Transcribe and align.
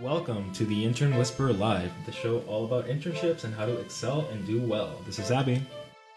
Welcome 0.00 0.50
to 0.54 0.64
the 0.64 0.86
Intern 0.86 1.14
Whisperer 1.18 1.52
Live, 1.52 1.92
the 2.06 2.12
show 2.12 2.38
all 2.46 2.64
about 2.64 2.86
internships 2.86 3.44
and 3.44 3.52
how 3.52 3.66
to 3.66 3.78
excel 3.80 4.26
and 4.32 4.46
do 4.46 4.58
well. 4.58 4.98
This 5.04 5.18
is 5.18 5.30
Abby. 5.30 5.60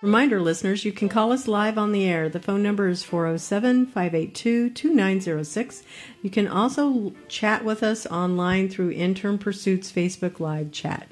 Reminder 0.01 0.39
listeners, 0.39 0.85
you 0.85 0.93
can 0.93 1.09
call 1.09 1.33
us 1.33 1.49
live 1.49 1.77
on 1.77 1.91
the 1.91 2.05
air. 2.05 2.29
The 2.29 2.39
phone 2.39 2.63
number 2.63 2.87
is 2.87 3.03
407 3.03 3.87
582 3.87 4.69
2906. 4.69 5.83
You 6.21 6.29
can 6.29 6.47
also 6.47 7.11
chat 7.27 7.65
with 7.65 7.83
us 7.83 8.05
online 8.05 8.69
through 8.69 8.91
Intern 8.91 9.37
Pursuits 9.37 9.91
Facebook 9.91 10.39
Live 10.39 10.71
chat. 10.71 11.09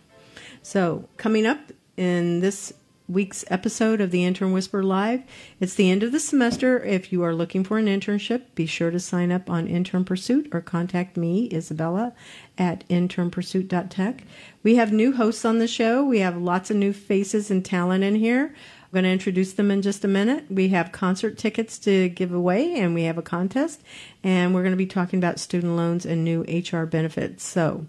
So, 0.63 1.09
coming 1.17 1.45
up 1.45 1.73
in 1.97 2.39
this 2.39 2.71
week's 3.11 3.43
episode 3.49 3.99
of 3.99 4.11
the 4.11 4.23
Intern 4.23 4.53
Whisper 4.53 4.83
Live. 4.83 5.23
It's 5.59 5.73
the 5.73 5.91
end 5.91 6.01
of 6.01 6.11
the 6.11 6.19
semester. 6.19 6.81
If 6.83 7.11
you 7.11 7.23
are 7.23 7.35
looking 7.35 7.63
for 7.63 7.77
an 7.77 7.87
internship, 7.87 8.43
be 8.55 8.65
sure 8.65 8.89
to 8.89 8.99
sign 8.99 9.31
up 9.31 9.49
on 9.49 9.67
Intern 9.67 10.05
Pursuit 10.05 10.47
or 10.53 10.61
contact 10.61 11.17
me, 11.17 11.49
Isabella, 11.51 12.13
at 12.57 12.87
internpursuit.tech. 12.87 14.23
We 14.63 14.75
have 14.75 14.93
new 14.93 15.11
hosts 15.13 15.43
on 15.43 15.59
the 15.59 15.67
show. 15.67 16.03
We 16.03 16.19
have 16.19 16.37
lots 16.37 16.71
of 16.71 16.77
new 16.77 16.93
faces 16.93 17.51
and 17.51 17.65
talent 17.65 18.03
in 18.03 18.15
here. 18.15 18.55
I'm 18.83 18.91
going 18.93 19.03
to 19.03 19.09
introduce 19.09 19.53
them 19.53 19.71
in 19.71 19.81
just 19.81 20.05
a 20.05 20.07
minute. 20.07 20.45
We 20.49 20.69
have 20.69 20.91
concert 20.91 21.37
tickets 21.37 21.79
to 21.79 22.09
give 22.09 22.33
away, 22.33 22.79
and 22.79 22.93
we 22.93 23.03
have 23.03 23.17
a 23.17 23.21
contest, 23.21 23.81
and 24.23 24.53
we're 24.53 24.63
going 24.63 24.73
to 24.73 24.77
be 24.77 24.85
talking 24.85 25.19
about 25.19 25.39
student 25.39 25.75
loans 25.75 26.05
and 26.05 26.23
new 26.23 26.41
HR 26.43 26.85
benefits. 26.85 27.43
So, 27.45 27.85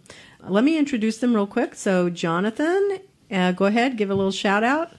let 0.46 0.64
me 0.64 0.78
introduce 0.78 1.18
them 1.18 1.34
real 1.34 1.46
quick. 1.46 1.74
So, 1.74 2.10
Jonathan, 2.10 3.00
uh, 3.30 3.52
go 3.52 3.64
ahead, 3.64 3.96
give 3.96 4.10
a 4.10 4.14
little 4.14 4.32
shout 4.32 4.62
out. 4.62 4.92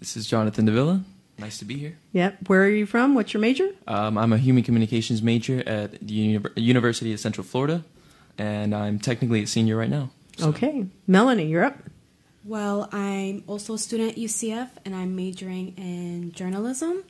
This 0.00 0.16
is 0.16 0.26
Jonathan 0.26 0.64
Davila. 0.64 1.02
Nice 1.38 1.58
to 1.58 1.66
be 1.66 1.76
here. 1.76 1.98
Yep. 2.12 2.48
Where 2.48 2.62
are 2.64 2.68
you 2.70 2.86
from? 2.86 3.14
What's 3.14 3.34
your 3.34 3.40
major? 3.40 3.70
Um, 3.86 4.16
I'm 4.16 4.32
a 4.32 4.38
human 4.38 4.62
communications 4.62 5.22
major 5.22 5.62
at 5.66 5.92
the 6.00 6.14
Uni- 6.14 6.44
University 6.56 7.12
of 7.12 7.20
Central 7.20 7.46
Florida, 7.46 7.84
and 8.38 8.74
I'm 8.74 8.98
technically 8.98 9.42
a 9.42 9.46
senior 9.46 9.76
right 9.76 9.90
now. 9.90 10.10
So. 10.38 10.48
Okay. 10.48 10.86
Melanie, 11.06 11.46
you're 11.46 11.64
up. 11.64 11.76
Well, 12.44 12.88
I'm 12.92 13.44
also 13.46 13.74
a 13.74 13.78
student 13.78 14.12
at 14.12 14.16
UCF, 14.16 14.70
and 14.86 14.94
I'm 14.96 15.14
majoring 15.14 15.74
in 15.76 16.32
journalism. 16.32 17.04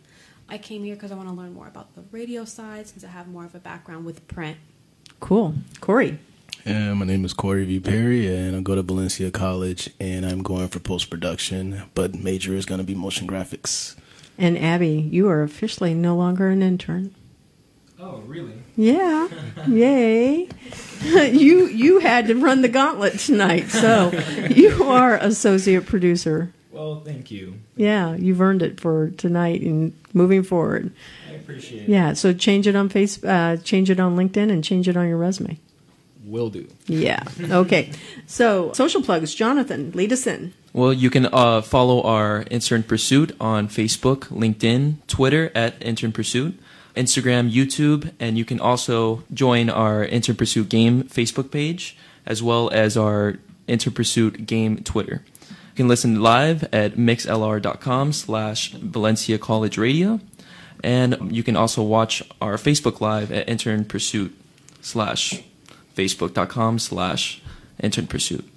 I 0.48 0.58
came 0.58 0.82
here 0.82 0.96
because 0.96 1.12
I 1.12 1.14
want 1.14 1.28
to 1.28 1.34
learn 1.34 1.54
more 1.54 1.68
about 1.68 1.94
the 1.94 2.02
radio 2.10 2.44
side 2.44 2.88
since 2.88 3.04
I 3.04 3.08
have 3.08 3.28
more 3.28 3.44
of 3.44 3.54
a 3.54 3.60
background 3.60 4.04
with 4.04 4.26
print. 4.26 4.58
Cool. 5.20 5.54
Corey. 5.80 6.18
And 6.64 6.98
my 6.98 7.06
name 7.06 7.24
is 7.24 7.32
Corey 7.32 7.64
V. 7.64 7.80
Perry, 7.80 8.26
and 8.34 8.54
I 8.54 8.60
go 8.60 8.74
to 8.74 8.82
Valencia 8.82 9.30
College, 9.30 9.90
and 9.98 10.26
I'm 10.26 10.42
going 10.42 10.68
for 10.68 10.78
post 10.78 11.08
production, 11.08 11.82
but 11.94 12.14
major 12.14 12.54
is 12.54 12.66
going 12.66 12.80
to 12.80 12.86
be 12.86 12.94
motion 12.94 13.26
graphics. 13.26 13.96
And 14.36 14.58
Abby, 14.58 15.08
you 15.10 15.28
are 15.28 15.42
officially 15.42 15.94
no 15.94 16.16
longer 16.16 16.48
an 16.48 16.62
intern. 16.62 17.14
Oh, 17.98 18.18
really? 18.26 18.52
Yeah. 18.76 19.28
Yay. 19.68 20.48
you 21.30 21.66
you 21.66 21.98
had 22.00 22.26
to 22.26 22.34
run 22.34 22.62
the 22.62 22.68
gauntlet 22.68 23.18
tonight, 23.18 23.68
so 23.68 24.10
you 24.50 24.84
are 24.84 25.16
associate 25.16 25.86
producer. 25.86 26.52
Well, 26.70 27.00
thank 27.00 27.30
you. 27.30 27.54
Yeah, 27.76 28.14
you've 28.14 28.40
earned 28.40 28.62
it 28.62 28.80
for 28.80 29.10
tonight 29.10 29.60
and 29.62 29.94
moving 30.14 30.42
forward. 30.42 30.92
I 31.28 31.32
appreciate 31.32 31.82
it. 31.82 31.88
Yeah, 31.88 32.12
so 32.14 32.32
change 32.32 32.66
it 32.66 32.76
on 32.76 32.88
face, 32.88 33.22
uh, 33.24 33.58
change 33.62 33.90
it 33.90 34.00
on 34.00 34.16
LinkedIn, 34.16 34.50
and 34.50 34.64
change 34.64 34.88
it 34.88 34.96
on 34.96 35.08
your 35.08 35.18
resume. 35.18 35.58
Will 36.30 36.50
do. 36.50 36.68
Yeah. 36.86 37.24
Okay. 37.40 37.92
So, 38.26 38.72
social 38.72 39.02
plugs. 39.02 39.34
Jonathan, 39.34 39.90
lead 39.92 40.12
us 40.12 40.26
in. 40.26 40.52
Well, 40.72 40.92
you 40.92 41.10
can 41.10 41.26
uh, 41.26 41.62
follow 41.62 42.02
our 42.02 42.44
Intern 42.50 42.84
Pursuit 42.84 43.34
on 43.40 43.68
Facebook, 43.68 44.28
LinkedIn, 44.28 45.06
Twitter 45.08 45.50
at 45.54 45.74
Intern 45.82 46.12
Pursuit, 46.12 46.58
Instagram, 46.94 47.52
YouTube, 47.52 48.12
and 48.20 48.38
you 48.38 48.44
can 48.44 48.60
also 48.60 49.24
join 49.34 49.68
our 49.68 50.04
Intern 50.04 50.36
Pursuit 50.36 50.68
game 50.68 51.02
Facebook 51.04 51.50
page 51.50 51.96
as 52.24 52.42
well 52.42 52.70
as 52.70 52.96
our 52.96 53.38
Intern 53.66 53.92
Pursuit 53.92 54.46
game 54.46 54.78
Twitter. 54.84 55.24
You 55.48 55.74
can 55.74 55.88
listen 55.88 56.20
live 56.20 56.62
at 56.72 56.94
mixlr.com 56.94 58.12
slash 58.12 58.72
Valencia 58.72 59.38
College 59.38 59.78
Radio. 59.78 60.20
And 60.82 61.34
you 61.34 61.42
can 61.42 61.56
also 61.56 61.82
watch 61.82 62.22
our 62.40 62.54
Facebook 62.54 63.00
Live 63.00 63.30
at 63.30 63.48
Intern 63.48 63.84
Pursuit 63.84 64.34
slash 64.80 65.42
facebook.com 66.00 66.78
slash 66.78 67.42
intern 67.82 68.06
pursuit. 68.06 68.48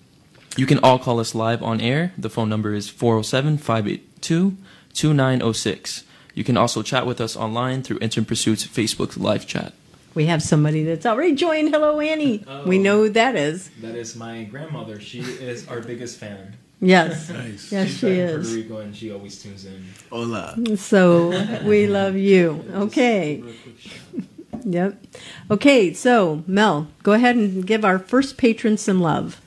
You 0.56 0.66
can 0.66 0.80
all 0.80 0.98
call 0.98 1.20
us 1.20 1.36
live 1.36 1.62
on 1.62 1.82
air. 1.82 2.14
The 2.18 2.30
phone 2.30 2.48
number 2.48 2.74
is 2.74 2.90
407 2.90 3.58
582 3.58 4.58
2906. 4.94 6.04
You 6.36 6.44
can 6.44 6.58
also 6.58 6.82
chat 6.82 7.06
with 7.06 7.20
us 7.20 7.36
online 7.36 7.84
through 7.84 8.00
Intern 8.00 8.26
Pursuit's 8.26 8.66
Facebook 8.66 9.20
live 9.20 9.46
chat. 9.46 9.74
We 10.16 10.28
have 10.28 10.42
somebody 10.42 10.84
that's 10.84 11.06
already 11.06 11.36
joined. 11.36 11.70
Hello, 11.70 12.00
Annie. 12.00 12.44
Oh, 12.48 12.66
we 12.66 12.78
know 12.78 13.00
who 13.04 13.10
that 13.10 13.36
is. 13.36 13.70
That 13.82 13.96
is 13.96 14.16
my 14.16 14.44
grandmother. 14.44 15.00
She 15.00 15.20
is 15.20 15.68
our 15.68 15.82
biggest 15.82 16.20
fan. 16.20 16.56
Yes. 16.80 17.30
nice. 17.30 17.72
Yes, 17.72 17.90
She's 17.90 18.00
she 18.00 18.08
is. 18.08 18.48
Puerto 18.48 18.62
Rico 18.62 18.78
and 18.78 18.96
she 18.96 19.12
always 19.12 19.42
tunes 19.42 19.66
in. 19.66 19.86
Hola. 20.10 20.56
So 20.78 21.30
we 21.66 21.88
love 21.88 22.16
you. 22.16 22.64
Okay. 22.74 23.44
Yep. 24.64 25.04
Okay, 25.52 25.94
so 25.94 26.44
Mel, 26.48 26.88
go 27.04 27.14
ahead 27.14 27.36
and 27.36 27.66
give 27.66 27.84
our 27.84 28.00
first 28.00 28.38
patron 28.38 28.78
some 28.78 29.02
love. 29.02 29.42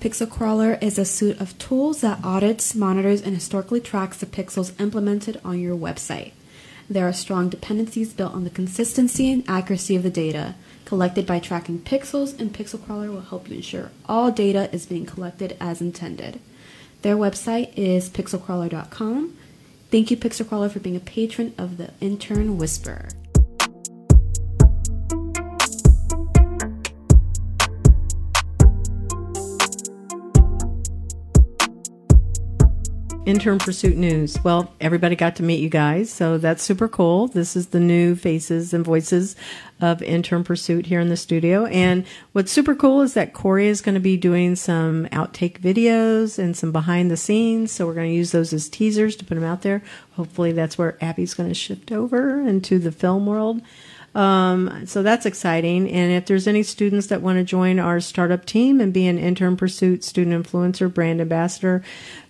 Pixel 0.00 0.28
Crawler 0.28 0.78
is 0.80 0.98
a 0.98 1.04
suite 1.04 1.40
of 1.40 1.56
tools 1.58 2.00
that 2.00 2.24
audits, 2.24 2.74
monitors, 2.74 3.22
and 3.22 3.34
historically 3.34 3.80
tracks 3.80 4.16
the 4.18 4.26
pixels 4.26 4.78
implemented 4.80 5.40
on 5.44 5.60
your 5.60 5.76
website. 5.76 6.32
There 6.90 7.06
are 7.06 7.12
strong 7.12 7.48
dependencies 7.48 8.12
built 8.12 8.34
on 8.34 8.44
the 8.44 8.50
consistency 8.50 9.30
and 9.30 9.44
accuracy 9.48 9.94
of 9.94 10.02
the 10.02 10.10
data 10.10 10.56
collected 10.84 11.24
by 11.24 11.38
tracking 11.38 11.78
pixels, 11.78 12.38
and 12.38 12.52
Pixel 12.52 12.84
Crawler 12.84 13.10
will 13.10 13.22
help 13.22 13.48
you 13.48 13.56
ensure 13.56 13.90
all 14.06 14.30
data 14.30 14.68
is 14.74 14.84
being 14.86 15.06
collected 15.06 15.56
as 15.60 15.80
intended. 15.80 16.40
Their 17.02 17.16
website 17.16 17.72
is 17.76 18.10
pixelcrawler.com. 18.10 19.36
Thank 19.90 20.10
you, 20.10 20.16
Pixel 20.16 20.48
Crawler, 20.48 20.68
for 20.68 20.80
being 20.80 20.96
a 20.96 21.00
patron 21.00 21.54
of 21.56 21.78
the 21.78 21.92
Intern 22.00 22.58
Whisperer. 22.58 23.08
Intern 33.24 33.60
Pursuit 33.60 33.96
News. 33.96 34.42
Well, 34.42 34.74
everybody 34.80 35.14
got 35.14 35.36
to 35.36 35.44
meet 35.44 35.60
you 35.60 35.68
guys, 35.68 36.10
so 36.10 36.38
that's 36.38 36.60
super 36.60 36.88
cool. 36.88 37.28
This 37.28 37.54
is 37.54 37.68
the 37.68 37.78
new 37.78 38.16
faces 38.16 38.74
and 38.74 38.84
voices 38.84 39.36
of 39.80 40.02
Intern 40.02 40.42
Pursuit 40.42 40.86
here 40.86 40.98
in 40.98 41.08
the 41.08 41.16
studio. 41.16 41.66
And 41.66 42.04
what's 42.32 42.50
super 42.50 42.74
cool 42.74 43.00
is 43.00 43.14
that 43.14 43.32
Corey 43.32 43.68
is 43.68 43.80
going 43.80 43.94
to 43.94 44.00
be 44.00 44.16
doing 44.16 44.56
some 44.56 45.06
outtake 45.12 45.60
videos 45.60 46.36
and 46.36 46.56
some 46.56 46.72
behind 46.72 47.12
the 47.12 47.16
scenes. 47.16 47.70
So 47.70 47.86
we're 47.86 47.94
going 47.94 48.10
to 48.10 48.16
use 48.16 48.32
those 48.32 48.52
as 48.52 48.68
teasers 48.68 49.14
to 49.16 49.24
put 49.24 49.36
them 49.36 49.44
out 49.44 49.62
there. 49.62 49.84
Hopefully, 50.16 50.50
that's 50.50 50.76
where 50.76 50.98
Abby's 51.00 51.34
going 51.34 51.48
to 51.48 51.54
shift 51.54 51.92
over 51.92 52.40
into 52.40 52.80
the 52.80 52.90
film 52.90 53.26
world. 53.26 53.62
Um, 54.14 54.86
so 54.86 55.02
that's 55.02 55.26
exciting. 55.26 55.90
And 55.90 56.12
if 56.12 56.26
there's 56.26 56.46
any 56.46 56.62
students 56.62 57.06
that 57.06 57.22
want 57.22 57.38
to 57.38 57.44
join 57.44 57.78
our 57.78 58.00
startup 58.00 58.44
team 58.44 58.80
and 58.80 58.92
be 58.92 59.06
an 59.06 59.18
intern 59.18 59.56
pursuit 59.56 60.04
student 60.04 60.46
influencer, 60.46 60.92
brand 60.92 61.20
ambassador, 61.20 61.82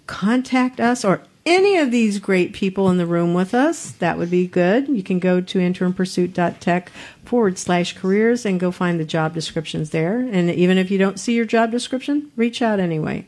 contact 0.06 0.80
us 0.80 1.04
or 1.04 1.22
any 1.44 1.76
of 1.78 1.90
these 1.90 2.20
great 2.20 2.52
people 2.52 2.88
in 2.88 2.98
the 2.98 3.06
room 3.06 3.34
with 3.34 3.52
us, 3.52 3.90
that 3.92 4.16
would 4.16 4.30
be 4.30 4.46
good. 4.46 4.88
You 4.88 5.02
can 5.02 5.18
go 5.18 5.40
to 5.40 5.58
internpursuit.tech 5.58 6.92
forward 7.24 7.58
slash 7.58 7.96
careers 7.96 8.46
and 8.46 8.60
go 8.60 8.70
find 8.70 9.00
the 9.00 9.04
job 9.04 9.34
descriptions 9.34 9.90
there. 9.90 10.20
And 10.20 10.50
even 10.50 10.78
if 10.78 10.90
you 10.90 10.98
don't 10.98 11.18
see 11.18 11.34
your 11.34 11.44
job 11.44 11.72
description, 11.72 12.30
reach 12.36 12.62
out 12.62 12.78
anyway. 12.78 13.26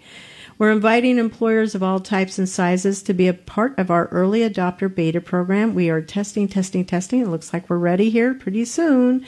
We're 0.65 0.73
inviting 0.73 1.19
employers 1.19 1.75
of 1.75 1.83
all 1.83 2.01
types 2.01 2.39
and 2.39 2.49
sizes 2.49 3.03
to 3.03 3.13
be 3.13 3.29
a 3.29 3.35
part 3.35 3.79
of 3.79 3.91
our 3.91 4.07
early 4.07 4.41
adopter 4.41 4.93
beta 4.93 5.21
program. 5.21 5.75
We 5.75 5.91
are 5.91 6.01
testing, 6.01 6.49
testing, 6.49 6.87
testing. 6.87 7.21
It 7.21 7.29
looks 7.29 7.53
like 7.53 7.69
we're 7.69 7.77
ready 7.77 8.09
here 8.09 8.33
pretty 8.33 8.65
soon 8.65 9.27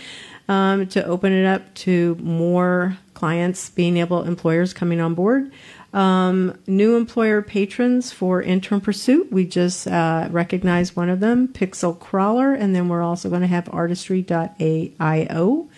um, 0.49 0.87
to 0.87 1.05
open 1.05 1.35
it 1.35 1.45
up 1.45 1.75
to 1.75 2.15
more 2.23 2.97
clients 3.13 3.69
being 3.69 3.99
able, 3.99 4.23
employers 4.23 4.73
coming 4.73 4.99
on 4.99 5.13
board. 5.13 5.53
Um, 5.93 6.59
new 6.67 6.97
employer 6.97 7.43
patrons 7.43 8.11
for 8.11 8.41
Intern 8.41 8.81
Pursuit. 8.81 9.31
We 9.31 9.45
just 9.45 9.87
uh, 9.87 10.29
recognized 10.31 10.97
one 10.97 11.11
of 11.11 11.21
them, 11.21 11.49
Pixel 11.49 12.01
Crawler, 12.01 12.55
and 12.55 12.75
then 12.75 12.89
we're 12.89 13.03
also 13.03 13.29
going 13.29 13.43
to 13.43 13.47
have 13.47 13.69
artistry.io. 13.75 15.69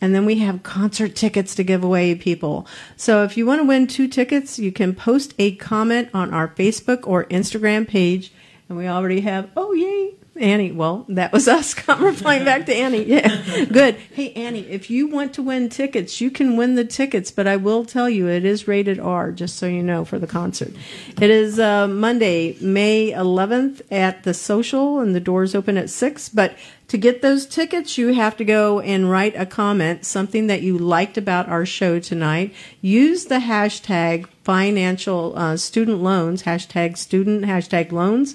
And 0.00 0.14
then 0.14 0.26
we 0.26 0.38
have 0.38 0.62
concert 0.62 1.14
tickets 1.16 1.54
to 1.54 1.64
give 1.64 1.82
away, 1.82 2.14
people. 2.14 2.66
So 2.96 3.22
if 3.24 3.36
you 3.36 3.46
want 3.46 3.62
to 3.62 3.66
win 3.66 3.86
two 3.86 4.08
tickets, 4.08 4.58
you 4.58 4.72
can 4.72 4.94
post 4.94 5.34
a 5.38 5.54
comment 5.56 6.10
on 6.12 6.34
our 6.34 6.48
Facebook 6.48 7.06
or 7.06 7.24
Instagram 7.26 7.88
page. 7.88 8.32
And 8.68 8.76
we 8.76 8.86
already 8.86 9.20
have, 9.22 9.50
oh, 9.56 9.72
yay, 9.72 10.14
Annie, 10.36 10.72
well, 10.72 11.06
that 11.08 11.32
was 11.32 11.46
us. 11.48 11.74
Replying 11.88 12.44
back 12.44 12.66
to 12.66 12.74
Annie. 12.74 13.04
Yeah, 13.04 13.64
good. 13.66 13.96
Hey, 14.12 14.32
Annie, 14.32 14.66
if 14.66 14.90
you 14.90 15.06
want 15.06 15.34
to 15.34 15.42
win 15.42 15.68
tickets, 15.68 16.20
you 16.20 16.30
can 16.30 16.56
win 16.56 16.74
the 16.74 16.84
tickets, 16.84 17.30
but 17.30 17.46
I 17.46 17.56
will 17.56 17.84
tell 17.84 18.10
you 18.10 18.28
it 18.28 18.44
is 18.44 18.66
rated 18.66 18.98
R, 18.98 19.30
just 19.32 19.56
so 19.56 19.66
you 19.66 19.82
know, 19.82 20.04
for 20.04 20.18
the 20.18 20.26
concert. 20.26 20.72
It 21.20 21.30
is 21.30 21.58
uh, 21.58 21.86
Monday, 21.86 22.56
May 22.60 23.12
11th 23.12 23.82
at 23.90 24.24
the 24.24 24.34
social, 24.34 24.98
and 24.98 25.14
the 25.14 25.20
doors 25.20 25.54
open 25.54 25.76
at 25.76 25.90
6. 25.90 26.28
But 26.30 26.56
To 26.88 26.98
get 26.98 27.22
those 27.22 27.46
tickets, 27.46 27.96
you 27.96 28.12
have 28.12 28.36
to 28.36 28.44
go 28.44 28.80
and 28.80 29.10
write 29.10 29.34
a 29.36 29.46
comment, 29.46 30.04
something 30.04 30.48
that 30.48 30.62
you 30.62 30.76
liked 30.76 31.16
about 31.16 31.48
our 31.48 31.64
show 31.64 31.98
tonight. 31.98 32.54
Use 32.82 33.24
the 33.24 33.38
hashtag 33.38 34.26
financial 34.44 35.32
uh, 35.36 35.56
student 35.56 36.02
loans, 36.02 36.42
hashtag 36.42 36.98
student, 36.98 37.46
hashtag 37.46 37.90
loans, 37.90 38.34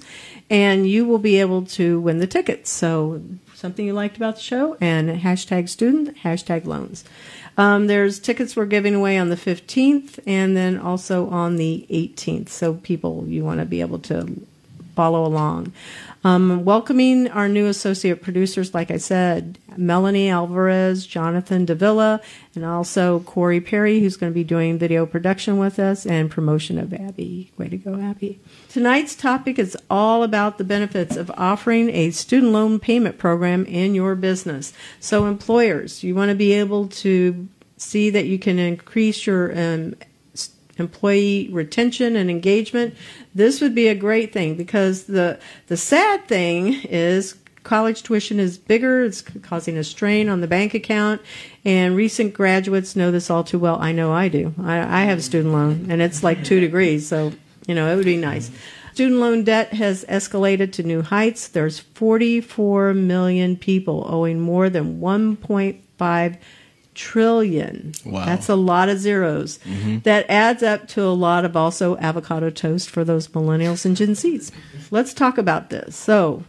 and 0.50 0.86
you 0.86 1.06
will 1.06 1.18
be 1.18 1.38
able 1.40 1.64
to 1.64 2.00
win 2.00 2.18
the 2.18 2.26
tickets. 2.26 2.70
So 2.70 3.22
something 3.54 3.86
you 3.86 3.92
liked 3.92 4.16
about 4.16 4.36
the 4.36 4.42
show 4.42 4.76
and 4.80 5.08
hashtag 5.08 5.68
student, 5.68 6.16
hashtag 6.18 6.66
loans. 6.66 7.04
Um, 7.56 7.86
there's 7.86 8.18
tickets 8.18 8.56
we're 8.56 8.66
giving 8.66 8.94
away 8.94 9.18
on 9.18 9.28
the 9.28 9.36
15th 9.36 10.18
and 10.26 10.56
then 10.56 10.78
also 10.78 11.28
on 11.28 11.56
the 11.56 11.86
18th. 11.90 12.48
So 12.48 12.74
people, 12.74 13.24
you 13.28 13.44
want 13.44 13.60
to 13.60 13.66
be 13.66 13.80
able 13.80 13.98
to 14.00 14.40
follow 14.96 15.24
along. 15.24 15.72
Um, 16.22 16.66
welcoming 16.66 17.28
our 17.28 17.48
new 17.48 17.66
associate 17.66 18.20
producers, 18.20 18.74
like 18.74 18.90
I 18.90 18.98
said, 18.98 19.58
Melanie 19.76 20.28
Alvarez, 20.28 21.06
Jonathan 21.06 21.64
Davila, 21.64 22.20
and 22.54 22.64
also 22.64 23.20
Corey 23.20 23.60
Perry, 23.60 24.00
who's 24.00 24.18
going 24.18 24.30
to 24.30 24.34
be 24.34 24.44
doing 24.44 24.78
video 24.78 25.06
production 25.06 25.56
with 25.56 25.78
us 25.78 26.04
and 26.04 26.30
promotion 26.30 26.78
of 26.78 26.92
Abby. 26.92 27.50
Way 27.56 27.68
to 27.68 27.78
go, 27.78 27.94
Abby. 27.98 28.38
Tonight's 28.68 29.14
topic 29.14 29.58
is 29.58 29.78
all 29.88 30.22
about 30.22 30.58
the 30.58 30.64
benefits 30.64 31.16
of 31.16 31.30
offering 31.38 31.88
a 31.88 32.10
student 32.10 32.52
loan 32.52 32.78
payment 32.78 33.16
program 33.16 33.64
in 33.64 33.94
your 33.94 34.14
business. 34.14 34.74
So, 35.00 35.24
employers, 35.24 36.04
you 36.04 36.14
want 36.14 36.28
to 36.28 36.34
be 36.34 36.52
able 36.52 36.88
to 36.88 37.48
see 37.78 38.10
that 38.10 38.26
you 38.26 38.38
can 38.38 38.58
increase 38.58 39.26
your 39.26 39.58
um, 39.58 39.94
employee 40.80 41.48
retention 41.52 42.16
and 42.16 42.30
engagement, 42.30 42.94
this 43.34 43.60
would 43.60 43.74
be 43.74 43.88
a 43.88 43.94
great 43.94 44.32
thing 44.32 44.56
because 44.56 45.04
the 45.04 45.38
the 45.68 45.76
sad 45.76 46.26
thing 46.26 46.74
is 46.84 47.36
college 47.62 48.02
tuition 48.02 48.40
is 48.40 48.58
bigger, 48.58 49.04
it's 49.04 49.22
causing 49.42 49.76
a 49.76 49.84
strain 49.84 50.28
on 50.28 50.40
the 50.40 50.46
bank 50.46 50.74
account, 50.74 51.20
and 51.64 51.94
recent 51.94 52.34
graduates 52.34 52.96
know 52.96 53.10
this 53.10 53.30
all 53.30 53.44
too 53.44 53.58
well. 53.58 53.78
I 53.80 53.92
know 53.92 54.12
I 54.12 54.28
do. 54.28 54.54
I, 54.62 55.02
I 55.02 55.04
have 55.04 55.18
a 55.18 55.22
student 55.22 55.52
loan, 55.52 55.86
and 55.90 56.00
it's 56.00 56.22
like 56.22 56.42
two 56.42 56.60
degrees, 56.60 57.06
so 57.06 57.32
you 57.66 57.74
know 57.74 57.92
it 57.92 57.96
would 57.96 58.04
be 58.04 58.16
nice. 58.16 58.50
Student 58.94 59.20
loan 59.20 59.44
debt 59.44 59.72
has 59.74 60.04
escalated 60.06 60.72
to 60.72 60.82
new 60.82 61.02
heights. 61.02 61.48
There's 61.48 61.78
44 61.78 62.92
million 62.94 63.56
people 63.56 64.04
owing 64.08 64.40
more 64.40 64.68
than 64.68 65.00
1.5 65.00 66.38
trillion. 67.00 67.92
Wow. 68.04 68.26
That's 68.26 68.50
a 68.50 68.54
lot 68.54 68.90
of 68.90 68.98
zeros. 68.98 69.58
Mm-hmm. 69.64 70.00
That 70.00 70.28
adds 70.28 70.62
up 70.62 70.86
to 70.88 71.02
a 71.02 71.16
lot 71.16 71.46
of 71.46 71.56
also 71.56 71.96
avocado 71.96 72.50
toast 72.50 72.90
for 72.90 73.04
those 73.04 73.28
millennials 73.28 73.86
and 73.86 73.96
Gen 73.96 74.10
Zs. 74.10 74.52
Let's 74.90 75.14
talk 75.14 75.38
about 75.38 75.70
this. 75.70 75.96
So 75.96 76.44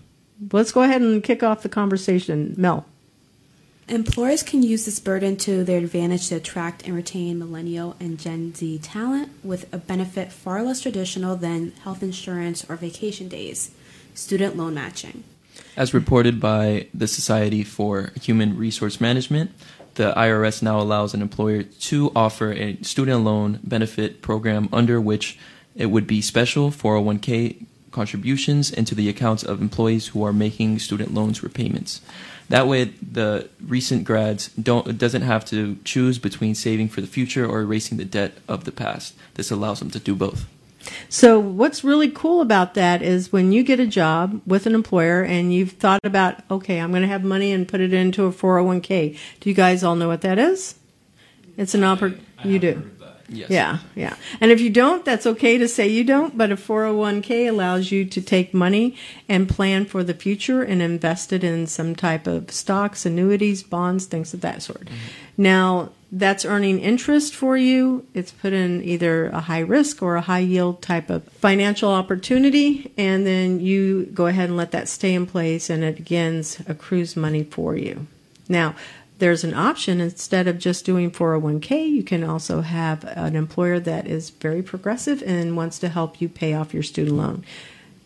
let's 0.51 0.73
go 0.73 0.81
ahead 0.81 1.01
and 1.01 1.23
kick 1.23 1.41
off 1.41 1.63
the 1.63 1.69
conversation. 1.69 2.53
Mel. 2.57 2.85
Employers 3.87 4.43
can 4.43 4.61
use 4.61 4.85
this 4.85 4.99
burden 4.99 5.37
to 5.37 5.63
their 5.63 5.77
advantage 5.77 6.27
to 6.29 6.35
attract 6.35 6.85
and 6.85 6.95
retain 6.95 7.39
millennial 7.39 7.95
and 7.99 8.19
Gen 8.19 8.53
Z 8.53 8.79
talent 8.79 9.29
with 9.43 9.73
a 9.73 9.77
benefit 9.77 10.31
far 10.31 10.63
less 10.63 10.81
traditional 10.81 11.35
than 11.35 11.71
health 11.83 12.03
insurance 12.03 12.65
or 12.69 12.75
vacation 12.75 13.27
days, 13.27 13.71
student 14.13 14.55
loan 14.57 14.73
matching. 14.73 15.23
As 15.75 15.93
reported 15.93 16.39
by 16.39 16.87
the 16.93 17.07
Society 17.07 17.63
for 17.63 18.11
Human 18.21 18.57
Resource 18.57 19.01
Management, 19.01 19.51
the 19.95 20.13
IRS 20.13 20.61
now 20.61 20.79
allows 20.79 21.13
an 21.13 21.21
employer 21.21 21.63
to 21.63 22.11
offer 22.15 22.51
a 22.51 22.77
student 22.81 23.23
loan 23.23 23.59
benefit 23.63 24.21
program 24.21 24.69
under 24.71 24.99
which 24.99 25.37
it 25.75 25.87
would 25.87 26.07
be 26.07 26.21
special 26.21 26.71
401k 26.71 27.65
contributions 27.91 28.71
into 28.71 28.95
the 28.95 29.09
accounts 29.09 29.43
of 29.43 29.61
employees 29.61 30.07
who 30.07 30.23
are 30.23 30.33
making 30.33 30.79
student 30.79 31.13
loans 31.13 31.43
repayments. 31.43 32.01
That 32.49 32.67
way, 32.67 32.85
the 32.85 33.49
recent 33.65 34.03
grads 34.03 34.49
don't 34.49 34.97
doesn't 34.97 35.21
have 35.21 35.45
to 35.45 35.77
choose 35.85 36.19
between 36.19 36.55
saving 36.55 36.89
for 36.89 36.99
the 36.99 37.07
future 37.07 37.45
or 37.45 37.61
erasing 37.61 37.97
the 37.97 38.05
debt 38.05 38.33
of 38.47 38.65
the 38.65 38.71
past. 38.71 39.13
This 39.35 39.51
allows 39.51 39.79
them 39.79 39.89
to 39.91 39.99
do 39.99 40.15
both. 40.15 40.47
So, 41.09 41.39
what's 41.39 41.83
really 41.83 42.09
cool 42.09 42.41
about 42.41 42.73
that 42.75 43.01
is 43.01 43.31
when 43.31 43.51
you 43.51 43.63
get 43.63 43.79
a 43.79 43.85
job 43.85 44.41
with 44.45 44.65
an 44.65 44.73
employer 44.73 45.23
and 45.23 45.53
you've 45.53 45.73
thought 45.73 45.99
about, 46.03 46.41
okay, 46.49 46.79
I'm 46.79 46.91
going 46.91 47.01
to 47.03 47.07
have 47.07 47.23
money 47.23 47.51
and 47.51 47.67
put 47.67 47.81
it 47.81 47.93
into 47.93 48.25
a 48.25 48.31
401k. 48.31 49.17
Do 49.39 49.49
you 49.49 49.55
guys 49.55 49.83
all 49.83 49.95
know 49.95 50.07
what 50.07 50.21
that 50.21 50.39
is? 50.39 50.75
It's 51.57 51.75
an 51.75 51.81
oppor- 51.81 52.19
I 52.39 52.47
You 52.47 52.59
do. 52.59 52.91
Heard 53.31 53.43
of 53.43 53.49
that. 53.49 53.53
Yes. 53.53 53.81
Yeah, 53.95 54.09
yeah. 54.09 54.15
And 54.39 54.51
if 54.51 54.61
you 54.61 54.69
don't, 54.69 55.05
that's 55.05 55.25
okay 55.25 55.57
to 55.57 55.67
say 55.67 55.87
you 55.87 56.03
don't, 56.03 56.37
but 56.37 56.51
a 56.51 56.55
401k 56.55 57.47
allows 57.47 57.91
you 57.91 58.05
to 58.05 58.21
take 58.21 58.53
money 58.53 58.95
and 59.27 59.49
plan 59.49 59.85
for 59.85 60.03
the 60.03 60.13
future 60.13 60.61
and 60.61 60.81
invest 60.81 61.33
it 61.33 61.43
in 61.43 61.67
some 61.67 61.95
type 61.95 62.27
of 62.27 62.51
stocks, 62.51 63.05
annuities, 63.05 63.63
bonds, 63.63 64.05
things 64.05 64.33
of 64.33 64.41
that 64.41 64.61
sort. 64.61 64.85
Mm-hmm. 64.85 64.95
Now, 65.37 65.89
that's 66.11 66.43
earning 66.43 66.79
interest 66.81 67.33
for 67.33 67.55
you. 67.55 68.05
It's 68.13 68.31
put 68.31 68.51
in 68.51 68.83
either 68.83 69.27
a 69.27 69.39
high 69.39 69.59
risk 69.59 70.01
or 70.01 70.17
a 70.17 70.21
high 70.21 70.39
yield 70.39 70.81
type 70.81 71.09
of 71.09 71.23
financial 71.23 71.89
opportunity, 71.89 72.91
and 72.97 73.25
then 73.25 73.61
you 73.61 74.07
go 74.07 74.27
ahead 74.27 74.49
and 74.49 74.57
let 74.57 74.71
that 74.71 74.89
stay 74.89 75.13
in 75.13 75.25
place, 75.25 75.69
and 75.69 75.83
it 75.83 75.99
again 75.99 76.43
accrues 76.67 77.15
money 77.15 77.43
for 77.43 77.77
you. 77.77 78.07
Now, 78.49 78.75
there's 79.21 79.43
an 79.43 79.53
option 79.53 80.01
instead 80.01 80.47
of 80.47 80.57
just 80.57 80.83
doing 80.83 81.11
401k, 81.11 81.89
you 81.89 82.01
can 82.01 82.23
also 82.23 82.61
have 82.61 83.03
an 83.05 83.35
employer 83.35 83.79
that 83.79 84.07
is 84.07 84.31
very 84.31 84.63
progressive 84.63 85.21
and 85.21 85.55
wants 85.55 85.77
to 85.79 85.89
help 85.89 86.19
you 86.19 86.27
pay 86.27 86.55
off 86.55 86.73
your 86.73 86.81
student 86.81 87.15
loan. 87.15 87.45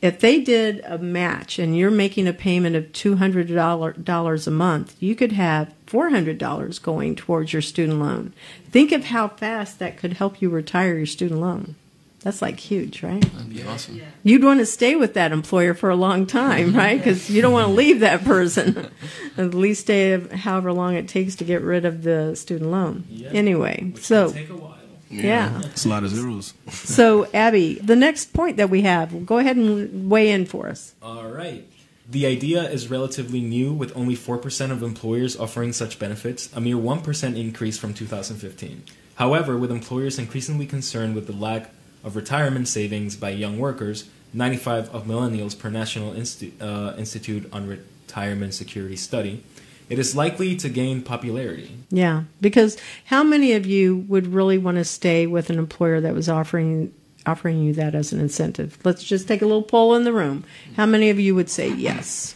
If 0.02 0.20
they 0.20 0.42
did 0.42 0.82
a 0.82 0.98
match 0.98 1.58
and 1.58 1.76
you're 1.76 1.90
making 1.90 2.28
a 2.28 2.34
payment 2.34 2.76
of 2.76 2.92
$200 2.92 4.48
a 4.48 4.52
month, 4.52 4.96
you 5.00 5.16
could 5.16 5.32
have 5.32 5.74
$400 5.88 6.82
going 6.82 7.16
towards 7.16 7.54
your 7.54 7.62
student 7.62 8.00
loan. 8.00 8.34
Think 8.70 8.92
of 8.92 9.06
how 9.06 9.30
fast 9.30 9.80
that 9.80 9.98
could 9.98 10.14
help 10.14 10.42
you 10.42 10.50
retire 10.50 10.98
your 10.98 11.06
student 11.06 11.40
loan. 11.40 11.76
That's 12.26 12.42
like 12.42 12.60
huge, 12.60 13.04
right? 13.04 13.22
That'd 13.22 13.54
be 13.54 13.62
awesome. 13.62 14.02
You'd 14.24 14.44
want 14.44 14.60
to 14.60 14.66
stay 14.66 14.96
with 14.96 15.14
that 15.14 15.32
employer 15.32 15.76
for 15.76 15.92
a 15.92 15.96
long 15.96 16.26
time, 16.26 16.74
right? 16.76 16.98
Because 16.98 17.30
you 17.30 17.40
don't 17.40 17.54
want 17.54 17.68
to 17.68 17.74
leave 17.74 18.00
that 18.00 18.26
person. 18.26 18.90
At 19.38 19.54
least 19.54 19.82
stay 19.82 20.14
of 20.14 20.32
however 20.32 20.74
long 20.74 20.96
it 20.96 21.08
takes 21.08 21.36
to 21.36 21.44
get 21.44 21.62
rid 21.62 21.86
of 21.86 22.02
the 22.02 22.34
student 22.36 22.72
loan. 22.72 23.04
Yeah. 23.10 23.30
Anyway, 23.30 23.92
Which 23.94 24.04
so 24.04 24.32
can 24.32 24.38
take 24.38 24.50
a 24.50 24.56
while. 24.56 24.76
Yeah. 25.12 25.62
It's 25.66 25.86
a 25.86 25.88
lot 25.90 26.04
of 26.04 26.10
zeros. 26.10 26.56
so 26.72 27.28
Abby, 27.32 27.76
the 27.76 27.96
next 27.96 28.34
point 28.34 28.58
that 28.58 28.72
we 28.72 28.82
have, 28.82 29.28
go 29.28 29.38
ahead 29.38 29.56
and 29.56 30.10
weigh 30.10 30.32
in 30.32 30.48
for 30.48 30.68
us. 30.68 30.96
All 31.04 31.28
right. 31.28 31.68
The 32.10 32.26
idea 32.26 32.64
is 32.64 32.90
relatively 32.90 33.40
new, 33.40 33.72
with 33.72 33.96
only 33.96 34.16
4% 34.16 34.72
of 34.72 34.82
employers 34.82 35.38
offering 35.38 35.74
such 35.74 36.00
benefits, 36.00 36.52
a 36.56 36.60
mere 36.60 36.76
1% 36.76 37.38
increase 37.38 37.78
from 37.78 37.94
2015. 37.94 38.82
However, 39.16 39.58
with 39.58 39.70
employers 39.70 40.18
increasingly 40.18 40.66
concerned 40.66 41.14
with 41.14 41.28
the 41.28 41.34
lack 41.34 41.72
of 42.06 42.16
retirement 42.16 42.68
savings 42.68 43.18
by 43.18 43.32
young 43.32 43.58
workers, 43.58 44.08
95 44.32 44.94
of 44.94 45.06
millennials 45.06 45.58
per 45.58 45.70
National 45.70 46.14
Insti- 46.14 46.54
uh, 46.62 46.96
Institute 46.98 47.50
on 47.52 47.68
Retirement 47.68 48.54
Security 48.54 48.96
study, 48.96 49.44
it 49.90 50.00
is 50.00 50.16
likely 50.16 50.56
to 50.58 50.70
gain 50.70 51.02
popularity. 51.02 51.78
Yeah, 51.90 52.24
because 52.42 52.78
how 53.06 53.24
many 53.24 53.54
of 53.54 53.66
you 53.66 53.98
would 54.08 54.28
really 54.28 54.58
want 54.58 54.78
to 54.78 54.86
stay 54.86 55.28
with 55.28 55.50
an 55.50 55.58
employer 55.58 56.00
that 56.02 56.14
was 56.14 56.30
offering 56.30 56.94
offering 57.28 57.64
you 57.64 57.74
that 57.74 57.96
as 57.96 58.14
an 58.14 58.20
incentive? 58.20 58.78
Let's 58.84 59.04
just 59.04 59.28
take 59.28 59.42
a 59.42 59.46
little 59.46 59.64
poll 59.64 59.96
in 59.96 60.04
the 60.04 60.14
room. 60.14 60.44
How 60.76 60.86
many 60.86 61.10
of 61.10 61.20
you 61.20 61.34
would 61.34 61.50
say 61.50 61.70
yes? 61.70 62.36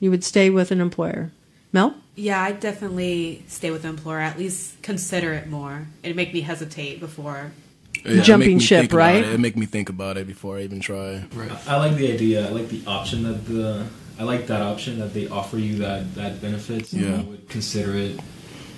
You 0.00 0.10
would 0.10 0.24
stay 0.24 0.50
with 0.50 0.70
an 0.70 0.80
employer. 0.80 1.30
Mel? 1.72 1.94
Yeah, 2.14 2.42
I'd 2.42 2.60
definitely 2.60 3.44
stay 3.46 3.70
with 3.70 3.82
the 3.82 3.88
employer. 3.88 4.20
At 4.20 4.38
least 4.38 4.80
consider 4.82 5.32
it 5.32 5.48
more. 5.48 5.86
It'd 6.02 6.16
make 6.16 6.32
me 6.32 6.40
hesitate 6.40 6.98
before. 6.98 7.52
Yeah, 8.06 8.22
Jumping 8.22 8.58
ship, 8.58 8.92
right? 8.92 9.24
It. 9.24 9.34
it 9.34 9.40
make 9.40 9.56
me 9.56 9.66
think 9.66 9.88
about 9.88 10.16
it 10.16 10.26
before 10.26 10.58
I 10.58 10.62
even 10.62 10.80
try. 10.80 11.24
Right. 11.34 11.50
I 11.68 11.74
I 11.74 11.76
like 11.76 11.96
the 11.96 12.12
idea. 12.12 12.46
I 12.46 12.50
like 12.50 12.68
the 12.68 12.82
option 12.86 13.22
that 13.24 13.46
the 13.46 13.86
I 14.18 14.22
like 14.22 14.46
that 14.46 14.62
option 14.62 14.98
that 15.00 15.12
they 15.12 15.28
offer 15.28 15.58
you 15.58 15.76
that 15.78 16.14
that 16.14 16.40
benefits. 16.40 16.92
Yeah. 16.92 17.18
I 17.18 17.22
would 17.22 17.48
consider 17.48 17.94
it, 17.94 18.18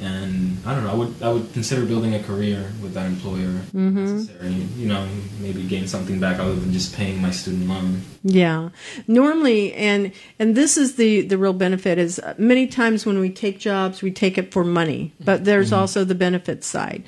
and 0.01 0.57
I 0.67 0.75
don't 0.75 0.85
know. 0.85 0.91
I 0.91 0.95
would 0.95 1.23
I 1.23 1.33
would 1.33 1.53
consider 1.53 1.85
building 1.85 2.15
a 2.15 2.23
career 2.23 2.73
with 2.83 2.95
that 2.95 3.07
employer. 3.07 3.61
Necessary, 3.73 4.53
you 4.77 4.89
know, 4.89 5.07
maybe 5.41 5.63
gain 5.65 5.87
something 5.87 6.19
back 6.19 6.41
other 6.41 6.55
than 6.55 6.73
just 6.73 6.95
paying 6.97 7.23
my 7.23 7.31
student 7.31 7.69
loan. 7.69 8.03
Yeah. 8.25 8.71
Normally 9.07 9.75
and 9.75 10.13
and 10.39 10.57
this 10.57 10.77
is 10.77 10.97
the 10.97 11.23
the 11.23 11.39
real 11.39 11.53
benefit 11.53 11.99
is 11.99 12.19
uh, 12.19 12.35
many 12.39 12.67
times 12.67 13.07
when 13.07 13.21
we 13.21 13.31
take 13.31 13.59
jobs 13.59 14.03
we 14.03 14.11
take 14.11 14.39
it 14.39 14.53
for 14.53 14.65
money, 14.65 15.13
but 15.21 15.45
there's 15.45 15.73
also 15.73 16.05
the 16.05 16.17
benefit 16.17 16.65
side. 16.65 17.05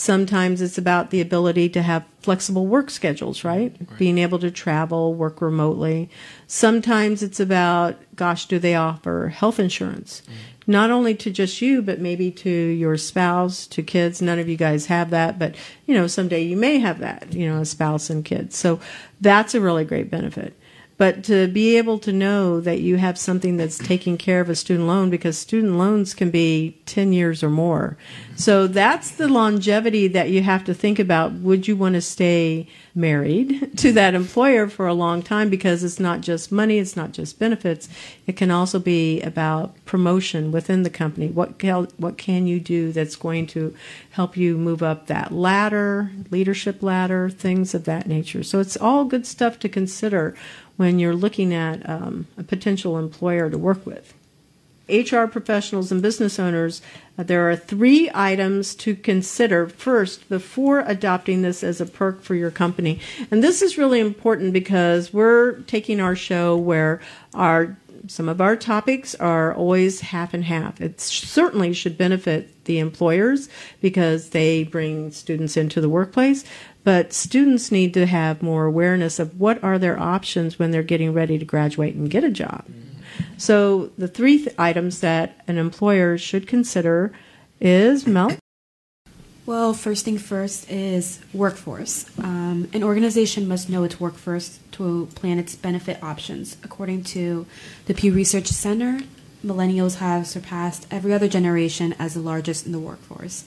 Sometimes 0.00 0.62
it's 0.62 0.78
about 0.78 1.10
the 1.10 1.20
ability 1.20 1.68
to 1.68 1.82
have 1.82 2.06
flexible 2.22 2.66
work 2.66 2.88
schedules, 2.88 3.44
right? 3.44 3.76
Being 3.98 4.16
able 4.16 4.38
to 4.38 4.50
travel, 4.50 5.12
work 5.12 5.42
remotely. 5.42 6.08
Sometimes 6.46 7.22
it's 7.22 7.38
about 7.38 7.96
gosh, 8.16 8.46
do 8.46 8.58
they 8.58 8.74
offer 8.74 9.28
health 9.28 9.60
insurance? 9.60 10.22
Mm-hmm. 10.22 10.72
Not 10.72 10.90
only 10.90 11.14
to 11.16 11.30
just 11.30 11.60
you, 11.60 11.82
but 11.82 12.00
maybe 12.00 12.30
to 12.30 12.50
your 12.50 12.96
spouse, 12.96 13.66
to 13.66 13.82
kids. 13.82 14.22
None 14.22 14.38
of 14.38 14.48
you 14.48 14.56
guys 14.56 14.86
have 14.86 15.10
that, 15.10 15.38
but 15.38 15.54
you 15.84 15.94
know, 15.94 16.06
someday 16.06 16.44
you 16.44 16.56
may 16.56 16.78
have 16.78 17.00
that, 17.00 17.34
you 17.34 17.46
know, 17.46 17.60
a 17.60 17.66
spouse 17.66 18.08
and 18.08 18.24
kids. 18.24 18.56
So 18.56 18.80
that's 19.20 19.54
a 19.54 19.60
really 19.60 19.84
great 19.84 20.10
benefit. 20.10 20.58
But 21.00 21.24
to 21.24 21.48
be 21.48 21.78
able 21.78 21.98
to 21.98 22.12
know 22.12 22.60
that 22.60 22.80
you 22.80 22.98
have 22.98 23.16
something 23.16 23.56
that's 23.56 23.78
taking 23.78 24.18
care 24.18 24.42
of 24.42 24.50
a 24.50 24.54
student 24.54 24.86
loan 24.86 25.08
because 25.08 25.38
student 25.38 25.78
loans 25.78 26.12
can 26.12 26.30
be 26.30 26.78
10 26.84 27.14
years 27.14 27.42
or 27.42 27.48
more. 27.48 27.96
So 28.36 28.66
that's 28.66 29.10
the 29.12 29.26
longevity 29.26 30.08
that 30.08 30.28
you 30.28 30.42
have 30.42 30.62
to 30.64 30.74
think 30.74 30.98
about. 30.98 31.32
Would 31.32 31.66
you 31.66 31.74
want 31.74 31.94
to 31.94 32.02
stay 32.02 32.68
married 32.94 33.70
to 33.78 33.92
that 33.92 34.14
employer 34.14 34.68
for 34.68 34.86
a 34.86 34.92
long 34.92 35.22
time 35.22 35.48
because 35.48 35.82
it's 35.84 36.00
not 36.00 36.20
just 36.20 36.52
money, 36.52 36.78
it's 36.78 36.96
not 36.96 37.12
just 37.12 37.38
benefits. 37.38 37.88
It 38.26 38.36
can 38.36 38.50
also 38.50 38.78
be 38.78 39.22
about 39.22 39.82
promotion 39.86 40.52
within 40.52 40.82
the 40.82 40.90
company. 40.90 41.28
What 41.28 41.58
can, 41.58 41.88
what 41.96 42.18
can 42.18 42.46
you 42.46 42.60
do 42.60 42.92
that's 42.92 43.16
going 43.16 43.46
to 43.48 43.74
help 44.10 44.36
you 44.36 44.58
move 44.58 44.82
up 44.82 45.06
that 45.06 45.32
ladder, 45.32 46.10
leadership 46.30 46.82
ladder, 46.82 47.30
things 47.30 47.74
of 47.74 47.84
that 47.84 48.06
nature. 48.06 48.42
So 48.42 48.60
it's 48.60 48.76
all 48.76 49.04
good 49.04 49.26
stuff 49.26 49.58
to 49.60 49.68
consider 49.68 50.34
when 50.80 50.98
you're 50.98 51.14
looking 51.14 51.52
at 51.52 51.86
um, 51.86 52.26
a 52.38 52.42
potential 52.42 52.96
employer 52.96 53.50
to 53.50 53.58
work 53.58 53.84
with. 53.84 54.14
HR 54.88 55.26
professionals 55.26 55.92
and 55.92 56.00
business 56.00 56.38
owners, 56.38 56.80
uh, 57.18 57.22
there 57.22 57.50
are 57.50 57.54
three 57.54 58.10
items 58.14 58.74
to 58.76 58.96
consider 58.96 59.68
first 59.68 60.26
before 60.30 60.80
adopting 60.86 61.42
this 61.42 61.62
as 61.62 61.82
a 61.82 61.86
perk 61.86 62.22
for 62.22 62.34
your 62.34 62.50
company. 62.50 62.98
And 63.30 63.44
this 63.44 63.60
is 63.60 63.76
really 63.76 64.00
important 64.00 64.54
because 64.54 65.12
we're 65.12 65.60
taking 65.66 66.00
our 66.00 66.16
show 66.16 66.56
where 66.56 67.02
our 67.34 67.76
some 68.10 68.28
of 68.28 68.40
our 68.40 68.56
topics 68.56 69.14
are 69.14 69.54
always 69.54 70.00
half 70.00 70.34
and 70.34 70.42
half. 70.42 70.80
It 70.80 71.00
certainly 71.00 71.72
should 71.72 71.96
benefit 71.96 72.64
the 72.64 72.80
employers 72.80 73.48
because 73.80 74.30
they 74.30 74.64
bring 74.64 75.12
students 75.12 75.56
into 75.56 75.80
the 75.80 75.88
workplace, 75.88 76.44
but 76.82 77.12
students 77.12 77.70
need 77.70 77.94
to 77.94 78.06
have 78.06 78.42
more 78.42 78.64
awareness 78.64 79.20
of 79.20 79.38
what 79.38 79.62
are 79.62 79.78
their 79.78 79.96
options 79.96 80.58
when 80.58 80.72
they're 80.72 80.82
getting 80.82 81.12
ready 81.12 81.38
to 81.38 81.44
graduate 81.44 81.94
and 81.94 82.10
get 82.10 82.24
a 82.24 82.30
job. 82.30 82.64
So 83.36 83.92
the 83.96 84.08
three 84.08 84.38
th- 84.38 84.56
items 84.58 84.98
that 85.02 85.44
an 85.46 85.56
employer 85.56 86.18
should 86.18 86.48
consider 86.48 87.12
is 87.60 88.08
Mel. 88.08 88.36
Well, 89.50 89.74
first 89.74 90.04
thing 90.04 90.16
first 90.16 90.70
is 90.70 91.18
workforce. 91.34 92.06
Um, 92.20 92.68
an 92.72 92.84
organization 92.84 93.48
must 93.48 93.68
know 93.68 93.82
its 93.82 93.98
workforce 93.98 94.60
to 94.70 95.08
plan 95.16 95.40
its 95.40 95.56
benefit 95.56 96.00
options. 96.04 96.56
According 96.62 97.02
to 97.16 97.46
the 97.86 97.94
Pew 97.94 98.12
Research 98.12 98.46
Center, 98.46 99.00
millennials 99.44 99.96
have 99.96 100.28
surpassed 100.28 100.86
every 100.88 101.12
other 101.12 101.26
generation 101.26 101.96
as 101.98 102.14
the 102.14 102.20
largest 102.20 102.64
in 102.64 102.70
the 102.70 102.78
workforce. 102.78 103.42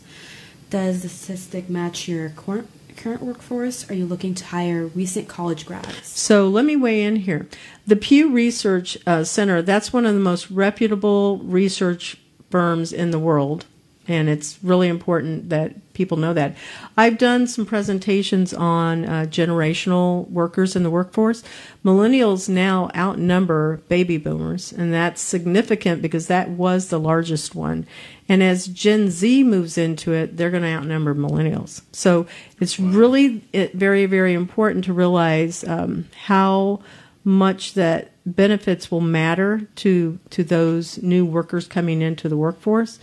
Does 0.69 1.03
the 1.03 1.07
statistic 1.07 1.69
match 1.69 2.10
your 2.10 2.31
current 2.31 2.67
current 2.98 3.22
workforce? 3.22 3.89
Are 3.89 3.93
you 3.93 4.05
looking 4.05 4.36
to 4.36 4.43
hire 4.43 4.88
recent 4.88 5.29
college 5.29 5.65
grads? 5.65 6.05
So 6.05 6.50
let 6.50 6.65
me 6.65 6.75
weigh 6.75 7.01
in 7.01 7.15
here. 7.15 7.48
The 7.88 7.95
Pew 7.95 8.29
Research 8.29 8.98
uh, 9.07 9.24
Center, 9.24 9.62
that's 9.62 9.93
one 9.93 10.05
of 10.05 10.13
the 10.13 10.19
most 10.19 10.51
reputable 10.51 11.38
research 11.38 12.17
firms 12.51 12.91
in 12.91 13.12
the 13.12 13.19
world. 13.19 13.67
And 14.07 14.27
it's 14.27 14.60
really 14.62 14.89
important 14.89 15.50
that 15.50 15.93
people 15.93 16.17
know 16.17 16.33
that. 16.33 16.55
I've 16.98 17.17
done 17.17 17.48
some 17.48 17.65
presentations 17.65 18.53
on 18.53 19.05
uh, 19.05 19.25
generational 19.29 20.29
workers 20.29 20.75
in 20.75 20.83
the 20.83 20.89
workforce. 20.89 21.43
Millennials 21.86 22.50
now 22.50 22.89
outnumber 22.95 23.77
baby 23.88 24.17
boomers, 24.17 24.74
and 24.74 24.93
that's 24.93 25.22
significant 25.22 26.01
because 26.01 26.27
that 26.27 26.50
was 26.50 26.89
the 26.89 27.00
largest 27.00 27.55
one. 27.55 27.88
And 28.27 28.41
as 28.43 28.67
Gen 28.67 29.10
Z 29.10 29.43
moves 29.43 29.77
into 29.77 30.13
it, 30.13 30.36
they're 30.38 30.51
going 30.51 30.63
to 30.63 30.69
outnumber 30.69 31.13
millennials. 31.13 31.81
So 31.91 32.25
it's 32.60 32.79
really 32.79 33.41
it, 33.53 33.74
very, 33.74 34.05
very 34.05 34.33
important 34.33 34.86
to 34.86 34.93
realize 34.93 35.63
um, 35.63 36.10
how 36.25 36.81
much 37.24 37.74
that 37.74 38.12
benefits 38.25 38.89
will 38.89 39.01
matter 39.01 39.67
to 39.75 40.19
to 40.29 40.43
those 40.43 41.01
new 41.01 41.25
workers 41.25 41.67
coming 41.67 42.01
into 42.01 42.29
the 42.29 42.38
workforce, 42.38 43.00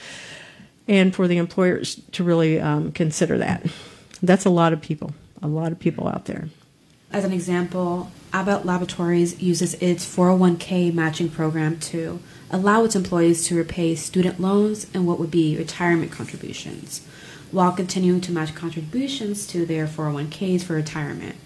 and 0.88 1.14
for 1.14 1.28
the 1.28 1.36
employers 1.38 2.00
to 2.12 2.24
really 2.24 2.60
um, 2.60 2.92
consider 2.92 3.38
that. 3.38 3.64
That's 4.22 4.44
a 4.44 4.50
lot 4.50 4.72
of 4.72 4.80
people, 4.80 5.14
a 5.42 5.48
lot 5.48 5.72
of 5.72 5.78
people 5.78 6.08
out 6.08 6.26
there. 6.26 6.48
As 7.12 7.24
an 7.24 7.32
example, 7.32 8.10
Abbott 8.32 8.64
Laboratories 8.64 9.40
uses 9.42 9.74
its 9.74 10.04
401k 10.04 10.92
matching 10.94 11.28
program 11.28 11.78
to 11.80 12.20
allow 12.50 12.84
its 12.84 12.94
employees 12.94 13.44
to 13.46 13.56
repay 13.56 13.94
student 13.94 14.40
loans 14.40 14.86
and 14.94 15.06
what 15.06 15.18
would 15.18 15.30
be 15.30 15.56
retirement 15.56 16.12
contributions, 16.12 17.04
while 17.50 17.72
continuing 17.72 18.20
to 18.20 18.32
match 18.32 18.54
contributions 18.54 19.46
to 19.48 19.66
their 19.66 19.86
401ks 19.86 20.62
for 20.62 20.74
retirement. 20.74 21.36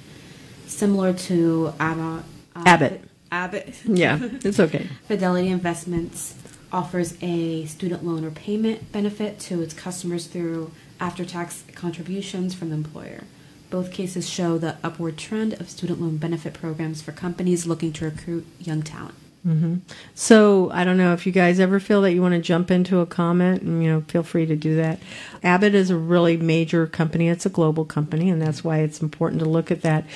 Similar 0.66 1.12
to 1.14 1.72
Abbott. 1.80 2.24
uh, 2.56 2.62
Abbott. 2.66 3.00
Abbott. 3.32 3.74
Yeah, 3.84 4.18
it's 4.44 4.60
okay. 4.60 4.88
Fidelity 5.08 5.48
Investments 5.48 6.34
offers 6.74 7.16
a 7.22 7.64
student 7.66 8.04
loan 8.04 8.24
repayment 8.24 8.90
benefit 8.90 9.38
to 9.38 9.62
its 9.62 9.72
customers 9.72 10.26
through 10.26 10.72
after 10.98 11.24
tax 11.24 11.62
contributions 11.72 12.52
from 12.52 12.70
the 12.70 12.74
employer. 12.74 13.22
Both 13.70 13.92
cases 13.92 14.28
show 14.28 14.58
the 14.58 14.76
upward 14.82 15.16
trend 15.16 15.54
of 15.54 15.70
student 15.70 16.00
loan 16.00 16.16
benefit 16.16 16.52
programs 16.52 17.00
for 17.00 17.12
companies 17.12 17.64
looking 17.64 17.92
to 17.94 18.06
recruit 18.06 18.44
young 18.58 18.82
talent. 18.82 19.14
Mm-hmm. 19.46 19.76
So 20.14 20.70
I 20.72 20.84
don't 20.84 20.96
know 20.96 21.12
if 21.12 21.26
you 21.26 21.32
guys 21.32 21.60
ever 21.60 21.78
feel 21.78 22.02
that 22.02 22.12
you 22.12 22.22
want 22.22 22.34
to 22.34 22.40
jump 22.40 22.70
into 22.70 23.00
a 23.00 23.06
comment, 23.06 23.62
and 23.62 23.84
you 23.84 23.90
know, 23.90 24.00
feel 24.08 24.22
free 24.22 24.46
to 24.46 24.56
do 24.56 24.76
that. 24.76 24.98
Abbott 25.42 25.74
is 25.74 25.90
a 25.90 25.96
really 25.96 26.38
major 26.38 26.86
company; 26.86 27.28
it's 27.28 27.44
a 27.44 27.50
global 27.50 27.84
company, 27.84 28.30
and 28.30 28.40
that's 28.40 28.64
why 28.64 28.78
it's 28.78 29.02
important 29.02 29.42
to 29.42 29.48
look 29.48 29.70
at 29.70 29.82
that. 29.82 30.06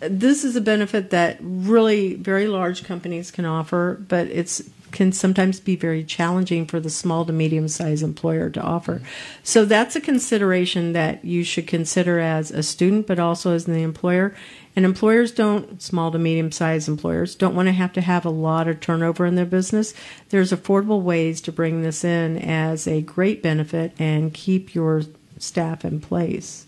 This 0.00 0.44
is 0.44 0.54
a 0.54 0.60
benefit 0.60 1.10
that 1.10 1.38
really 1.40 2.14
very 2.14 2.46
large 2.46 2.84
companies 2.84 3.30
can 3.30 3.46
offer, 3.46 3.98
but 4.06 4.26
it's 4.26 4.62
can 4.94 5.12
sometimes 5.12 5.60
be 5.60 5.76
very 5.76 6.04
challenging 6.04 6.64
for 6.64 6.80
the 6.80 6.88
small 6.88 7.26
to 7.26 7.32
medium 7.32 7.68
sized 7.68 8.02
employer 8.02 8.48
to 8.48 8.62
offer. 8.62 9.02
So 9.42 9.64
that's 9.64 9.96
a 9.96 10.00
consideration 10.00 10.92
that 10.92 11.24
you 11.24 11.44
should 11.44 11.66
consider 11.66 12.20
as 12.20 12.50
a 12.50 12.62
student, 12.62 13.06
but 13.06 13.18
also 13.18 13.52
as 13.52 13.66
the 13.66 13.82
employer. 13.82 14.34
And 14.76 14.84
employers 14.84 15.32
don't, 15.32 15.82
small 15.82 16.12
to 16.12 16.18
medium 16.18 16.52
sized 16.52 16.88
employers, 16.88 17.34
don't 17.34 17.56
want 17.56 17.66
to 17.66 17.72
have 17.72 17.92
to 17.94 18.00
have 18.00 18.24
a 18.24 18.30
lot 18.30 18.68
of 18.68 18.80
turnover 18.80 19.26
in 19.26 19.34
their 19.34 19.44
business. 19.44 19.94
There's 20.30 20.52
affordable 20.52 21.02
ways 21.02 21.40
to 21.42 21.52
bring 21.52 21.82
this 21.82 22.04
in 22.04 22.38
as 22.38 22.86
a 22.86 23.02
great 23.02 23.42
benefit 23.42 23.92
and 23.98 24.32
keep 24.32 24.74
your 24.74 25.02
staff 25.38 25.84
in 25.84 26.00
place. 26.00 26.66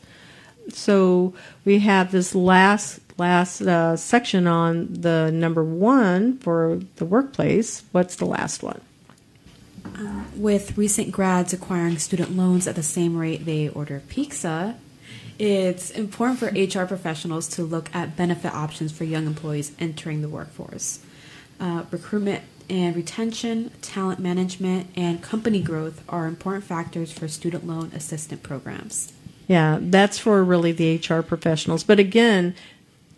So 0.69 1.33
we 1.65 1.79
have 1.79 2.11
this 2.11 2.35
last 2.35 3.06
last 3.19 3.61
uh, 3.63 3.97
section 3.97 4.47
on 4.47 4.89
the 4.93 5.31
number 5.33 5.65
one 5.65 6.39
for 6.39 6.81
the 6.97 7.05
workplace. 7.05 7.85
What's 7.93 8.17
the 8.17 8.27
last 8.27 8.63
one? 8.63 8.81
With 10.37 10.77
recent 10.77 11.13
grads 11.13 11.53
acquiring 11.53 11.99
student 11.99 12.37
loans 12.37 12.67
at 12.67 12.75
the 12.75 12.83
same 12.83 13.17
rate 13.17 13.47
they 13.47 13.69
order 13.69 14.03
pizza, 14.09 14.77
it's 15.39 15.91
important 15.91 16.39
for 16.39 16.47
HR 16.47 16.87
professionals 16.87 17.49
to 17.49 17.63
look 17.63 17.95
at 17.95 18.17
benefit 18.17 18.53
options 18.53 18.93
for 18.93 19.05
young 19.05 19.27
employees 19.27 19.73
entering 19.79 20.23
the 20.23 20.29
workforce. 20.29 21.01
Uh, 21.61 21.85
recruitment 21.91 22.43
and 22.69 22.97
retention, 22.97 23.71
talent 23.81 24.19
management, 24.19 24.89
and 24.97 25.23
company 25.23 25.63
growth 25.63 26.03
are 26.09 26.27
important 26.27 26.65
factors 26.65 27.13
for 27.13 27.29
student 27.29 27.67
loan 27.67 27.91
assistant 27.95 28.43
programs. 28.43 29.13
Yeah, 29.47 29.79
that's 29.81 30.19
for 30.19 30.43
really 30.43 30.73
the 30.73 30.97
HR 30.97 31.23
professionals. 31.23 31.85
But 31.85 32.01
again, 32.01 32.55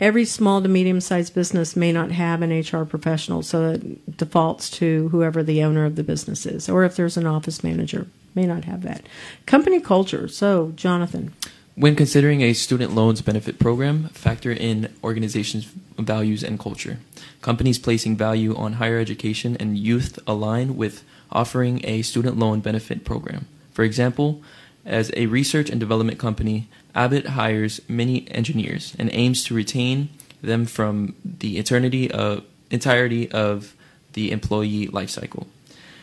every 0.00 0.24
small 0.24 0.62
to 0.62 0.68
medium 0.68 1.00
sized 1.00 1.34
business 1.34 1.76
may 1.76 1.92
not 1.92 2.10
have 2.10 2.42
an 2.42 2.50
HR 2.50 2.84
professional, 2.84 3.42
so 3.42 3.70
it 3.70 4.16
defaults 4.16 4.70
to 4.70 5.08
whoever 5.10 5.42
the 5.42 5.62
owner 5.62 5.84
of 5.84 5.96
the 5.96 6.04
business 6.04 6.46
is, 6.46 6.68
or 6.68 6.84
if 6.84 6.96
there's 6.96 7.16
an 7.16 7.26
office 7.26 7.64
manager, 7.64 8.06
may 8.34 8.46
not 8.46 8.64
have 8.64 8.82
that. 8.82 9.06
Company 9.46 9.80
culture. 9.80 10.28
So, 10.28 10.72
Jonathan. 10.76 11.32
When 11.74 11.94
considering 11.94 12.42
a 12.42 12.54
student 12.54 12.94
loans 12.94 13.22
benefit 13.22 13.58
program, 13.60 14.08
factor 14.08 14.50
in 14.50 14.92
organization's 15.04 15.66
values 15.96 16.42
and 16.42 16.58
culture. 16.58 16.98
Companies 17.40 17.78
placing 17.78 18.16
value 18.16 18.56
on 18.56 18.74
higher 18.74 18.98
education 18.98 19.56
and 19.60 19.78
youth 19.78 20.18
align 20.26 20.76
with 20.76 21.04
offering 21.30 21.80
a 21.84 22.02
student 22.02 22.36
loan 22.36 22.60
benefit 22.60 23.04
program. 23.04 23.46
For 23.72 23.84
example, 23.84 24.42
as 24.84 25.12
a 25.14 25.26
research 25.26 25.70
and 25.70 25.78
development 25.78 26.18
company, 26.18 26.68
Abbott 26.98 27.26
hires 27.28 27.80
many 27.88 28.28
engineers 28.32 28.96
and 28.98 29.08
aims 29.12 29.44
to 29.44 29.54
retain 29.54 30.08
them 30.42 30.66
from 30.66 31.14
the 31.24 31.56
eternity 31.56 32.10
of, 32.10 32.42
entirety 32.72 33.30
of 33.30 33.74
the 34.14 34.32
employee 34.32 34.88
lifecycle. 34.88 35.46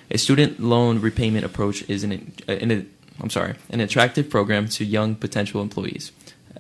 A 0.10 0.18
student 0.18 0.62
loan 0.62 1.02
repayment 1.02 1.44
approach 1.44 1.88
is 1.90 2.06
an, 2.06 2.32
uh, 2.48 2.54
an 2.54 2.90
I'm 3.22 3.30
sorry, 3.30 3.56
an 3.70 3.82
attractive 3.82 4.30
program 4.30 4.70
to 4.70 4.86
young 4.86 5.16
potential 5.16 5.62
employees, 5.62 6.14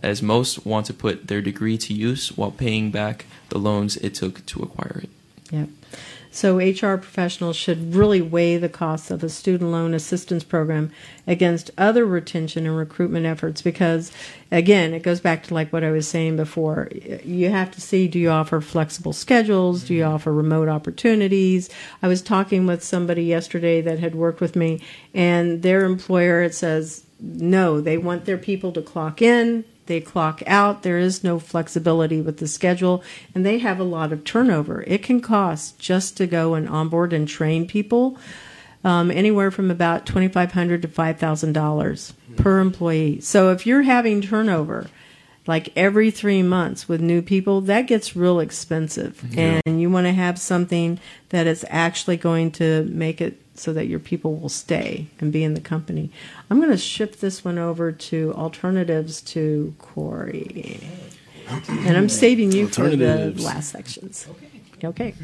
as 0.03 0.21
most 0.21 0.65
want 0.65 0.85
to 0.87 0.93
put 0.93 1.27
their 1.27 1.41
degree 1.41 1.77
to 1.77 1.93
use 1.93 2.29
while 2.37 2.51
paying 2.51 2.91
back 2.91 3.25
the 3.49 3.57
loans 3.57 3.95
it 3.97 4.15
took 4.15 4.45
to 4.47 4.63
acquire 4.63 5.01
it. 5.03 5.09
Yep. 5.51 5.69
So 6.35 6.57
HR 6.57 6.97
professionals 6.97 7.55
should 7.55 7.95
really 7.95 8.21
weigh 8.21 8.57
the 8.57 8.67
costs 8.67 9.09
of 9.09 9.23
a 9.23 9.29
student 9.29 9.71
loan 9.71 9.93
assistance 9.93 10.43
program 10.43 10.91
against 11.25 11.71
other 11.77 12.05
retention 12.05 12.67
and 12.67 12.75
recruitment 12.75 13.25
efforts 13.25 13.61
because 13.61 14.11
again, 14.51 14.93
it 14.93 15.01
goes 15.01 15.21
back 15.21 15.43
to 15.43 15.53
like 15.53 15.71
what 15.71 15.85
I 15.85 15.91
was 15.91 16.09
saying 16.09 16.35
before. 16.35 16.89
You 17.23 17.51
have 17.51 17.71
to 17.71 17.79
see 17.79 18.09
do 18.09 18.19
you 18.19 18.31
offer 18.31 18.59
flexible 18.59 19.13
schedules? 19.13 19.85
Do 19.85 19.93
you 19.93 20.03
mm-hmm. 20.03 20.13
offer 20.13 20.33
remote 20.33 20.67
opportunities? 20.67 21.69
I 22.03 22.09
was 22.09 22.21
talking 22.21 22.65
with 22.65 22.83
somebody 22.83 23.23
yesterday 23.23 23.79
that 23.79 23.99
had 23.99 24.13
worked 24.13 24.41
with 24.41 24.57
me 24.57 24.81
and 25.13 25.63
their 25.63 25.85
employer 25.85 26.41
it 26.41 26.53
says 26.53 27.05
no, 27.17 27.79
they 27.79 27.97
want 27.97 28.25
their 28.25 28.37
people 28.37 28.73
to 28.73 28.81
clock 28.81 29.21
in, 29.21 29.63
they 29.87 30.01
clock 30.01 30.41
out. 30.47 30.83
There 30.83 30.97
is 30.97 31.23
no 31.23 31.39
flexibility 31.39 32.21
with 32.21 32.37
the 32.37 32.47
schedule, 32.47 33.03
and 33.33 33.45
they 33.45 33.59
have 33.59 33.79
a 33.79 33.83
lot 33.83 34.11
of 34.11 34.23
turnover. 34.23 34.83
It 34.87 35.03
can 35.03 35.21
cost 35.21 35.79
just 35.79 36.17
to 36.17 36.27
go 36.27 36.53
and 36.53 36.67
onboard 36.67 37.13
and 37.13 37.27
train 37.27 37.67
people 37.67 38.17
um, 38.83 39.11
anywhere 39.11 39.51
from 39.51 39.71
about 39.71 40.05
twenty 40.05 40.27
five 40.27 40.51
hundred 40.51 40.81
to 40.81 40.87
five 40.87 41.17
thousand 41.17 41.53
dollars 41.53 42.13
per 42.37 42.59
employee. 42.59 43.19
So 43.21 43.51
if 43.51 43.65
you're 43.65 43.83
having 43.83 44.21
turnover, 44.21 44.87
like 45.47 45.71
every 45.75 46.11
three 46.11 46.43
months 46.43 46.89
with 46.89 47.01
new 47.01 47.21
people, 47.21 47.61
that 47.61 47.83
gets 47.83 48.15
real 48.15 48.39
expensive. 48.39 49.23
Yeah. 49.31 49.61
And 49.65 49.81
you 49.81 49.89
want 49.89 50.07
to 50.07 50.13
have 50.13 50.39
something 50.39 50.99
that 51.29 51.47
is 51.47 51.65
actually 51.69 52.17
going 52.17 52.51
to 52.53 52.83
make 52.85 53.21
it 53.21 53.41
so 53.55 53.73
that 53.73 53.87
your 53.87 53.99
people 53.99 54.35
will 54.35 54.49
stay 54.49 55.07
and 55.19 55.31
be 55.31 55.43
in 55.43 55.53
the 55.53 55.61
company. 55.61 56.11
I'm 56.49 56.59
going 56.59 56.71
to 56.71 56.77
shift 56.77 57.21
this 57.21 57.43
one 57.43 57.57
over 57.57 57.91
to 57.91 58.33
alternatives 58.35 59.21
to 59.21 59.73
Corey. 59.79 60.79
And 61.67 61.95
I'm 61.95 62.09
saving 62.09 62.51
you 62.51 62.67
for 62.67 62.89
the 62.89 63.33
last 63.37 63.69
sections. 63.71 64.27
Okay. 64.83 65.15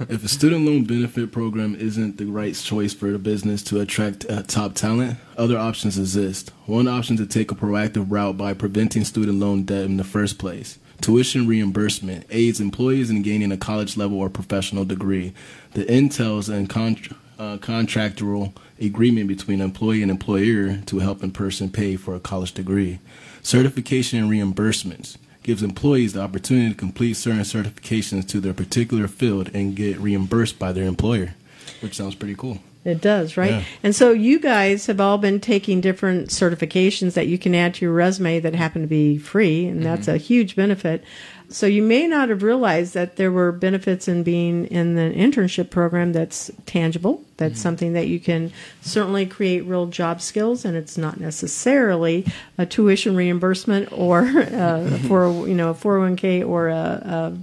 If 0.00 0.24
a 0.24 0.28
student 0.28 0.64
loan 0.64 0.84
benefit 0.84 1.30
program 1.30 1.74
isn't 1.76 2.16
the 2.16 2.24
right 2.24 2.54
choice 2.54 2.94
for 2.94 3.14
a 3.14 3.18
business 3.18 3.62
to 3.64 3.80
attract 3.80 4.24
uh, 4.28 4.42
top 4.44 4.74
talent, 4.74 5.18
other 5.36 5.58
options 5.58 5.98
exist. 5.98 6.50
One 6.66 6.88
option 6.88 7.14
is 7.14 7.20
to 7.20 7.26
take 7.26 7.52
a 7.52 7.54
proactive 7.54 8.06
route 8.08 8.38
by 8.38 8.54
preventing 8.54 9.04
student 9.04 9.38
loan 9.38 9.64
debt 9.64 9.84
in 9.84 9.98
the 9.98 10.04
first 10.04 10.38
place. 10.38 10.78
Tuition 11.00 11.46
reimbursement 11.46 12.26
aids 12.30 12.60
employees 12.60 13.10
in 13.10 13.22
gaining 13.22 13.52
a 13.52 13.56
college 13.56 13.96
level 13.96 14.18
or 14.18 14.28
professional 14.28 14.84
degree. 14.84 15.32
The 15.74 15.84
intels 15.84 16.52
and 16.52 16.68
con- 16.68 16.96
uh, 17.38 17.56
contractual 17.58 18.52
agreement 18.80 19.28
between 19.28 19.60
employee 19.60 20.02
and 20.02 20.10
employer 20.10 20.78
to 20.86 20.98
help 20.98 21.22
in 21.22 21.30
person 21.30 21.70
pay 21.70 21.96
for 21.96 22.14
a 22.14 22.20
college 22.20 22.52
degree. 22.52 22.98
Certification 23.42 24.18
and 24.18 24.30
reimbursements 24.30 25.16
gives 25.42 25.62
employees 25.62 26.12
the 26.12 26.20
opportunity 26.20 26.68
to 26.68 26.74
complete 26.74 27.14
certain 27.14 27.40
certifications 27.40 28.28
to 28.28 28.40
their 28.40 28.52
particular 28.52 29.08
field 29.08 29.50
and 29.54 29.76
get 29.76 29.98
reimbursed 29.98 30.58
by 30.58 30.72
their 30.72 30.84
employer, 30.84 31.34
which 31.80 31.94
sounds 31.94 32.14
pretty 32.14 32.34
cool. 32.34 32.58
It 32.88 33.00
does, 33.00 33.36
right? 33.36 33.52
Yeah. 33.52 33.64
And 33.82 33.94
so 33.94 34.12
you 34.12 34.40
guys 34.40 34.86
have 34.86 35.00
all 35.00 35.18
been 35.18 35.40
taking 35.40 35.80
different 35.80 36.30
certifications 36.30 37.14
that 37.14 37.26
you 37.26 37.38
can 37.38 37.54
add 37.54 37.74
to 37.74 37.84
your 37.84 37.94
resume 37.94 38.40
that 38.40 38.54
happen 38.54 38.82
to 38.82 38.88
be 38.88 39.18
free, 39.18 39.66
and 39.66 39.84
that's 39.84 40.06
mm-hmm. 40.06 40.16
a 40.16 40.18
huge 40.18 40.56
benefit. 40.56 41.04
So 41.50 41.66
you 41.66 41.82
may 41.82 42.06
not 42.06 42.28
have 42.28 42.42
realized 42.42 42.92
that 42.92 43.16
there 43.16 43.32
were 43.32 43.52
benefits 43.52 44.06
in 44.06 44.22
being 44.22 44.66
in 44.66 44.96
the 44.96 45.10
internship 45.14 45.70
program 45.70 46.12
that's 46.12 46.50
tangible. 46.66 47.22
That's 47.38 47.54
mm-hmm. 47.54 47.62
something 47.62 47.92
that 47.94 48.06
you 48.06 48.20
can 48.20 48.52
certainly 48.82 49.24
create 49.24 49.64
real 49.64 49.86
job 49.86 50.20
skills, 50.20 50.64
and 50.64 50.76
it's 50.76 50.98
not 50.98 51.20
necessarily 51.20 52.26
a 52.58 52.66
tuition 52.66 53.16
reimbursement 53.16 53.92
or 53.92 54.20
uh, 54.20 54.24
mm-hmm. 54.24 55.08
for 55.08 55.48
you 55.48 55.54
know 55.54 55.70
a 55.70 55.74
four 55.74 55.98
hundred 55.98 56.08
one 56.08 56.16
k 56.16 56.42
or 56.42 56.68
a, 56.68 56.74
a 56.74 57.38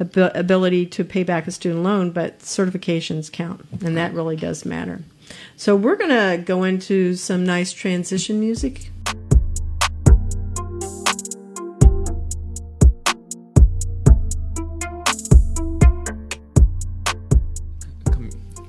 ab- 0.00 0.32
ability 0.34 0.86
to 0.86 1.04
pay 1.04 1.22
back 1.22 1.46
a 1.46 1.50
student 1.50 1.82
loan, 1.82 2.10
but 2.10 2.40
certifications 2.40 3.30
count, 3.30 3.66
and 3.80 3.96
that 3.96 4.12
really 4.12 4.36
does 4.36 4.64
matter. 4.64 5.02
So 5.56 5.76
we're 5.76 5.96
going 5.96 6.10
to 6.10 6.42
go 6.42 6.64
into 6.64 7.14
some 7.14 7.44
nice 7.44 7.72
transition 7.72 8.40
music. 8.40 8.90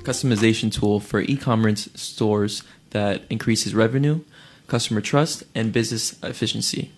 customization 0.10 0.74
tool 0.74 1.00
for 1.00 1.22
e-commerce 1.22 1.88
stores 1.94 2.64
that 2.90 3.22
increases 3.30 3.76
revenue, 3.76 4.22
customer 4.68 5.02
trust, 5.02 5.44
and 5.54 5.72
business 5.72 6.18
efficiency. 6.24 6.92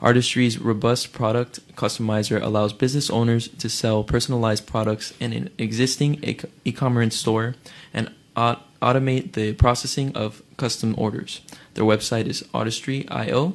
Artistry's 0.00 0.58
robust 0.58 1.12
product 1.12 1.60
customizer 1.76 2.40
allows 2.40 2.72
business 2.72 3.10
owners 3.10 3.48
to 3.48 3.68
sell 3.68 4.04
personalized 4.04 4.66
products 4.66 5.12
in 5.18 5.32
an 5.32 5.50
existing 5.58 6.22
e- 6.22 6.38
e-commerce 6.64 7.16
store 7.16 7.54
and 7.92 8.10
au- 8.36 8.58
automate 8.80 9.32
the 9.32 9.52
processing 9.54 10.14
of 10.16 10.42
custom 10.56 10.94
orders. 10.96 11.40
Their 11.74 11.84
website 11.84 12.26
is 12.26 12.44
Artistry.io. 12.54 13.54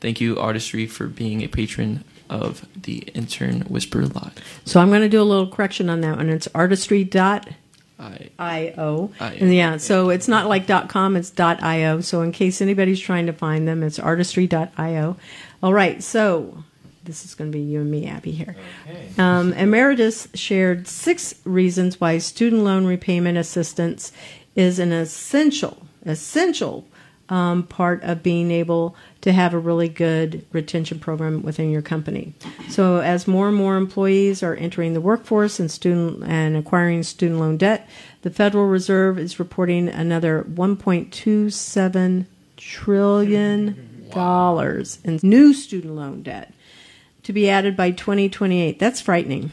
Thank 0.00 0.20
you, 0.20 0.38
Artistry, 0.38 0.86
for 0.86 1.06
being 1.06 1.42
a 1.42 1.46
patron 1.48 2.04
of 2.30 2.66
the 2.80 2.98
Intern 3.14 3.60
Whisper 3.62 4.06
Live. 4.06 4.32
So 4.64 4.80
I'm 4.80 4.88
going 4.88 5.02
to 5.02 5.08
do 5.08 5.20
a 5.20 5.24
little 5.24 5.46
correction 5.46 5.90
on 5.90 6.00
that 6.00 6.16
one. 6.16 6.30
It's 6.30 6.48
artistry.io. 6.54 7.42
And 9.40 9.54
yeah, 9.54 9.76
so 9.76 10.08
it's 10.10 10.26
not 10.26 10.48
like 10.48 10.66
.com, 10.88 11.16
it's 11.16 11.32
.io. 11.38 12.00
So 12.00 12.22
in 12.22 12.32
case 12.32 12.60
anybody's 12.62 12.98
trying 12.98 13.26
to 13.26 13.32
find 13.32 13.68
them, 13.68 13.82
it's 13.82 13.98
artistry.io. 13.98 15.16
All 15.62 15.72
right, 15.72 16.02
so 16.02 16.64
this 17.04 17.24
is 17.24 17.34
going 17.34 17.50
to 17.52 17.56
be 17.56 17.62
you 17.62 17.80
and 17.80 17.90
me, 17.90 18.06
Abby, 18.06 18.32
here. 18.32 18.56
Um, 19.18 19.52
Emeritus 19.52 20.28
shared 20.34 20.88
six 20.88 21.34
reasons 21.44 22.00
why 22.00 22.18
student 22.18 22.64
loan 22.64 22.84
repayment 22.84 23.38
assistance 23.38 24.12
is 24.56 24.78
an 24.78 24.92
essential, 24.92 25.86
essential 26.04 26.86
um, 27.28 27.62
part 27.62 28.02
of 28.02 28.22
being 28.22 28.50
able 28.50 28.96
to 29.22 29.32
have 29.32 29.54
a 29.54 29.58
really 29.58 29.88
good 29.88 30.44
retention 30.52 30.98
program 30.98 31.42
within 31.42 31.70
your 31.70 31.80
company. 31.80 32.34
So, 32.68 32.98
as 32.98 33.28
more 33.28 33.48
and 33.48 33.56
more 33.56 33.76
employees 33.76 34.42
are 34.42 34.54
entering 34.56 34.92
the 34.94 35.00
workforce 35.00 35.58
and 35.58 35.70
student 35.70 36.24
and 36.24 36.56
acquiring 36.56 37.04
student 37.04 37.40
loan 37.40 37.56
debt, 37.56 37.88
the 38.22 38.30
Federal 38.30 38.66
Reserve 38.66 39.18
is 39.18 39.38
reporting 39.38 39.88
another 39.88 40.44
1.27 40.50 42.26
trillion 42.56 43.88
dollars 44.14 44.98
in 45.04 45.20
new 45.22 45.52
student 45.52 45.94
loan 45.94 46.22
debt 46.22 46.52
to 47.22 47.32
be 47.32 47.48
added 47.48 47.76
by 47.76 47.90
2028. 47.90 48.78
That's 48.78 49.00
frightening. 49.00 49.52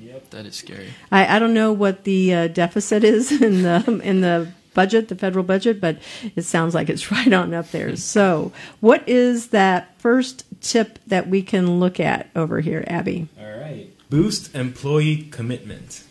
Yep, 0.00 0.30
that 0.30 0.46
is 0.46 0.56
scary. 0.56 0.88
I, 1.10 1.36
I 1.36 1.38
don't 1.38 1.54
know 1.54 1.72
what 1.72 2.04
the 2.04 2.34
uh, 2.34 2.48
deficit 2.48 3.04
is 3.04 3.32
in 3.42 3.62
the 3.62 4.00
in 4.02 4.20
the 4.20 4.52
budget, 4.74 5.08
the 5.08 5.14
federal 5.14 5.44
budget, 5.44 5.80
but 5.80 5.98
it 6.36 6.42
sounds 6.42 6.74
like 6.74 6.88
it's 6.88 7.10
right 7.12 7.32
on 7.32 7.54
up 7.54 7.70
there. 7.70 7.96
So, 7.96 8.52
what 8.80 9.06
is 9.08 9.48
that 9.48 9.98
first 9.98 10.44
tip 10.60 10.98
that 11.06 11.28
we 11.28 11.42
can 11.42 11.80
look 11.80 12.00
at 12.00 12.30
over 12.34 12.60
here, 12.60 12.84
Abby? 12.86 13.28
All 13.38 13.58
right. 13.58 13.88
Boost 14.10 14.54
employee 14.54 15.28
commitment. 15.30 16.04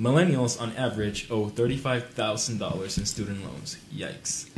Millennials, 0.00 0.58
on 0.58 0.72
average, 0.76 1.30
owe 1.30 1.50
thirty-five 1.50 2.08
thousand 2.10 2.56
dollars 2.56 2.96
in 2.96 3.04
student 3.04 3.44
loans. 3.44 3.76
Yikes! 3.94 4.48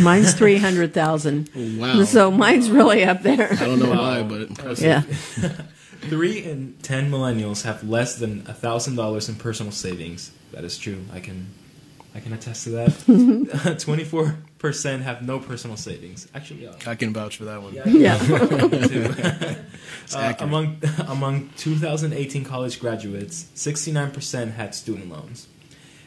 Mine's 0.02 0.34
three 0.34 0.58
hundred 0.58 0.92
thousand. 0.92 1.48
Wow. 1.54 2.02
So 2.02 2.32
mine's 2.32 2.68
really 2.68 3.04
up 3.04 3.22
there. 3.22 3.52
I 3.52 3.56
don't 3.56 3.78
know 3.78 3.90
why, 3.90 4.22
but 4.24 4.40
impressive. 4.48 4.84
Yeah. 4.84 5.50
Three 6.08 6.42
in 6.44 6.74
ten 6.82 7.10
millennials 7.10 7.62
have 7.62 7.84
less 7.84 8.16
than 8.16 8.42
thousand 8.42 8.96
dollars 8.96 9.28
in 9.28 9.36
personal 9.36 9.70
savings. 9.70 10.32
That 10.52 10.64
is 10.64 10.76
true. 10.76 11.04
I 11.12 11.20
can, 11.20 11.48
I 12.14 12.20
can 12.20 12.32
attest 12.32 12.64
to 12.64 12.70
that. 12.70 13.78
Twenty-four 13.80 14.36
percent 14.58 15.02
have 15.02 15.22
no 15.22 15.38
personal 15.38 15.76
savings. 15.76 16.28
Actually, 16.34 16.64
yeah. 16.64 16.72
I 16.86 16.94
can 16.94 17.12
vouch 17.12 17.36
for 17.36 17.44
that 17.44 17.62
one. 17.62 17.74
Yeah. 17.74 18.18
too. 18.88 19.54
Uh, 20.14 20.32
among 20.38 20.80
among 21.06 21.50
2018 21.58 22.42
college 22.42 22.80
graduates, 22.80 23.44
69% 23.54 24.54
had 24.54 24.74
student 24.74 25.10
loans. 25.10 25.48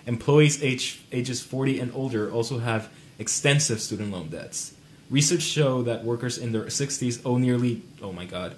Employees 0.08 0.64
age, 0.64 1.02
ages 1.12 1.42
40 1.42 1.80
and 1.80 1.92
older 1.94 2.32
also 2.32 2.58
have 2.58 2.90
extensive 3.20 3.80
student 3.80 4.12
loan 4.12 4.30
debts. 4.30 4.74
Research 5.12 5.44
show 5.44 5.84
that 5.84 6.04
workers 6.04 6.40
in 6.40 6.52
their 6.52 6.64
60s 6.64 7.22
owe 7.24 7.38
nearly 7.38 7.84
oh 8.02 8.12
my 8.12 8.26
god, 8.26 8.56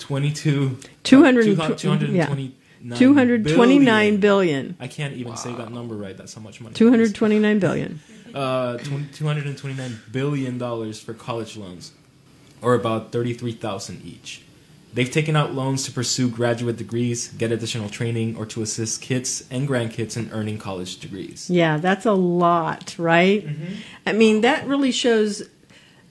22 0.00 0.78
200 1.02 1.58
uh, 1.58 1.74
229 1.76 2.54
Two 2.96 3.14
hundred 3.14 3.48
twenty-nine 3.48 4.18
billion. 4.18 4.76
billion. 4.76 4.76
I 4.78 4.88
can't 4.88 5.14
even 5.14 5.38
say 5.38 5.54
that 5.54 5.72
number 5.72 5.94
right. 5.94 6.14
That's 6.14 6.34
how 6.34 6.42
much 6.42 6.60
money. 6.60 6.72
it 6.72 6.74
is. 6.74 6.78
Two 6.78 6.90
hundred 6.90 7.14
twenty-nine 7.14 7.58
billion. 7.58 8.00
Uh, 8.34 8.78
two 8.78 9.26
hundred 9.26 9.46
and 9.46 9.56
twenty-nine 9.56 10.00
billion 10.10 10.58
dollars 10.58 11.00
for 11.00 11.14
college 11.14 11.56
loans, 11.56 11.92
or 12.60 12.74
about 12.74 13.12
thirty-three 13.12 13.52
thousand 13.52 14.02
each. 14.04 14.42
They've 14.92 15.10
taken 15.10 15.34
out 15.34 15.54
loans 15.54 15.84
to 15.84 15.92
pursue 15.92 16.28
graduate 16.28 16.76
degrees, 16.76 17.28
get 17.28 17.50
additional 17.50 17.88
training, 17.88 18.36
or 18.36 18.46
to 18.46 18.62
assist 18.62 19.02
kids 19.02 19.44
and 19.50 19.68
grandkids 19.68 20.16
in 20.16 20.30
earning 20.30 20.58
college 20.58 20.98
degrees. 20.98 21.50
Yeah, 21.50 21.78
that's 21.78 22.06
a 22.06 22.12
lot, 22.12 22.94
right? 22.98 23.48
I 24.06 24.12
mean, 24.12 24.42
that 24.42 24.66
really 24.68 24.92
shows 24.92 25.42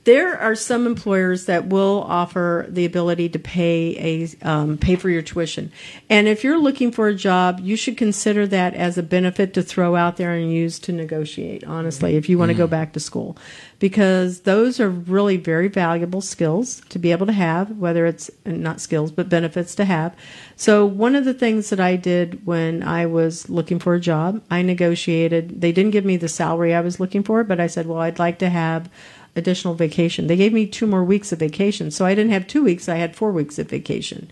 There 0.05 0.37
are 0.37 0.53
some 0.55 0.85
employers 0.85 1.45
that 1.45 1.67
will 1.67 2.03
offer 2.07 2.65
the 2.67 2.83
ability 2.83 3.29
to 3.29 3.39
pay 3.39 4.27
a 4.43 4.47
um, 4.47 4.77
pay 4.77 4.97
for 4.97 5.09
your 5.09 5.21
tuition, 5.21 5.71
and 6.09 6.27
if 6.27 6.43
you're 6.43 6.57
looking 6.57 6.91
for 6.91 7.07
a 7.07 7.15
job, 7.15 7.61
you 7.61 7.77
should 7.77 7.95
consider 7.95 8.45
that 8.47 8.73
as 8.73 8.97
a 8.97 9.03
benefit 9.03 9.53
to 9.53 9.63
throw 9.63 9.95
out 9.95 10.17
there 10.17 10.33
and 10.33 10.51
use 10.51 10.77
to 10.79 10.91
negotiate. 10.91 11.63
Honestly, 11.63 12.17
if 12.17 12.27
you 12.27 12.37
want 12.37 12.49
to 12.49 12.57
go 12.57 12.67
back 12.67 12.91
to 12.93 12.99
school, 12.99 13.37
because 13.79 14.41
those 14.41 14.79
are 14.81 14.89
really 14.89 15.37
very 15.37 15.69
valuable 15.69 16.21
skills 16.21 16.81
to 16.89 16.99
be 16.99 17.11
able 17.11 17.25
to 17.25 17.33
have, 17.33 17.77
whether 17.77 18.05
it's 18.05 18.29
not 18.45 18.81
skills 18.81 19.11
but 19.11 19.29
benefits 19.29 19.73
to 19.75 19.85
have. 19.85 20.15
So 20.57 20.85
one 20.85 21.15
of 21.15 21.25
the 21.25 21.33
things 21.33 21.69
that 21.69 21.79
I 21.79 21.95
did 21.95 22.45
when 22.45 22.83
I 22.83 23.05
was 23.05 23.49
looking 23.49 23.79
for 23.79 23.95
a 23.95 23.99
job, 23.99 24.43
I 24.51 24.61
negotiated. 24.61 25.61
They 25.61 25.71
didn't 25.71 25.91
give 25.91 26.05
me 26.05 26.17
the 26.17 26.27
salary 26.27 26.73
I 26.73 26.81
was 26.81 26.99
looking 26.99 27.23
for, 27.23 27.43
but 27.43 27.59
I 27.59 27.67
said, 27.67 27.85
well, 27.85 27.99
I'd 27.99 28.19
like 28.19 28.39
to 28.39 28.49
have 28.49 28.89
additional 29.35 29.73
vacation. 29.73 30.27
They 30.27 30.35
gave 30.35 30.53
me 30.53 30.67
two 30.67 30.87
more 30.87 31.03
weeks 31.03 31.31
of 31.31 31.39
vacation. 31.39 31.91
So 31.91 32.05
I 32.05 32.15
didn't 32.15 32.31
have 32.31 32.47
two 32.47 32.63
weeks, 32.63 32.87
I 32.87 32.95
had 32.95 33.15
four 33.15 33.31
weeks 33.31 33.57
of 33.59 33.69
vacation. 33.69 34.29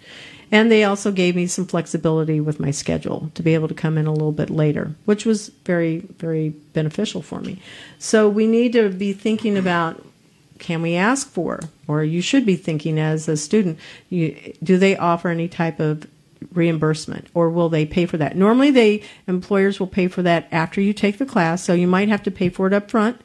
And 0.52 0.70
they 0.70 0.84
also 0.84 1.12
gave 1.12 1.36
me 1.36 1.48
some 1.48 1.66
flexibility 1.66 2.42
with 2.42 2.60
my 2.60 2.72
schedule 2.72 3.32
to 3.36 3.42
be 3.42 3.54
able 3.54 3.70
to 3.70 3.74
come 3.74 3.98
in 3.98 4.06
a 4.06 4.12
little 4.12 4.34
bit 4.34 4.50
later, 4.50 4.92
which 5.06 5.26
was 5.26 5.48
very, 5.66 6.00
very 6.00 6.50
beneficial 6.50 7.22
for 7.22 7.40
me. 7.40 7.62
So 8.00 8.28
we 8.28 8.48
need 8.48 8.74
to 8.74 8.90
be 8.90 9.14
thinking 9.14 9.58
about 9.58 10.06
can 10.60 10.82
we 10.82 10.96
ask 10.96 11.28
for, 11.28 11.62
or 11.88 12.04
you 12.04 12.22
should 12.22 12.46
be 12.46 12.56
thinking 12.56 13.00
as 13.00 13.28
a 13.28 13.36
student, 13.36 13.80
you, 14.10 14.54
do 14.62 14.78
they 14.78 14.96
offer 14.96 15.30
any 15.30 15.48
type 15.48 15.80
of 15.80 16.06
reimbursement 16.54 17.28
or 17.34 17.50
will 17.50 17.70
they 17.70 17.86
pay 17.86 18.06
for 18.06 18.18
that? 18.18 18.36
Normally, 18.36 18.70
they 18.70 19.04
employers 19.28 19.80
will 19.80 19.88
pay 19.88 20.08
for 20.08 20.22
that 20.22 20.48
after 20.52 20.80
you 20.80 20.94
take 20.94 21.18
the 21.18 21.26
class, 21.26 21.64
so 21.64 21.74
you 21.74 21.88
might 21.88 22.10
have 22.10 22.22
to 22.24 22.32
pay 22.32 22.50
for 22.50 22.68
it 22.68 22.74
up 22.74 22.92
front 22.92 23.22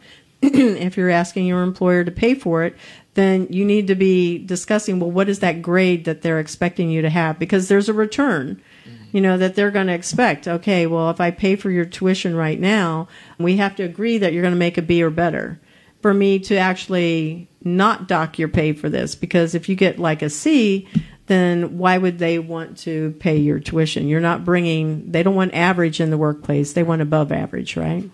if 0.54 0.96
you're 0.96 1.11
asking 1.11 1.46
your 1.46 1.62
employer 1.62 2.04
to 2.04 2.11
pay 2.11 2.35
for 2.35 2.64
it, 2.64 2.76
then 3.14 3.46
you 3.50 3.64
need 3.64 3.87
to 3.88 3.94
be 3.94 4.38
discussing, 4.38 5.00
well, 5.00 5.11
what 5.11 5.28
is 5.28 5.40
that 5.40 5.62
grade 5.62 6.04
that 6.04 6.22
they're 6.22 6.38
expecting 6.38 6.90
you 6.90 7.02
to 7.02 7.11
have? 7.11 7.38
Because 7.38 7.68
there's 7.68 7.88
a 7.88 7.94
return, 7.94 8.62
mm-hmm. 8.85 9.16
you 9.16 9.20
know, 9.20 9.38
that 9.38 9.54
they're 9.54 9.70
going 9.70 9.87
to 9.87 9.94
expect. 9.94 10.46
Okay, 10.46 10.87
well, 10.87 11.11
if 11.11 11.20
I 11.20 11.30
pay 11.30 11.56
for 11.56 11.70
your 11.70 11.85
tuition 11.85 12.37
right 12.37 12.61
now, 12.61 13.09
we 13.38 13.56
have 13.56 13.74
to 13.76 13.82
agree 13.82 14.18
that 14.18 14.32
you're 14.32 14.42
going 14.42 14.54
to 14.54 14.59
make 14.59 14.78
a 14.78 14.82
B 14.82 15.02
or 15.02 15.11
better 15.11 15.61
for 16.02 16.14
me 16.14 16.38
to 16.38 16.56
actually 16.56 17.48
not 17.64 18.06
dock 18.06 18.38
your 18.38 18.48
pay 18.48 18.72
for 18.72 18.88
this. 18.88 19.14
Because 19.14 19.54
if 19.54 19.68
you 19.68 19.74
get 19.74 19.98
like 19.98 20.22
a 20.22 20.30
C, 20.30 20.87
then 21.26 21.78
why 21.78 21.98
would 21.98 22.18
they 22.18 22.38
want 22.38 22.78
to 22.78 23.12
pay 23.18 23.36
your 23.36 23.58
tuition? 23.58 24.08
You're 24.08 24.20
not 24.20 24.44
bringing, 24.44 25.10
they 25.10 25.22
don't 25.22 25.34
want 25.34 25.54
average 25.54 26.00
in 26.00 26.10
the 26.10 26.18
workplace, 26.18 26.72
they 26.72 26.82
want 26.82 27.02
above 27.02 27.32
average, 27.32 27.76
right? 27.76 28.08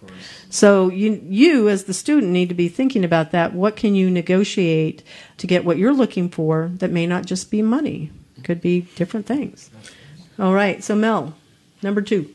So 0.49 0.89
you, 0.89 1.21
you 1.25 1.69
as 1.69 1.85
the 1.85 1.95
student 1.95 2.33
need 2.33 2.49
to 2.49 2.55
be 2.55 2.69
thinking 2.69 3.05
about 3.05 3.33
that. 3.33 3.53
What 3.53 3.77
can 3.77 3.95
you 3.95 4.11
negotiate 4.11 5.03
to 5.39 5.47
get 5.47 5.65
what 5.65 5.79
you're 5.79 5.93
looking 5.93 6.29
for 6.29 6.71
that 6.77 6.91
may 6.91 7.07
not 7.07 7.27
just 7.27 7.51
be 7.51 7.63
money? 7.63 8.11
Could 8.45 8.61
be 8.61 8.83
different 8.97 9.27
things. 9.27 9.71
All 10.39 10.55
right, 10.55 10.83
so 10.83 10.95
Mel, 10.95 11.35
number 11.83 12.01
two. 12.01 12.33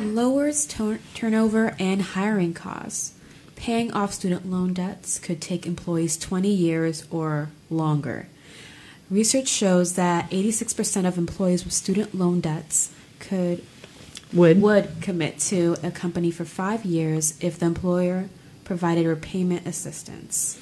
Lowers 0.00 0.66
tur- 0.66 1.00
turnover 1.14 1.74
and 1.78 2.02
hiring 2.02 2.54
costs. 2.54 3.14
Paying 3.56 3.92
off 3.92 4.14
student 4.14 4.50
loan 4.50 4.72
debts 4.72 5.18
could 5.18 5.40
take 5.42 5.66
employees 5.66 6.16
20 6.16 6.48
years 6.48 7.06
or 7.10 7.50
longer. 7.68 8.28
Research 9.10 9.48
shows 9.48 9.94
that 9.94 10.30
86% 10.30 11.04
of 11.04 11.18
employees 11.18 11.64
with 11.64 11.72
student 11.72 12.14
loan 12.14 12.40
debts 12.40 12.92
could 13.18 13.64
Would. 14.32 14.62
would 14.62 14.88
commit 15.00 15.40
to 15.40 15.76
a 15.82 15.90
company 15.90 16.30
for 16.30 16.44
5 16.44 16.84
years 16.84 17.34
if 17.40 17.58
the 17.58 17.66
employer 17.66 18.28
provided 18.62 19.04
repayment 19.06 19.66
assistance. 19.66 20.60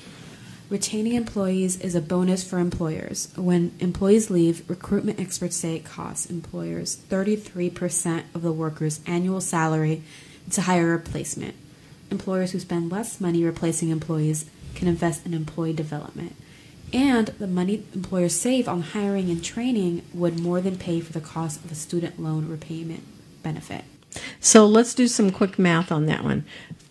Retaining 0.70 1.12
employees 1.12 1.78
is 1.80 1.94
a 1.94 2.00
bonus 2.00 2.42
for 2.42 2.58
employers. 2.58 3.28
When 3.37 3.72
employees 3.80 4.30
leave, 4.30 4.68
recruitment 4.68 5.20
experts 5.20 5.56
say 5.56 5.76
it 5.76 5.84
costs 5.84 6.30
employers 6.30 6.96
33% 7.11 8.24
of 8.34 8.40
the 8.40 8.52
worker's 8.52 9.00
annual 9.06 9.42
salary 9.42 10.02
to 10.52 10.62
hire 10.62 10.88
a 10.88 10.96
replacement. 10.96 11.54
Employers 12.11 12.52
who 12.52 12.61
spend 12.61 12.90
less 12.90 13.20
money 13.20 13.44
replacing 13.44 13.90
employees 13.90 14.46
can 14.74 14.88
invest 14.88 15.26
in 15.26 15.34
employee 15.34 15.74
development. 15.74 16.34
And 16.92 17.29
the 17.38 17.46
money 17.46 17.85
employers 17.94 18.35
save 18.35 18.68
on 18.68 18.83
hiring 18.83 19.31
and 19.31 19.44
training 19.44 20.03
would 20.14 20.40
more 20.40 20.61
than 20.61 20.77
pay 20.77 21.01
for 21.01 21.12
the 21.12 21.20
cost 21.20 21.64
of 21.64 21.70
a 21.70 21.74
student 21.74 22.20
loan 22.20 22.48
repayment 22.48 23.03
benefit. 23.42 23.85
So 24.40 24.66
let's 24.66 24.94
do 24.94 25.07
some 25.07 25.31
quick 25.31 25.59
math 25.59 25.92
on 25.92 26.07
that 26.07 26.24
one. 26.24 26.44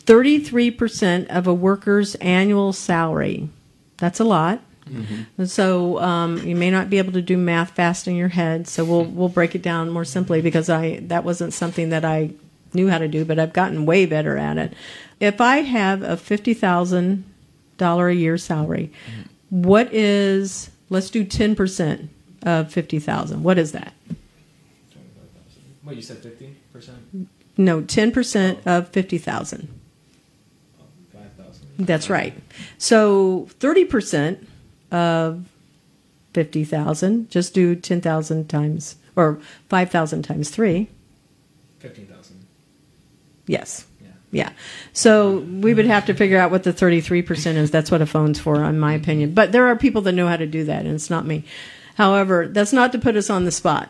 33% 0.06 1.28
of 1.28 1.48
a 1.48 1.54
worker's 1.54 2.16
annual 2.16 2.74
salary. 2.74 3.50
That's 3.98 4.20
a 4.20 4.24
lot. 4.24 4.62
So 5.46 6.00
um, 6.00 6.38
you 6.48 6.56
may 6.56 6.72
not 6.72 6.90
be 6.90 6.98
able 6.98 7.12
to 7.14 7.22
do 7.22 7.38
math 7.38 7.72
fast 7.72 8.08
in 8.08 8.16
your 8.16 8.30
head. 8.30 8.68
So 8.68 8.86
we'll 8.86 9.04
we'll 9.04 9.30
break 9.30 9.56
it 9.56 9.62
down 9.62 9.90
more 9.90 10.06
simply 10.06 10.42
because 10.42 10.70
I 10.70 11.00
that 11.08 11.26
wasn't 11.26 11.54
something 11.54 11.90
that 11.90 12.06
I 12.06 12.32
knew 12.74 12.90
how 12.90 12.98
to 12.98 13.08
do, 13.08 13.26
but 13.26 13.40
I've 13.40 13.54
gotten 13.54 13.86
way 13.86 14.06
better 14.06 14.38
at 14.38 14.58
it. 14.58 14.74
If 15.20 15.42
I 15.42 15.58
have 15.58 16.04
a 16.04 16.16
fifty 16.16 16.54
thousand 16.54 17.26
dollar 17.78 18.08
a 18.08 18.16
year 18.16 18.38
salary, 18.38 18.92
what 19.50 19.94
is 19.94 20.70
let's 20.90 21.10
do 21.10 21.24
ten 21.24 21.56
percent 21.56 22.10
of 22.44 22.72
fifty 22.72 23.00
thousand. 23.00 23.44
What 23.44 23.58
is 23.58 23.72
that? 23.72 23.94
What 25.84 25.96
you 25.96 26.02
said, 26.02 26.18
fifty 26.18 26.56
percent, 26.74 26.98
No, 27.58 27.82
ten 27.82 28.12
percent 28.12 28.60
oh. 28.66 28.80
of 28.80 28.90
fifty 28.90 29.18
thousand. 29.18 29.70
five 31.14 31.32
thousand. 31.38 31.68
That's 31.78 32.10
right. 32.10 32.34
So 32.78 33.48
thirty 33.60 33.86
percent 33.86 34.48
of 34.92 35.46
fifty 36.34 36.66
thousand. 36.66 37.30
Just 37.30 37.54
do 37.54 37.76
ten 37.76 38.02
thousand 38.02 38.50
times 38.50 38.98
or 39.16 39.40
five 39.70 39.90
thousand 39.90 40.24
times 40.24 40.50
three. 40.50 40.90
Fifteen 41.80 42.08
thousand. 42.08 42.46
Yes. 43.46 43.86
Yeah. 44.38 44.52
So 44.94 45.40
we 45.40 45.74
would 45.74 45.88
have 45.88 46.06
to 46.06 46.14
figure 46.14 46.38
out 46.38 46.52
what 46.52 46.62
the 46.62 46.72
33% 46.72 47.56
is. 47.56 47.72
That's 47.72 47.90
what 47.90 48.04
a 48.04 48.06
phone's 48.06 48.40
for, 48.40 48.64
in 48.64 48.78
my 48.80 48.94
opinion. 48.94 49.34
But 49.34 49.52
there 49.52 49.66
are 49.66 49.76
people 49.76 50.04
that 50.04 50.12
know 50.12 50.28
how 50.28 50.38
to 50.38 50.46
do 50.46 50.64
that, 50.66 50.86
and 50.86 50.94
it's 50.94 51.10
not 51.10 51.26
me. 51.26 51.44
However, 51.96 52.48
that's 52.48 52.72
not 52.72 52.92
to 52.92 53.00
put 53.00 53.16
us 53.16 53.32
on 53.32 53.46
the 53.46 53.52
spot. 53.52 53.90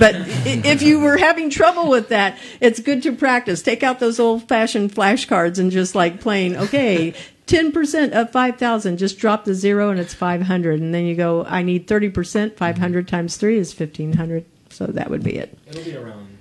But 0.00 0.16
if 0.44 0.82
you 0.82 0.98
were 0.98 1.16
having 1.16 1.48
trouble 1.48 1.88
with 1.88 2.08
that, 2.08 2.36
it's 2.60 2.80
good 2.80 3.04
to 3.04 3.14
practice. 3.14 3.62
Take 3.62 3.84
out 3.84 4.00
those 4.00 4.18
old 4.18 4.48
fashioned 4.48 4.92
flashcards 4.92 5.60
and 5.60 5.70
just 5.70 5.94
like 5.94 6.20
playing, 6.20 6.56
okay, 6.56 7.14
10% 7.46 8.10
of 8.10 8.32
5,000, 8.32 8.96
just 8.96 9.20
drop 9.20 9.44
the 9.44 9.54
zero 9.54 9.90
and 9.90 10.00
it's 10.00 10.12
500. 10.12 10.80
And 10.80 10.92
then 10.92 11.04
you 11.04 11.14
go, 11.14 11.44
I 11.44 11.62
need 11.62 11.86
30%, 11.86 12.56
500 12.56 13.06
times 13.06 13.36
three 13.36 13.58
is 13.58 13.78
1,500. 13.78 14.44
So 14.70 14.86
that 14.86 15.08
would 15.08 15.22
be 15.22 15.36
it. 15.36 15.56
It'll 15.68 15.84
be 15.84 15.96
around. 15.96 16.33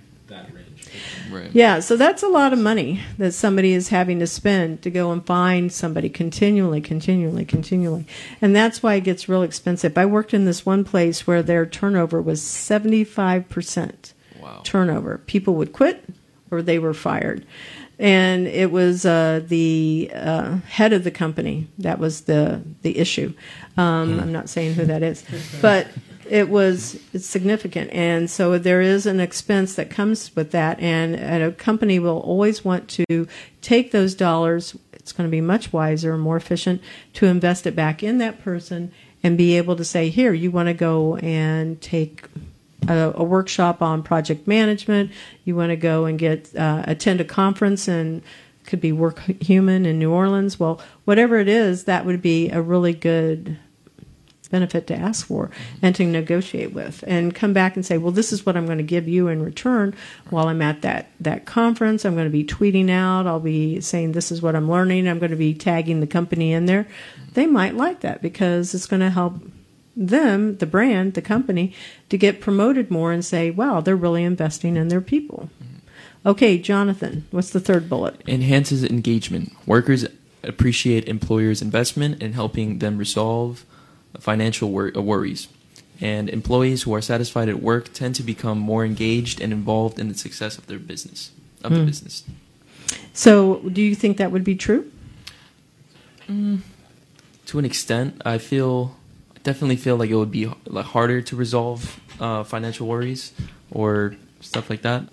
Right. 1.34 1.50
Yeah, 1.54 1.80
so 1.80 1.98
that's 1.98 2.22
a 2.24 2.28
lot 2.28 2.54
of 2.54 2.60
money 2.60 3.02
that 3.17 3.34
somebody 3.34 3.74
is 3.74 3.89
having 3.89 4.19
to 4.19 4.28
spend 4.28 4.82
to 4.84 4.89
go 4.91 5.12
and 5.12 5.26
find 5.26 5.72
somebody 5.72 6.10
continually, 6.10 6.80
continually, 6.82 7.43
continually. 7.46 8.06
And 8.41 8.56
that's 8.56 8.84
why 8.84 8.96
it 8.96 9.04
gets 9.04 9.28
real 9.28 9.41
expensive. 9.43 9.98
I 9.98 10.06
worked 10.06 10.34
in 10.34 10.46
this 10.46 10.65
one 10.65 10.84
place 10.84 11.26
where 11.26 11.41
their 11.41 11.65
turnover 11.65 12.22
was 12.22 12.41
75% 12.41 14.13
Wow. 14.41 14.62
turnover. 14.63 15.19
People 15.19 15.56
would 15.56 15.72
quit 15.74 16.04
or 16.52 16.62
they 16.62 16.78
were 16.80 16.93
fired. 16.93 17.46
And 18.00 18.48
it 18.48 18.72
was 18.72 19.06
uh, 19.06 19.41
the 19.48 20.12
uh, 20.13 20.58
head 20.67 20.93
of 20.93 21.04
the 21.04 21.12
company 21.12 21.67
that 21.78 22.00
was 22.00 22.22
the 22.22 22.62
the 22.82 22.98
issue. 22.98 23.34
Um, 23.78 24.19
I'm 24.19 24.32
not 24.32 24.50
saying 24.50 24.74
who 24.74 24.86
that 24.86 25.04
is, 25.04 25.24
but 25.62 25.88
it 26.34 26.50
was 26.50 27.00
it's 27.13 27.28
significant, 27.28 27.91
and 27.93 28.28
so 28.28 28.58
there 28.58 28.82
is 28.82 29.06
an 29.06 29.19
expense 29.19 29.76
that 29.76 29.91
comes 29.91 30.36
with 30.36 30.50
that, 30.50 30.80
and, 30.80 31.15
and 31.15 31.43
a 31.43 31.52
company 31.52 32.00
will 32.00 32.22
always 32.22 32.65
want 32.65 32.88
to 32.89 33.28
take 33.62 33.91
those 33.91 34.15
dollars. 34.15 34.76
It's 34.93 35.12
going 35.12 35.30
to 35.30 35.32
be 35.32 35.41
much 35.41 35.72
wiser, 35.72 36.17
more 36.17 36.36
efficient 36.36 36.82
to 37.13 37.28
invest 37.28 37.67
it 37.67 37.76
back 37.76 38.02
in 38.02 38.17
that 38.17 38.43
person 38.43 38.91
and 39.22 39.38
be 39.38 39.56
able 39.58 39.76
to 39.76 39.86
say, 39.86 40.10
here, 40.10 40.34
you 40.34 40.50
want 40.50 40.69
to 40.69 40.74
go 40.74 41.17
and 41.17 41.80
take 41.82 42.24
a, 42.88 43.13
a 43.13 43.24
workshop 43.24 43.84
on 43.84 44.02
project 44.02 44.48
management. 44.48 45.12
You 45.46 45.56
want 45.56 45.69
to 45.69 45.76
go 45.76 46.06
and 46.06 46.17
get 46.17 46.50
uh, 46.56 46.82
attend 46.88 47.22
a 47.22 47.26
conference 47.26 47.88
and 47.88 48.24
could 48.65 48.82
be 48.82 48.91
work 48.91 49.19
human 49.39 49.86
in 49.86 50.00
New 50.00 50.12
Orleans. 50.12 50.60
Well, 50.60 50.82
whatever 51.06 51.38
it 51.38 51.48
is, 51.48 51.84
that 51.84 52.08
would 52.08 52.24
be 52.24 52.50
a 52.50 52.60
really 52.60 52.93
good 52.93 53.60
benefit 54.54 54.86
to 54.88 54.96
ask 54.96 55.26
for 55.26 55.50
and 55.82 55.96
to 55.96 56.06
negotiate 56.06 56.74
with 56.74 57.04
and 57.08 57.34
come 57.34 57.54
back 57.54 57.76
and 57.76 57.86
say 57.86 57.98
well 57.98 58.12
this 58.12 58.32
is 58.32 58.46
what 58.46 58.56
i'm 58.56 58.66
going 58.66 58.78
to 58.78 58.84
give 58.84 59.08
you 59.08 59.28
in 59.28 59.42
return 59.42 59.94
while 60.30 60.48
i'm 60.48 60.62
at 60.62 60.82
that 60.82 61.08
that 61.24 61.46
conference. 61.46 62.06
I'm 62.06 62.13
going 62.13 62.28
to 62.28 62.32
be 62.32 62.44
tweeting 62.44 62.89
out. 62.89 63.28
I'll 63.28 63.39
be 63.39 63.82
saying 63.82 64.12
this 64.12 64.32
is 64.32 64.42
what 64.42 64.56
i'm 64.56 64.70
learning. 64.70 65.08
I'm 65.08 65.20
going 65.20 65.32
to 65.32 65.38
be 65.38 65.54
tagging 65.54 66.00
the 66.00 66.08
company 66.08 66.52
in 66.52 66.66
there. 66.66 66.88
They 67.34 67.48
might 67.48 67.76
like 67.76 68.02
that 68.02 68.22
because 68.22 68.74
it's 68.74 68.86
going 68.86 69.02
to 69.02 69.10
help 69.10 69.42
them 69.96 70.58
the 70.58 70.66
brand 70.66 71.13
the 71.13 71.22
company 71.22 71.72
to 72.10 72.18
get 72.18 72.42
promoted 72.42 72.89
more 72.89 73.12
and 73.12 73.24
say 73.24 73.52
wow 73.52 73.80
they're 73.80 73.96
really 73.96 74.24
investing 74.24 74.76
in 74.76 74.88
their 74.88 75.02
people. 75.02 75.50
Okay 76.26 76.58
jonathan 76.58 77.26
what's 77.32 77.52
the 77.52 77.60
third 77.60 77.89
bullet? 77.89 78.22
Enhances 78.28 78.84
engagement. 78.84 79.52
Workers 79.68 80.06
appreciate 80.44 81.08
employers' 81.08 81.62
investment 81.62 82.22
in 82.22 82.34
helping 82.34 82.80
them 82.80 82.98
resolve 82.98 83.66
financial 84.19 84.69
wor- 84.71 84.91
uh, 84.95 85.02
worries. 85.02 85.47
And 86.02 86.30
employees 86.30 86.84
who 86.84 86.93
are 86.93 87.02
satisfied 87.02 87.49
at 87.49 87.62
work 87.62 87.93
tend 87.93 88.15
to 88.15 88.23
become 88.23 88.58
more 88.58 88.84
engaged 88.84 89.39
and 89.41 89.54
involved 89.54 89.99
in 89.99 90.08
the 90.10 90.15
success 90.15 90.58
of 90.58 90.67
their 90.67 90.80
business. 90.80 91.32
Of 91.63 91.71
the 91.73 91.80
Hmm. 91.80 91.86
business. 91.86 92.23
So, 93.13 93.62
do 93.71 93.82
you 93.82 93.95
think 93.95 94.17
that 94.17 94.32
would 94.32 94.43
be 94.43 94.56
true? 94.56 94.89
to 97.45 97.60
an 97.60 97.65
extent, 97.65 98.21
I 98.26 98.38
feel 98.38 98.95
I 99.36 99.39
definitely 99.43 99.76
feel 99.76 99.97
like 99.97 100.10
it 100.10 100.15
would 100.15 100.32
be 100.32 100.49
like 100.65 100.86
harder 100.86 101.21
to 101.21 101.36
resolve 101.36 101.99
uh, 102.19 102.43
financial 102.43 102.88
worries 102.88 103.34
or 103.69 104.15
stuff 104.39 104.69
like 104.69 104.82
that. 104.84 105.04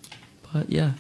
But 0.52 0.70
yeah, 0.70 0.92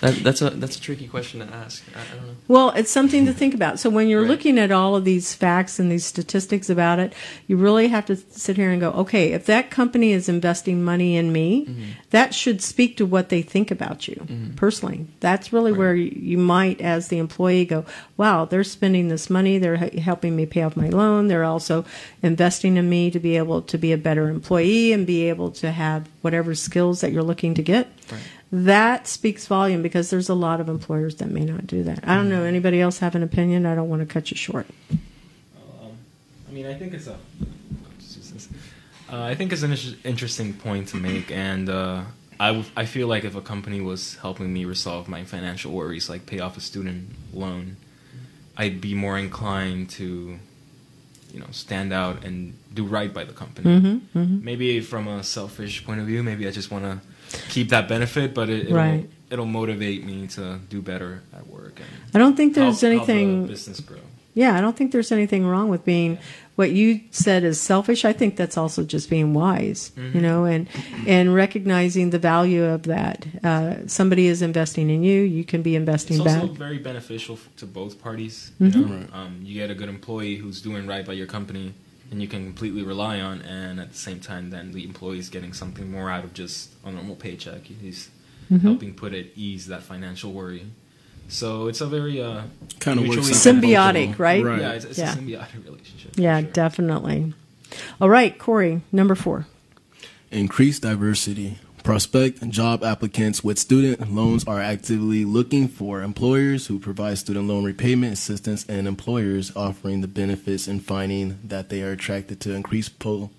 that, 0.00 0.14
that's 0.24 0.40
a 0.42 0.50
that's 0.50 0.76
a 0.76 0.80
tricky 0.80 1.06
question 1.08 1.40
to 1.40 1.46
ask. 1.54 1.82
I, 1.94 2.00
I 2.00 2.16
don't 2.16 2.26
know. 2.26 2.34
Well, 2.48 2.70
it's 2.70 2.90
something 2.90 3.26
to 3.26 3.32
think 3.32 3.54
about. 3.54 3.78
So 3.78 3.90
when 3.90 4.08
you're 4.08 4.22
Right. 4.22 4.30
looking 4.30 4.58
at 4.58 4.72
all 4.72 4.96
of 4.96 5.04
these 5.04 5.34
facts 5.34 5.78
and 5.78 5.90
these 5.92 6.04
statistics 6.04 6.68
about 6.70 6.98
it, 6.98 7.12
you 7.46 7.56
really 7.56 7.88
have 7.88 8.06
to 8.06 8.16
sit 8.16 8.56
here 8.56 8.70
and 8.70 8.80
go, 8.80 8.90
okay, 8.92 9.32
if 9.32 9.46
that 9.46 9.70
company 9.70 10.12
is 10.12 10.28
investing 10.28 10.82
money 10.82 11.16
in 11.16 11.32
me, 11.32 11.66
Mm-hmm. 11.66 11.82
that 12.10 12.34
should 12.34 12.60
speak 12.62 12.96
to 12.96 13.06
what 13.06 13.28
they 13.28 13.42
think 13.42 13.70
about 13.70 14.08
you 14.08 14.26
personally. 14.56 15.06
That's 15.20 15.52
really 15.52 15.72
where 15.72 15.94
you, 15.94 16.10
you 16.14 16.38
might, 16.38 16.80
as 16.80 17.08
the 17.08 17.18
employee, 17.18 17.64
go, 17.64 17.84
wow, 18.16 18.44
they're 18.46 18.64
spending 18.64 19.08
this 19.08 19.28
money. 19.30 19.58
They're 19.58 19.76
helping 19.76 20.34
me 20.34 20.46
pay 20.46 20.62
off 20.62 20.76
my 20.76 20.88
loan. 20.88 21.28
They're 21.28 21.44
also 21.44 21.84
investing 22.22 22.76
in 22.76 22.88
me 22.88 23.10
to 23.10 23.20
be 23.20 23.36
able 23.36 23.62
to 23.62 23.78
be 23.78 23.92
a 23.92 23.98
better 23.98 24.28
employee 24.28 24.92
and 24.92 25.06
be 25.06 25.28
able 25.28 25.50
to 25.52 25.70
have 25.70 26.08
whatever 26.22 26.54
skills 26.54 27.00
that 27.02 27.12
you're 27.12 27.22
looking 27.22 27.54
to 27.54 27.62
get 27.62 27.88
Right. 28.10 28.20
That 28.52 29.06
speaks 29.06 29.46
volume 29.46 29.82
because 29.82 30.10
there's 30.10 30.28
a 30.28 30.34
lot 30.34 30.60
of 30.60 30.68
employers 30.68 31.16
that 31.16 31.30
may 31.30 31.44
not 31.44 31.66
do 31.66 31.82
that. 31.84 32.00
I 32.06 32.16
don't 32.16 32.28
know. 32.28 32.42
Anybody 32.42 32.80
else 32.80 32.98
have 32.98 33.14
an 33.14 33.22
opinion? 33.22 33.64
I 33.64 33.74
don't 33.74 33.88
want 33.88 34.00
to 34.00 34.06
cut 34.06 34.30
you 34.30 34.36
short. 34.36 34.66
Um, 34.90 35.92
I 36.48 36.52
mean, 36.52 36.66
I 36.66 36.74
think 36.74 36.94
it's 36.94 37.06
a. 37.06 37.16
Uh, 39.12 39.24
I 39.24 39.34
think 39.34 39.52
it's 39.52 39.62
an 39.62 39.76
interesting 40.04 40.54
point 40.54 40.88
to 40.88 40.96
make, 40.96 41.32
and 41.32 41.68
uh, 41.68 42.02
I, 42.38 42.48
w- 42.48 42.66
I 42.76 42.84
feel 42.84 43.08
like 43.08 43.24
if 43.24 43.34
a 43.34 43.40
company 43.40 43.80
was 43.80 44.14
helping 44.16 44.52
me 44.52 44.64
resolve 44.64 45.08
my 45.08 45.24
financial 45.24 45.72
worries, 45.72 46.08
like 46.08 46.26
pay 46.26 46.38
off 46.38 46.56
a 46.56 46.60
student 46.60 47.08
loan, 47.32 47.76
I'd 48.56 48.80
be 48.80 48.94
more 48.94 49.18
inclined 49.18 49.90
to, 49.90 50.38
you 51.32 51.40
know, 51.40 51.48
stand 51.50 51.92
out 51.92 52.24
and 52.24 52.54
do 52.72 52.84
right 52.84 53.12
by 53.12 53.24
the 53.24 53.32
company. 53.32 53.80
Mm-hmm, 53.80 54.18
mm-hmm. 54.18 54.44
Maybe 54.44 54.80
from 54.80 55.08
a 55.08 55.24
selfish 55.24 55.84
point 55.84 56.00
of 56.00 56.06
view, 56.06 56.22
maybe 56.22 56.46
I 56.46 56.52
just 56.52 56.70
want 56.70 56.84
to 56.84 57.00
keep 57.48 57.68
that 57.70 57.88
benefit, 57.88 58.34
but 58.34 58.48
it, 58.48 58.66
it'll, 58.66 58.76
Right. 58.76 59.08
it'll 59.30 59.46
motivate 59.46 60.04
me 60.04 60.26
to 60.28 60.58
do 60.68 60.82
better 60.82 61.22
at 61.32 61.46
work 61.46 61.78
and 61.80 61.88
I 62.14 62.18
don't 62.18 62.36
think 62.36 62.54
there's 62.54 62.80
help, 62.80 62.92
help 62.94 63.06
the 63.06 63.12
anything. 63.12 63.46
business 63.46 63.80
grow. 63.80 63.98
Yeah, 64.34 64.56
I 64.56 64.60
don't 64.60 64.76
think 64.76 64.92
there's 64.92 65.10
anything 65.10 65.44
wrong 65.44 65.68
with 65.70 65.84
being 65.84 66.16
what 66.54 66.70
you 66.70 67.00
said 67.10 67.42
is 67.42 67.60
selfish. 67.60 68.04
I 68.04 68.12
think 68.12 68.36
that's 68.36 68.56
also 68.56 68.84
just 68.84 69.10
being 69.10 69.34
wise, 69.34 69.90
Mm-hmm. 69.96 70.16
you 70.16 70.22
know, 70.22 70.44
and 70.44 70.68
and 71.06 71.34
recognizing 71.34 72.10
the 72.10 72.18
value 72.18 72.64
of 72.64 72.84
that. 72.84 73.26
Uh, 73.42 73.74
somebody 73.86 74.26
is 74.28 74.40
investing 74.40 74.88
in 74.88 75.02
you. 75.02 75.22
You 75.22 75.44
can 75.44 75.62
be 75.62 75.74
investing 75.74 76.16
It's 76.16 76.24
back. 76.24 76.42
also 76.42 76.52
very 76.54 76.78
beneficial 76.78 77.38
to 77.56 77.66
both 77.66 78.00
parties. 78.00 78.52
You, 78.60 78.68
know? 78.70 79.04
um, 79.12 79.40
you 79.42 79.54
get 79.54 79.68
a 79.70 79.74
good 79.74 79.88
employee 79.88 80.36
who's 80.36 80.60
doing 80.62 80.86
right 80.86 81.04
by 81.04 81.14
your 81.14 81.26
company, 81.26 81.74
and 82.10 82.20
you 82.20 82.28
can 82.28 82.44
completely 82.44 82.82
rely 82.82 83.20
on. 83.20 83.40
And 83.42 83.80
at 83.80 83.92
the 83.92 83.98
same 83.98 84.20
time, 84.20 84.50
then 84.50 84.72
the 84.72 84.84
employee's 84.84 85.28
getting 85.28 85.52
something 85.52 85.90
more 85.90 86.10
out 86.10 86.24
of 86.24 86.34
just 86.34 86.70
a 86.84 86.90
normal 86.90 87.16
paycheck. 87.16 87.64
He's 87.64 88.08
Mhm. 88.50 88.62
helping 88.62 88.94
put 88.94 89.14
at 89.14 89.26
ease 89.36 89.66
that 89.66 89.82
financial 89.82 90.32
worry. 90.32 90.66
So 91.28 91.68
it's 91.68 91.80
a 91.80 91.86
very 91.86 92.20
uh, 92.20 92.42
Kind 92.80 92.98
of 92.98 93.06
works 93.06 93.16
mutually 93.16 93.16
out 93.36 93.44
both 93.44 93.46
of 93.46 93.62
Symbiotic, 93.62 94.18
right? 94.18 94.44
Right. 94.44 94.60
Yeah, 94.60 94.72
it's, 94.72 94.84
it's 94.84 94.98
Yeah. 94.98 95.12
a 95.12 95.16
symbiotic 95.16 95.64
relationship. 95.64 96.12
Yeah, 96.16 96.40
sure. 96.40 96.50
definitely. 96.50 97.32
All 98.00 98.08
right, 98.10 98.36
Corey, 98.36 98.80
number 98.90 99.14
four. 99.14 99.46
Increase 100.32 100.80
diversity. 100.80 101.58
Prospect 101.82 102.46
job 102.50 102.84
applicants 102.84 103.42
with 103.42 103.58
student 103.58 104.12
loans 104.12 104.44
are 104.44 104.60
actively 104.60 105.24
looking 105.24 105.66
for 105.66 106.02
employers 106.02 106.66
who 106.66 106.78
provide 106.78 107.18
student 107.18 107.48
loan 107.48 107.64
repayment 107.64 108.12
assistance 108.12 108.66
and 108.68 108.86
employers 108.86 109.54
offering 109.56 110.00
the 110.00 110.08
benefits 110.08 110.68
and 110.68 110.84
finding 110.84 111.38
that 111.42 111.68
they 111.68 111.82
are 111.82 111.92
attracted 111.92 112.38
to 112.40 112.52
increased 112.52 112.98
pool 112.98 113.30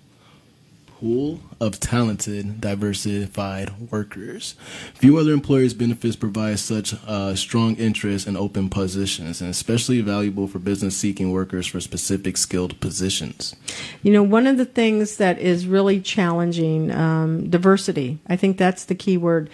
pool 1.02 1.40
of 1.60 1.80
talented, 1.80 2.60
diversified 2.60 3.90
workers. 3.90 4.54
Few 4.94 5.18
other 5.18 5.32
employers' 5.32 5.74
benefits 5.74 6.14
provide 6.14 6.60
such 6.60 6.94
uh, 7.06 7.34
strong 7.34 7.74
interest 7.74 8.28
in 8.28 8.36
open 8.36 8.68
positions, 8.68 9.40
and 9.40 9.50
especially 9.50 10.00
valuable 10.00 10.46
for 10.46 10.60
business 10.60 10.96
seeking 10.96 11.32
workers 11.32 11.66
for 11.66 11.80
specific 11.80 12.36
skilled 12.36 12.78
positions. 12.78 13.56
You 14.02 14.12
know, 14.12 14.22
one 14.22 14.46
of 14.46 14.58
the 14.58 14.64
things 14.64 15.16
that 15.16 15.40
is 15.40 15.66
really 15.66 16.00
challenging, 16.00 16.92
um, 16.92 17.50
diversity. 17.50 18.20
I 18.28 18.36
think 18.36 18.56
that's 18.56 18.84
the 18.84 18.94
key 18.94 19.16
word 19.16 19.50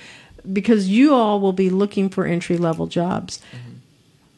because 0.53 0.89
you 0.89 1.15
all 1.15 1.41
will 1.41 1.55
be 1.55 1.71
looking 1.71 2.11
for 2.11 2.27
entry 2.27 2.59
level 2.59 2.87
jobs. 2.87 3.41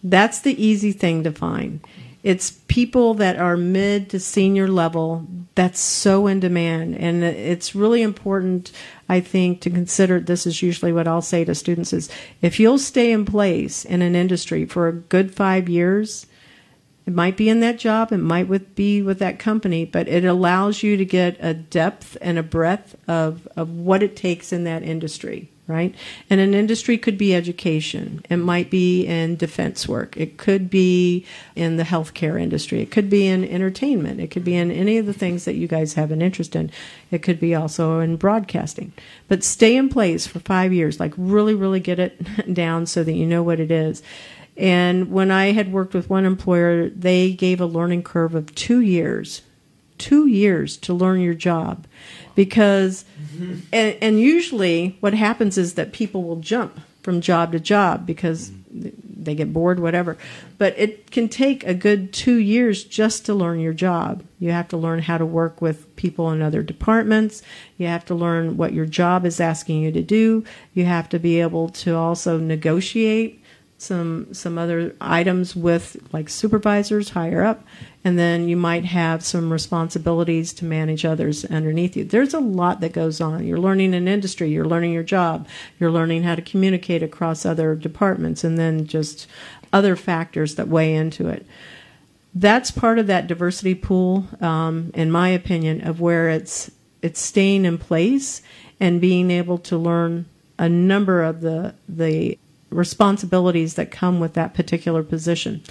That's 0.03 0.40
the 0.40 0.64
easy 0.64 0.92
thing 0.92 1.25
to 1.25 1.33
find. 1.33 1.81
It's 2.22 2.50
people 2.68 3.14
that 3.14 3.38
are 3.38 3.56
mid 3.56 4.11
to 4.11 4.20
senior 4.20 4.68
level 4.68 5.26
that's 5.54 5.80
so 5.80 6.26
in 6.26 6.40
demand. 6.40 6.96
And 6.96 7.24
it's 7.24 7.74
really 7.74 8.02
important, 8.02 8.72
I 9.09 9.20
think, 9.20 9.61
to 9.62 9.70
consider 9.70 10.20
this 10.20 10.46
is 10.46 10.62
usually 10.62 10.92
what 10.92 11.09
I'll 11.09 11.22
say 11.22 11.44
to 11.44 11.54
students 11.54 11.92
is 11.92 12.11
if 12.40 12.61
you'll 12.61 12.78
stay 12.78 13.12
in 13.12 13.24
place 13.24 13.85
in 13.85 14.02
an 14.02 14.14
industry 14.14 14.64
for 14.64 14.88
a 14.88 14.92
good 14.92 15.35
five 15.35 15.68
years, 15.68 16.26
it 17.06 17.14
might 17.14 17.37
be 17.37 17.48
in 17.48 17.61
that 17.61 17.78
job, 17.78 18.12
it 18.12 18.18
might 18.18 18.48
with, 18.48 18.74
be 18.74 19.02
with 19.02 19.18
that 19.18 19.38
company, 19.38 19.85
but 19.85 20.06
it 20.06 20.24
allows 20.24 20.83
you 20.83 20.96
to 20.96 21.04
get 21.04 21.37
a 21.40 21.54
depth 21.54 22.16
and 22.20 22.38
a 22.38 22.42
breadth 22.42 22.96
of, 23.09 23.48
of 23.56 23.70
what 23.70 24.02
it 24.02 24.14
takes 24.14 24.52
in 24.52 24.64
that 24.64 24.83
industry, 24.83 25.50
right? 25.70 25.94
And 26.28 26.40
an 26.40 26.52
industry 26.52 26.98
could 26.98 27.16
be 27.16 27.35
education, 27.35 28.22
it 28.28 28.37
might 28.37 28.70
be 28.70 29.06
in 29.06 29.37
defense 29.37 29.88
work, 29.88 30.16
it 30.16 30.37
could 30.37 30.68
be 30.68 31.24
in 31.54 31.76
the 31.76 31.85
healthcare 31.85 32.40
industry, 32.40 32.83
it 32.83 32.90
could 32.90 33.09
be 33.09 33.26
in 33.26 33.44
entertainment, 33.44 34.20
it 34.20 34.30
could 34.30 34.44
be 34.44 34.56
in 34.56 34.70
any 34.70 34.98
of 34.98 35.06
the 35.06 35.12
things 35.12 35.44
that 35.44 35.54
you 35.54 35.68
guys 35.68 35.94
have 35.94 36.11
an 36.11 36.20
interest 36.20 36.56
in, 36.56 36.70
it 37.11 37.22
could 37.22 37.40
be 37.40 37.54
also 37.54 38.00
in 38.00 38.16
broadcasting. 38.16 38.92
But 39.28 39.44
stay 39.44 39.76
in 39.76 39.88
place 39.88 40.26
for 40.26 40.40
five 40.40 40.72
years, 40.72 41.00
like 41.00 41.14
really, 41.16 41.54
really 41.54 41.80
get 41.80 41.98
it 41.98 42.54
down 42.54 42.87
so 42.87 43.04
that 43.04 43.12
you 43.12 43.26
know 43.26 43.42
what 43.42 43.61
it 43.61 43.70
is. 43.70 44.02
And 44.56 45.11
when 45.11 45.30
I 45.30 45.52
had 45.52 45.72
worked 45.72 45.94
with 45.94 46.11
one 46.11 46.26
employer, 46.26 46.90
they 46.90 47.33
gave 47.33 47.61
a 47.61 47.66
learning 47.66 48.02
curve 48.02 48.35
of 48.35 48.54
two 48.54 48.80
years, 48.80 49.42
two 50.00 50.26
years 50.26 50.76
to 50.78 50.92
learn 50.92 51.20
your 51.20 51.34
job. 51.34 51.86
Because, 52.34 53.04
mm-hmm. 53.20 53.60
and, 53.72 53.96
and 54.00 54.20
usually 54.20 54.96
what 55.00 55.14
happens 55.14 55.58
is 55.58 55.74
that 55.74 55.92
people 55.92 56.24
will 56.24 56.40
jump 56.40 56.80
from 57.02 57.20
job 57.20 57.52
to 57.52 57.60
job 57.60 58.06
because 58.06 58.50
mm-hmm. 58.50 58.88
they 59.22 59.34
get 59.34 59.52
bored, 59.52 59.78
whatever. 59.78 60.16
But 60.58 60.74
it 60.78 61.10
can 61.10 61.28
take 61.28 61.64
a 61.64 61.74
good 61.74 62.12
two 62.12 62.36
years 62.36 62.84
just 62.84 63.26
to 63.26 63.34
learn 63.34 63.60
your 63.60 63.72
job. 63.72 64.24
You 64.38 64.52
have 64.52 64.68
to 64.68 64.76
learn 64.76 65.00
how 65.00 65.18
to 65.18 65.26
work 65.26 65.60
with 65.60 65.94
people 65.96 66.30
in 66.30 66.40
other 66.40 66.62
departments. 66.62 67.42
You 67.76 67.86
have 67.86 68.04
to 68.06 68.14
learn 68.14 68.56
what 68.56 68.72
your 68.72 68.86
job 68.86 69.26
is 69.26 69.40
asking 69.40 69.82
you 69.82 69.92
to 69.92 70.02
do. 70.02 70.44
You 70.72 70.86
have 70.86 71.08
to 71.10 71.18
be 71.18 71.40
able 71.40 71.68
to 71.68 71.96
also 71.96 72.38
negotiate 72.38 73.39
some 73.81 74.33
some 74.35 74.59
other 74.59 74.95
items 75.01 75.57
with 75.57 75.97
like 76.12 76.29
supervisors 76.29 77.11
higher 77.11 77.43
up 77.43 77.64
and 78.05 78.19
then 78.19 78.47
you 78.47 78.57
might 78.57 78.85
have 78.85 79.25
some 79.25 79.51
responsibilities 79.51 80.53
to 80.53 80.64
manage 80.64 81.05
others 81.05 81.45
underneath 81.47 81.97
you. 81.97 82.05
There's 82.05 82.35
a 82.35 82.40
lot 82.40 82.81
that 82.81 82.93
goes 82.93 83.21
on. 83.21 83.47
You're 83.47 83.59
learning 83.59 83.95
an 83.95 84.07
industry 84.07 84.51
you're 84.51 84.66
learning 84.66 84.93
your 84.93 85.03
job 85.03 85.49
you're 85.79 85.90
learning 85.90 86.25
how 86.25 86.35
to 86.35 86.43
communicate 86.43 87.03
across 87.03 87.47
other 87.47 87.75
departments 87.75 88.45
and 88.45 88.59
then 88.59 88.87
just 88.87 89.27
other 89.73 89.97
factors 89.97 90.57
that 90.57 90.69
weigh 90.69 90.95
into 90.95 91.29
it. 91.29 91.47
That's 92.35 92.71
part 92.71 92.99
of 92.99 93.07
that 93.07 93.27
diversity 93.27 93.75
pool 93.75 94.29
um, 94.43 94.90
in 94.95 95.11
my 95.11 95.31
opinion 95.31 95.81
of 95.87 96.01
where 96.01 96.29
it's 96.29 96.71
it's 97.01 97.21
staying 97.21 97.64
in 97.64 97.79
place 97.79 98.43
and 98.79 99.01
being 99.01 99.31
able 99.31 99.57
to 99.57 99.79
learn 99.79 100.27
a 100.59 100.69
number 100.69 101.23
of 101.23 101.40
the 101.40 101.75
the 101.88 102.38
responsibilities 102.70 103.74
that 103.74 103.90
come 103.90 104.20
with 104.20 104.35
that 104.35 104.54
particular 104.54 105.02
position. 105.02 105.62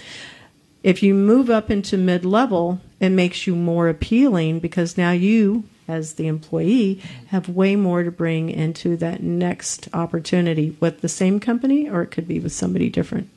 If 0.83 1.03
you 1.03 1.13
move 1.13 1.49
up 1.49 1.69
into 1.69 1.97
mid 1.97 2.23
level, 2.23 2.79
it 2.99 3.09
makes 3.09 3.47
you 3.47 3.55
more 3.55 3.89
appealing 3.89 4.59
because 4.59 4.97
now 4.97 5.11
you, 5.11 5.63
as 5.87 6.13
the 6.13 6.27
employee, 6.27 7.01
have 7.27 7.49
way 7.49 7.75
more 7.75 8.03
to 8.03 8.11
bring 8.11 8.49
into 8.49 8.95
that 8.97 9.21
next 9.21 9.89
opportunity 9.93 10.77
with 10.79 11.01
the 11.01 11.09
same 11.09 11.39
company 11.39 11.89
or 11.89 12.01
it 12.01 12.11
could 12.11 12.27
be 12.27 12.39
with 12.39 12.53
somebody 12.53 12.89
different. 12.89 13.29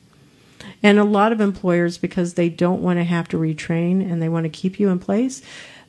And 0.83 0.99
a 0.99 1.05
lot 1.05 1.33
of 1.33 1.41
employers, 1.41 1.99
because 1.99 2.35
they 2.35 2.49
don't 2.49 2.83
want 2.83 2.99
to 2.99 3.05
have 3.05 3.29
to 3.29 3.37
retrain 3.39 4.09
and 4.09 4.21
they 4.21 4.29
want 4.29 4.45
to 4.45 4.51
keep 4.51 4.81
you 4.81 4.89
in 4.89 4.99
place, 4.99 5.43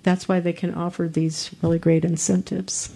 that's 0.03 0.27
why 0.27 0.39
they 0.39 0.53
can 0.53 0.73
offer 0.73 1.07
these 1.07 1.51
really 1.61 1.79
great 1.79 2.05
incentives. 2.05 2.93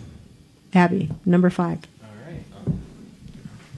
Abby, 0.73 1.09
number 1.25 1.49
five. 1.49 1.79
All 2.03 2.09
right. 2.31 2.43
Um, 2.55 2.81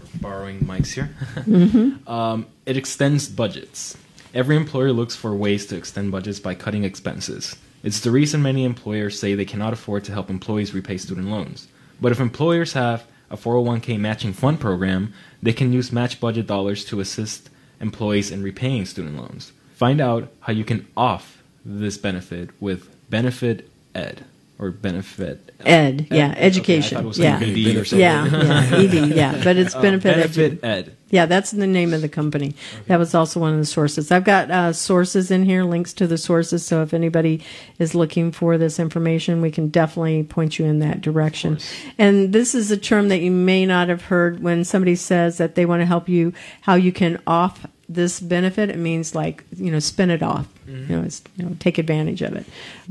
we're 0.01 0.08
borrowing 0.21 0.59
mics 0.61 0.93
here. 0.93 1.09
Mm-hmm. 1.39 2.07
um, 2.09 2.45
it 2.65 2.77
extends 2.77 3.27
budgets. 3.27 3.97
Every 4.33 4.55
employer 4.55 4.91
looks 4.91 5.15
for 5.15 5.33
ways 5.35 5.65
to 5.67 5.77
extend 5.77 6.11
budgets 6.11 6.39
by 6.39 6.53
cutting 6.55 6.83
expenses. 6.83 7.55
It's 7.81 8.01
the 8.01 8.11
reason 8.11 8.41
many 8.41 8.63
employers 8.63 9.19
say 9.19 9.33
they 9.33 9.45
cannot 9.45 9.73
afford 9.73 10.03
to 10.05 10.11
help 10.11 10.29
employees 10.29 10.73
repay 10.73 10.97
student 10.97 11.27
loans. 11.27 11.67
But 12.01 12.11
if 12.11 12.19
employers 12.19 12.73
have 12.73 13.05
a 13.31 13.37
401k 13.37 13.99
matching 13.99 14.33
fund 14.33 14.59
program, 14.59 15.13
they 15.41 15.53
can 15.53 15.71
use 15.73 15.91
match 15.91 16.19
budget 16.19 16.45
dollars 16.47 16.83
to 16.85 16.99
assist 16.99 17.49
employees 17.79 18.31
in 18.31 18.43
repaying 18.43 18.85
student 18.85 19.15
loans. 19.17 19.53
Find 19.75 20.01
out 20.01 20.29
how 20.41 20.53
you 20.53 20.65
can 20.65 20.87
off 20.97 21.41
this 21.63 21.97
benefit 21.97 22.49
with 22.61 22.89
Benefit 23.09 23.69
Ed 23.95 24.25
or 24.59 24.71
Benefit 24.71 25.53
Ed, 25.65 26.07
yeah, 26.11 26.31
Okay, 26.31 26.39
education, 26.41 26.97
I 26.97 26.99
thought 27.01 27.05
it 27.05 27.07
was 27.07 27.19
yeah. 27.19 27.37
like 27.39 27.47
ED 27.47 27.75
or 27.77 27.85
something. 27.85 27.99
Yeah, 27.99 28.25
yeah, 28.25 28.77
ED, 28.77 28.93
yeah, 29.15 29.41
but 29.43 29.55
it's 29.57 29.73
Uh, 29.73 29.81
benefit, 29.81 30.17
edu- 30.31 30.57
BenefitEd. 30.59 30.91
Yeah, 31.11 31.25
that's 31.25 31.51
the 31.51 31.65
name 31.65 31.93
of 31.93 32.01
the 32.01 32.09
company. 32.09 32.53
That 32.87 32.99
was 32.99 33.15
also 33.15 33.39
one 33.39 33.53
of 33.53 33.59
the 33.59 33.65
sources. 33.65 34.11
I've 34.11 34.25
got 34.25 34.51
uh, 34.51 34.73
sources 34.73 35.31
in 35.31 35.43
here, 35.43 35.63
links 35.63 35.91
to 35.93 36.05
the 36.07 36.17
sources. 36.19 36.63
So 36.65 36.83
if 36.83 36.93
anybody 36.93 37.43
is 37.79 37.95
looking 37.95 38.31
for 38.31 38.57
this 38.59 38.79
information, 38.79 39.41
we 39.41 39.49
can 39.49 39.69
definitely 39.69 40.23
point 40.23 40.59
you 40.59 40.65
in 40.65 40.79
that 40.79 41.01
direction. 41.01 41.57
And 41.97 42.31
this 42.31 42.53
is 42.53 42.69
a 42.69 42.77
term 42.77 43.07
that 43.09 43.21
you 43.21 43.31
may 43.31 43.65
not 43.65 43.89
have 43.89 44.03
heard 44.03 44.43
when 44.43 44.63
somebody 44.63 44.95
says 44.95 45.37
that 45.39 45.55
they 45.55 45.65
want 45.65 45.81
to 45.81 45.85
help 45.87 46.07
you 46.07 46.31
how 46.61 46.75
you 46.75 46.91
can 46.91 47.19
off 47.25 47.65
this 47.89 48.19
benefit. 48.19 48.69
It 48.69 48.77
means 48.77 49.15
like 49.15 49.43
you 49.57 49.71
know 49.71 49.79
spin 49.79 50.09
it 50.11 50.21
off. 50.23 50.47
Mm-hmm. 50.67 50.91
You 50.91 50.97
know, 50.99 51.03
it's 51.05 51.21
you 51.35 51.45
know 51.45 51.55
take 51.59 51.77
advantage 51.77 52.21
of 52.21 52.33
it. 52.35 52.45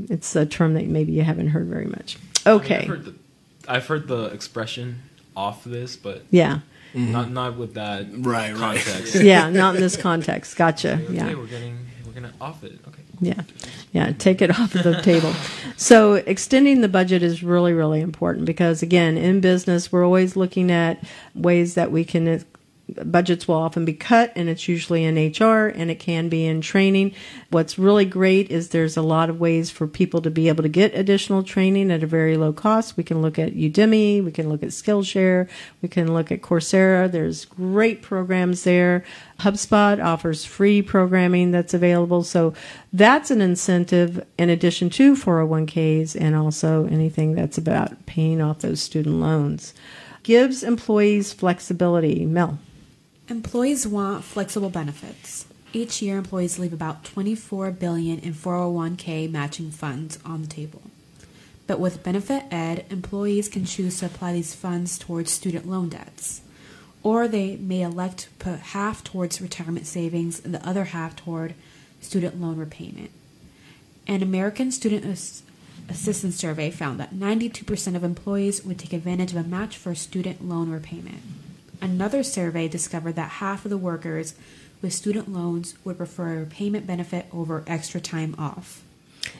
It's 0.09 0.35
a 0.35 0.45
term 0.45 0.73
that 0.75 0.85
maybe 0.85 1.13
you 1.13 1.23
haven't 1.23 1.47
heard 1.47 1.67
very 1.67 1.85
much. 1.85 2.17
I 2.45 2.51
mean, 2.51 2.59
Okay. 2.61 2.75
I've, 2.81 2.87
heard 2.87 3.05
the, 3.05 3.13
I've 3.67 3.87
heard 3.87 4.07
the 4.07 4.23
expression 4.25 5.01
off 5.35 5.63
this, 5.63 5.95
but 5.95 6.23
yeah. 6.29 6.59
Mm-hmm. 6.93 7.11
not 7.11 7.31
not 7.31 7.55
with 7.57 7.75
that 7.75 8.07
Right, 8.11 8.51
right. 8.55 8.79
context. 8.83 9.15
Yeah. 9.23 9.49
Not 9.49 9.75
in 9.75 9.81
this 9.81 9.95
context. 9.95 10.55
Gotcha. 10.57 10.93
Okay, 11.03 11.13
Yeah. 11.13 11.33
we're 11.35 11.45
getting 11.45 11.77
we're 12.05 12.13
gonna 12.13 12.33
off 12.41 12.63
it. 12.63 12.79
Okay. 12.87 13.03
Yeah, 13.21 13.41
yeah, 13.91 14.13
take 14.13 14.41
it 14.41 14.57
off 14.59 14.71
the 14.73 15.01
table. 15.01 15.33
So 15.75 16.15
extending 16.15 16.81
the 16.81 16.89
budget 16.89 17.23
is 17.23 17.41
really, 17.41 17.71
really 17.71 18.01
important 18.01 18.43
because 18.45 18.81
again, 18.81 19.17
in 19.17 19.39
business, 19.39 19.93
we're 19.93 20.03
always 20.03 20.35
looking 20.35 20.71
at 20.71 21.01
ways 21.35 21.75
that 21.75 21.89
we 21.89 22.03
can. 22.03 22.43
Budgets 23.05 23.47
will 23.47 23.55
often 23.55 23.85
be 23.85 23.93
cut, 23.93 24.31
and 24.35 24.49
it's 24.49 24.67
usually 24.67 25.03
in 25.03 25.15
HR 25.15 25.67
and 25.67 25.89
it 25.91 25.99
can 25.99 26.29
be 26.29 26.45
in 26.45 26.61
training. 26.61 27.13
What's 27.49 27.79
really 27.79 28.05
great 28.05 28.49
is 28.51 28.69
there's 28.69 28.97
a 28.97 29.01
lot 29.01 29.29
of 29.29 29.39
ways 29.39 29.69
for 29.69 29.87
people 29.87 30.21
to 30.21 30.31
be 30.31 30.47
able 30.47 30.63
to 30.63 30.69
get 30.69 30.95
additional 30.95 31.43
training 31.43 31.91
at 31.91 32.03
a 32.03 32.07
very 32.07 32.37
low 32.37 32.53
cost. 32.53 32.97
We 32.97 33.03
can 33.03 33.21
look 33.21 33.39
at 33.39 33.53
Udemy, 33.53 34.23
we 34.23 34.31
can 34.31 34.49
look 34.49 34.63
at 34.63 34.69
Skillshare, 34.69 35.49
we 35.81 35.89
can 35.89 36.13
look 36.13 36.31
at 36.31 36.41
Coursera. 36.41 37.11
There's 37.11 37.45
great 37.45 38.01
programs 38.01 38.63
there. 38.63 39.03
HubSpot 39.39 40.03
offers 40.03 40.45
free 40.45 40.81
programming 40.81 41.51
that's 41.51 41.73
available. 41.73 42.23
So 42.23 42.53
that's 42.91 43.31
an 43.31 43.41
incentive 43.41 44.25
in 44.37 44.49
addition 44.49 44.89
to 44.91 45.15
401ks 45.15 46.19
and 46.19 46.35
also 46.35 46.85
anything 46.87 47.35
that's 47.35 47.57
about 47.57 48.05
paying 48.05 48.41
off 48.41 48.59
those 48.59 48.81
student 48.81 49.15
loans. 49.15 49.73
Gives 50.23 50.63
employees 50.63 51.33
flexibility. 51.33 52.25
Mel. 52.25 52.59
Employees 53.29 53.85
want 53.85 54.23
flexible 54.23 54.71
benefits. 54.71 55.45
Each 55.71 56.01
year, 56.01 56.17
employees 56.17 56.57
leave 56.57 56.73
about 56.73 57.03
24 57.05 57.69
billion 57.69 58.17
in 58.17 58.33
401k 58.33 59.29
matching 59.29 59.69
funds 59.69 60.17
on 60.25 60.41
the 60.41 60.47
table. 60.47 60.81
But 61.67 61.79
with 61.79 62.01
BenefitEd, 62.01 62.91
employees 62.91 63.47
can 63.47 63.65
choose 63.65 63.99
to 63.99 64.07
apply 64.07 64.33
these 64.33 64.55
funds 64.55 64.97
towards 64.97 65.29
student 65.29 65.69
loan 65.69 65.89
debts, 65.89 66.41
or 67.03 67.27
they 67.27 67.55
may 67.57 67.83
elect 67.83 68.17
to 68.21 68.29
put 68.39 68.59
half 68.59 69.03
towards 69.03 69.39
retirement 69.39 69.85
savings 69.85 70.43
and 70.43 70.51
the 70.51 70.67
other 70.67 70.85
half 70.85 71.15
toward 71.15 71.53
student 72.01 72.41
loan 72.41 72.57
repayment. 72.57 73.11
An 74.07 74.23
American 74.23 74.71
Student 74.71 75.05
Ass- 75.05 75.43
Assistance 75.87 76.35
Survey 76.35 76.71
found 76.71 76.99
that 76.99 77.13
92% 77.13 77.95
of 77.95 78.03
employees 78.03 78.65
would 78.65 78.79
take 78.79 78.91
advantage 78.91 79.33
of 79.33 79.37
a 79.37 79.47
match 79.47 79.77
for 79.77 79.93
student 79.93 80.43
loan 80.49 80.71
repayment. 80.71 81.21
Another 81.81 82.23
survey 82.23 82.67
discovered 82.67 83.15
that 83.15 83.29
half 83.29 83.65
of 83.65 83.69
the 83.69 83.77
workers 83.77 84.35
with 84.81 84.93
student 84.93 85.31
loans 85.31 85.75
would 85.83 85.97
prefer 85.97 86.33
a 86.33 86.39
repayment 86.39 86.87
benefit 86.87 87.27
over 87.33 87.63
extra 87.67 87.99
time 87.99 88.35
off. 88.37 88.83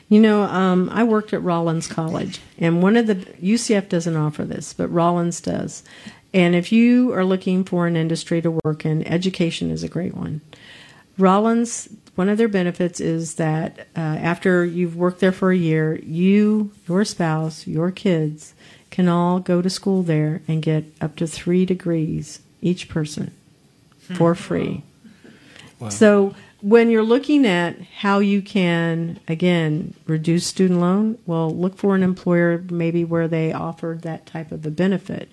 You 0.10 0.20
know, 0.20 0.44
um, 0.44 0.90
I 0.92 1.04
worked 1.04 1.34
at 1.34 1.44
Rollins 1.44 1.88
College, 1.88 2.40
and 2.58 2.84
one 2.84 2.98
of 2.98 3.08
the 3.08 3.16
UCF 3.16 3.90
doesn't 3.90 4.16
offer 4.16 4.44
this, 4.44 4.74
but 4.74 4.88
Rollins 4.90 5.40
does. 5.42 5.84
And 6.34 6.56
if 6.56 6.72
you 6.72 7.14
are 7.14 7.26
looking 7.26 7.64
for 7.64 7.88
an 7.88 7.96
industry 7.96 8.42
to 8.42 8.60
work 8.64 8.86
in, 8.86 9.06
education 9.08 9.72
is 9.72 9.84
a 9.84 9.88
great 9.88 10.16
one. 10.16 10.42
Rollins, 11.18 11.90
one 12.16 12.30
of 12.30 12.38
their 12.38 12.48
benefits 12.48 13.00
is 13.00 13.36
that 13.36 13.88
uh, 13.96 14.00
after 14.00 14.64
you've 14.64 14.96
worked 14.96 15.20
there 15.20 15.32
for 15.32 15.52
a 15.52 15.58
year, 15.58 15.96
you, 15.96 16.72
your 16.88 17.04
spouse, 17.04 17.68
your 17.68 17.92
kids 17.92 18.54
can 19.00 19.08
all 19.08 19.40
go 19.40 19.62
to 19.62 19.70
school 19.70 20.04
there 20.04 20.42
and 20.46 20.62
get 20.62 20.84
up 21.00 21.16
to 21.16 21.26
three 21.26 21.66
degrees 21.66 22.42
each 22.62 22.90
person 22.90 23.34
for 23.98 24.34
hmm. 24.34 24.42
free. 24.42 24.84
So 25.88 26.36
when 26.60 26.90
you're 26.90 27.02
looking 27.02 27.48
at 27.48 27.80
how 27.80 28.20
you 28.20 28.42
can 28.42 29.22
again 29.26 29.94
reduce 30.06 30.46
student 30.46 30.82
loan, 30.82 31.18
well, 31.26 31.50
look 31.50 31.78
for 31.78 31.96
an 31.96 32.04
employer 32.04 32.62
maybe 32.70 33.06
where 33.06 33.30
they 33.30 33.54
offer 33.54 33.98
that 34.02 34.26
type 34.26 34.52
of 34.52 34.66
a 34.66 34.70
benefit. 34.70 35.30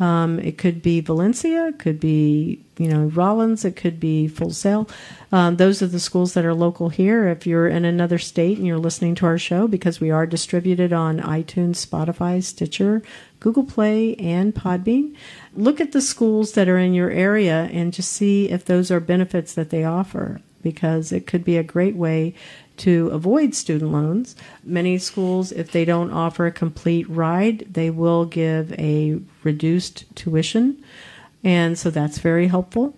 Um, 0.00 0.38
it 0.38 0.58
could 0.58 0.80
be 0.80 1.00
Valencia, 1.00 1.68
it 1.68 1.78
could 1.78 1.98
be 1.98 2.64
you 2.78 2.88
know 2.88 3.06
Rollins, 3.06 3.64
it 3.64 3.74
could 3.74 3.98
be 3.98 4.28
Full 4.28 4.52
Sail. 4.52 4.88
Um, 5.32 5.56
those 5.56 5.82
are 5.82 5.88
the 5.88 5.98
schools 5.98 6.34
that 6.34 6.44
are 6.44 6.54
local 6.54 6.88
here. 6.88 7.28
If 7.28 7.46
you're 7.46 7.66
in 7.66 7.84
another 7.84 8.18
state 8.18 8.58
and 8.58 8.66
you're 8.66 8.78
listening 8.78 9.16
to 9.16 9.26
our 9.26 9.38
show, 9.38 9.66
because 9.66 10.00
we 10.00 10.10
are 10.10 10.26
distributed 10.26 10.92
on 10.92 11.18
iTunes, 11.18 11.84
Spotify, 11.84 12.42
Stitcher, 12.42 13.02
Google 13.40 13.64
Play, 13.64 14.14
and 14.16 14.54
Podbean, 14.54 15.16
look 15.54 15.80
at 15.80 15.92
the 15.92 16.00
schools 16.00 16.52
that 16.52 16.68
are 16.68 16.78
in 16.78 16.94
your 16.94 17.10
area 17.10 17.68
and 17.72 17.92
just 17.92 18.12
see 18.12 18.48
if 18.50 18.64
those 18.64 18.90
are 18.90 19.00
benefits 19.00 19.54
that 19.54 19.70
they 19.70 19.84
offer 19.84 20.40
because 20.62 21.12
it 21.12 21.26
could 21.26 21.44
be 21.44 21.56
a 21.56 21.62
great 21.62 21.96
way 21.96 22.34
to 22.78 23.08
avoid 23.08 23.54
student 23.54 23.92
loans. 23.92 24.36
Many 24.64 24.98
schools, 24.98 25.52
if 25.52 25.70
they 25.70 25.84
don't 25.84 26.10
offer 26.10 26.46
a 26.46 26.52
complete 26.52 27.08
ride, 27.08 27.66
they 27.70 27.90
will 27.90 28.24
give 28.24 28.72
a 28.72 29.20
reduced 29.42 30.04
tuition. 30.16 30.82
And 31.44 31.78
so 31.78 31.90
that's 31.90 32.18
very 32.18 32.48
helpful, 32.48 32.96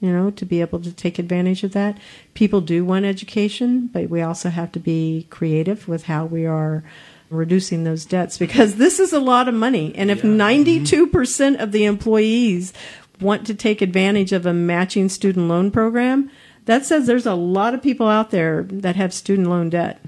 you 0.00 0.12
know, 0.12 0.30
to 0.30 0.44
be 0.44 0.60
able 0.60 0.80
to 0.80 0.92
take 0.92 1.18
advantage 1.18 1.64
of 1.64 1.72
that. 1.72 1.98
People 2.34 2.60
do 2.60 2.84
want 2.84 3.04
education, 3.04 3.88
but 3.88 4.08
we 4.08 4.22
also 4.22 4.50
have 4.50 4.72
to 4.72 4.80
be 4.80 5.26
creative 5.30 5.88
with 5.88 6.04
how 6.04 6.24
we 6.24 6.46
are 6.46 6.84
reducing 7.30 7.84
those 7.84 8.04
debts 8.04 8.38
because 8.38 8.76
this 8.76 9.00
is 9.00 9.12
a 9.12 9.20
lot 9.20 9.48
of 9.48 9.54
money. 9.54 9.92
And 9.96 10.10
if 10.10 10.22
92% 10.22 11.60
of 11.60 11.72
the 11.72 11.84
employees 11.86 12.72
want 13.20 13.46
to 13.46 13.54
take 13.54 13.80
advantage 13.80 14.32
of 14.32 14.46
a 14.46 14.52
matching 14.52 15.08
student 15.08 15.48
loan 15.48 15.70
program, 15.70 16.30
that 16.66 16.84
says 16.84 17.06
there's 17.06 17.26
a 17.26 17.34
lot 17.34 17.74
of 17.74 17.82
people 17.82 18.06
out 18.08 18.30
there 18.30 18.62
that 18.64 18.96
have 18.96 19.12
student 19.12 19.48
loan 19.48 19.70
debt. 19.70 20.00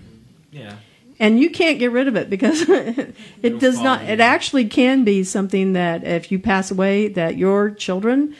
Yeah. 0.50 0.76
And 1.20 1.38
you 1.38 1.50
can't 1.50 1.78
get 1.78 1.92
rid 1.92 2.08
of 2.08 2.16
it 2.16 2.28
because 2.28 2.62
it 2.68 3.14
It'll 3.42 3.58
does 3.58 3.80
not 3.80 4.02
it 4.02 4.20
actually 4.20 4.66
can 4.66 5.04
be 5.04 5.24
something 5.24 5.74
that 5.74 6.04
if 6.04 6.32
you 6.32 6.38
pass 6.38 6.70
away 6.70 7.08
that 7.08 7.36
your 7.36 7.70
children 7.70 8.34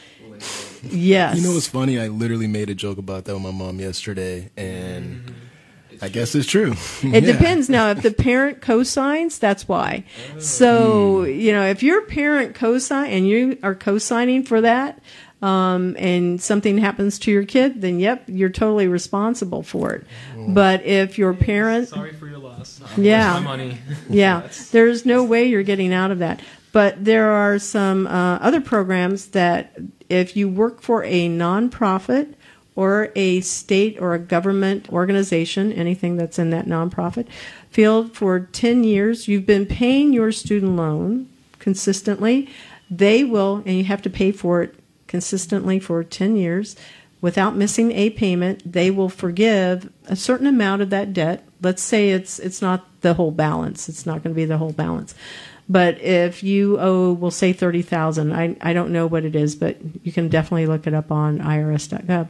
yes. 0.83 1.37
You 1.37 1.43
know 1.43 1.53
what's 1.53 1.67
funny? 1.67 1.99
I 1.99 2.07
literally 2.07 2.47
made 2.47 2.69
a 2.69 2.75
joke 2.75 2.97
about 2.97 3.25
that 3.25 3.33
with 3.33 3.43
my 3.43 3.51
mom 3.51 3.79
yesterday, 3.79 4.51
and 4.57 5.33
I 6.01 6.09
guess 6.09 6.35
it's 6.35 6.47
true. 6.47 6.73
It 7.03 7.03
Yeah. 7.23 7.31
depends. 7.31 7.69
Now, 7.69 7.91
if 7.91 8.01
the 8.01 8.11
parent 8.11 8.61
co-signs, 8.61 9.39
that's 9.39 9.67
why. 9.67 10.03
So, 10.39 11.23
hmm. 11.23 11.29
you 11.29 11.51
know, 11.51 11.65
if 11.65 11.83
your 11.83 12.01
parent 12.03 12.55
co-sign 12.55 13.09
and 13.11 13.27
you 13.27 13.57
are 13.63 13.75
co-signing 13.75 14.43
for 14.43 14.61
that, 14.61 14.99
um, 15.45 15.95
and 15.99 16.41
something 16.41 16.79
happens 16.79 17.19
to 17.19 17.31
your 17.31 17.45
kid, 17.45 17.81
then 17.81 17.99
yep, 17.99 18.23
you're 18.25 18.49
totally 18.49 18.87
responsible 18.87 19.61
for 19.61 19.93
it. 19.93 20.07
But 20.35 20.83
if 20.83 21.19
your 21.19 21.35
parent, 21.35 21.89
Sorry 21.89 22.13
for 22.13 22.25
your 22.25 22.39
loss. 22.39 22.81
Yeah. 22.97 23.33
my 23.33 23.39
money. 23.41 23.77
yeah, 24.09 24.47
there's 24.71 25.05
no 25.05 25.23
way 25.23 25.45
you're 25.45 25.61
getting 25.61 25.93
out 25.93 26.09
of 26.09 26.17
that. 26.17 26.41
But 26.71 27.05
there 27.05 27.29
are 27.29 27.59
some 27.59 28.07
uh, 28.07 28.37
other 28.37 28.59
programs 28.59 29.27
that 29.27 29.77
if 30.09 30.35
you 30.35 30.49
work 30.49 30.81
for 30.81 31.03
a 31.03 31.29
nonprofit 31.29 32.33
or 32.75 33.11
a 33.15 33.41
state 33.41 34.01
or 34.01 34.15
a 34.15 34.19
government 34.19 34.91
organization, 34.91 35.71
anything 35.71 36.17
that's 36.17 36.39
in 36.39 36.49
that 36.49 36.65
nonprofit 36.65 37.27
field 37.69 38.15
for 38.15 38.39
10 38.39 38.83
years, 38.83 39.27
you've 39.27 39.45
been 39.45 39.67
paying 39.67 40.11
your 40.11 40.31
student 40.31 40.75
loan 40.75 41.29
consistently, 41.59 42.49
they 42.89 43.23
will, 43.23 43.61
and 43.65 43.77
you 43.77 43.83
have 43.83 44.01
to 44.01 44.09
pay 44.09 44.31
for 44.31 44.63
it 44.63 44.75
consistently 45.15 45.79
for 45.79 46.03
10 46.03 46.35
years 46.35 46.75
without 47.21 47.55
missing 47.55 47.93
a 47.93 48.09
payment, 48.09 48.69
they 48.69 48.91
will 48.91 49.07
forgive 49.07 49.89
a 50.07 50.15
certain 50.15 50.45
amount 50.45 50.81
of 50.81 50.89
that 50.89 51.13
debt. 51.13 51.41
Let's 51.61 51.81
say 51.81 52.11
it's 52.11 52.37
it's 52.37 52.61
not 52.61 52.85
the 52.99 53.13
whole 53.13 53.31
balance. 53.31 53.87
It's 53.87 54.05
not 54.05 54.21
going 54.21 54.35
to 54.35 54.41
be 54.41 54.43
the 54.43 54.57
whole 54.57 54.73
balance. 54.73 55.15
But 55.69 56.01
if 56.01 56.43
you 56.43 56.77
owe, 56.81 57.13
we'll 57.13 57.31
say 57.31 57.53
thirty 57.53 57.81
thousand. 57.81 58.33
I 58.33 58.57
I 58.59 58.73
don't 58.73 58.91
know 58.91 59.07
what 59.07 59.23
it 59.23 59.37
is, 59.37 59.55
but 59.55 59.77
you 60.03 60.11
can 60.11 60.27
definitely 60.27 60.67
look 60.67 60.85
it 60.85 60.93
up 60.93 61.11
on 61.11 61.39
irs.gov. 61.39 62.27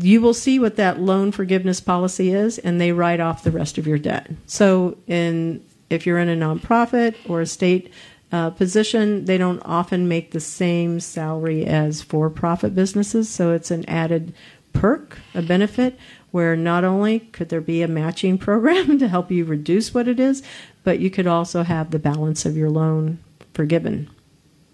you 0.00 0.20
will 0.22 0.34
see 0.34 0.58
what 0.58 0.76
that 0.76 0.98
loan 0.98 1.30
forgiveness 1.30 1.80
policy 1.80 2.32
is, 2.32 2.56
and 2.58 2.80
they 2.80 2.92
write 2.92 3.20
off 3.20 3.44
the 3.44 3.50
rest 3.50 3.76
of 3.76 3.86
your 3.86 3.98
debt. 3.98 4.30
So, 4.46 4.96
in 5.06 5.62
if 5.90 6.06
you're 6.06 6.18
in 6.18 6.30
a 6.30 6.36
nonprofit 6.46 7.14
or 7.28 7.42
a 7.42 7.46
state 7.46 7.92
uh, 8.36 8.50
position, 8.50 9.24
they 9.24 9.38
don't 9.38 9.62
often 9.64 10.08
make 10.08 10.30
the 10.30 10.40
same 10.40 11.00
salary 11.00 11.64
as 11.64 12.02
for-profit 12.02 12.74
businesses. 12.74 13.30
So 13.30 13.52
it's 13.52 13.70
an 13.70 13.88
added 13.88 14.34
perk, 14.74 15.18
a 15.34 15.40
benefit, 15.40 15.98
where 16.32 16.54
not 16.54 16.84
only 16.84 17.20
could 17.20 17.48
there 17.48 17.62
be 17.62 17.80
a 17.80 17.88
matching 17.88 18.36
program 18.46 18.98
to 18.98 19.08
help 19.08 19.30
you 19.30 19.46
reduce 19.46 19.94
what 19.94 20.06
it 20.06 20.20
is, 20.20 20.42
but 20.84 20.98
you 20.98 21.08
could 21.08 21.26
also 21.26 21.62
have 21.62 21.90
the 21.90 21.98
balance 21.98 22.44
of 22.44 22.58
your 22.58 22.68
loan 22.68 23.18
forgiven. 23.54 24.10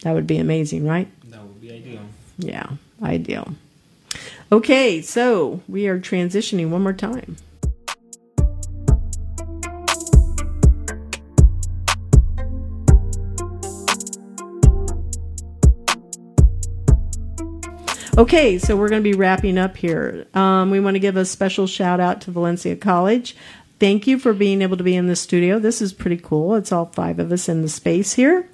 That 0.03 0.15
would 0.15 0.27
be 0.27 0.39
amazing, 0.39 0.85
right? 0.85 1.09
That 1.31 1.43
would 1.45 1.61
be 1.61 1.73
ideal. 1.73 2.01
Yeah, 2.39 2.69
ideal. 3.01 3.55
Okay, 4.51 5.01
so 5.01 5.63
we 5.69 5.87
are 5.87 6.01
transitioning 6.01 6.71
one 6.71 6.83
more 6.83 6.93
time. 6.93 7.37
Okay, 18.19 18.59
so 18.59 18.77
we're 18.77 18.91
going 18.91 19.03
to 19.03 19.11
be 19.11 19.17
wrapping 19.17 19.57
up 19.57 19.75
here. 19.75 20.27
Um, 20.35 20.71
we 20.71 20.81
want 20.81 20.97
to 20.97 21.01
give 21.01 21.17
a 21.17 21.25
special 21.25 21.67
shout 21.67 21.99
out 21.99 22.21
to 22.23 22.31
Valencia 22.31 22.77
College. 22.77 23.35
Thank 23.79 24.07
you 24.07 24.19
for 24.19 24.35
being 24.35 24.61
able 24.61 24.77
to 24.77 24.85
be 24.85 24.95
in 24.95 25.07
the 25.07 25.17
studio. 25.17 25.59
This 25.59 25.81
is 25.81 25.95
pretty 25.95 26.19
cool. 26.19 26.55
It's 26.55 26.73
all 26.73 26.87
five 26.87 27.19
of 27.19 27.33
us 27.33 27.49
in 27.49 27.63
the 27.63 27.71
space 27.71 28.13
here. 28.13 28.47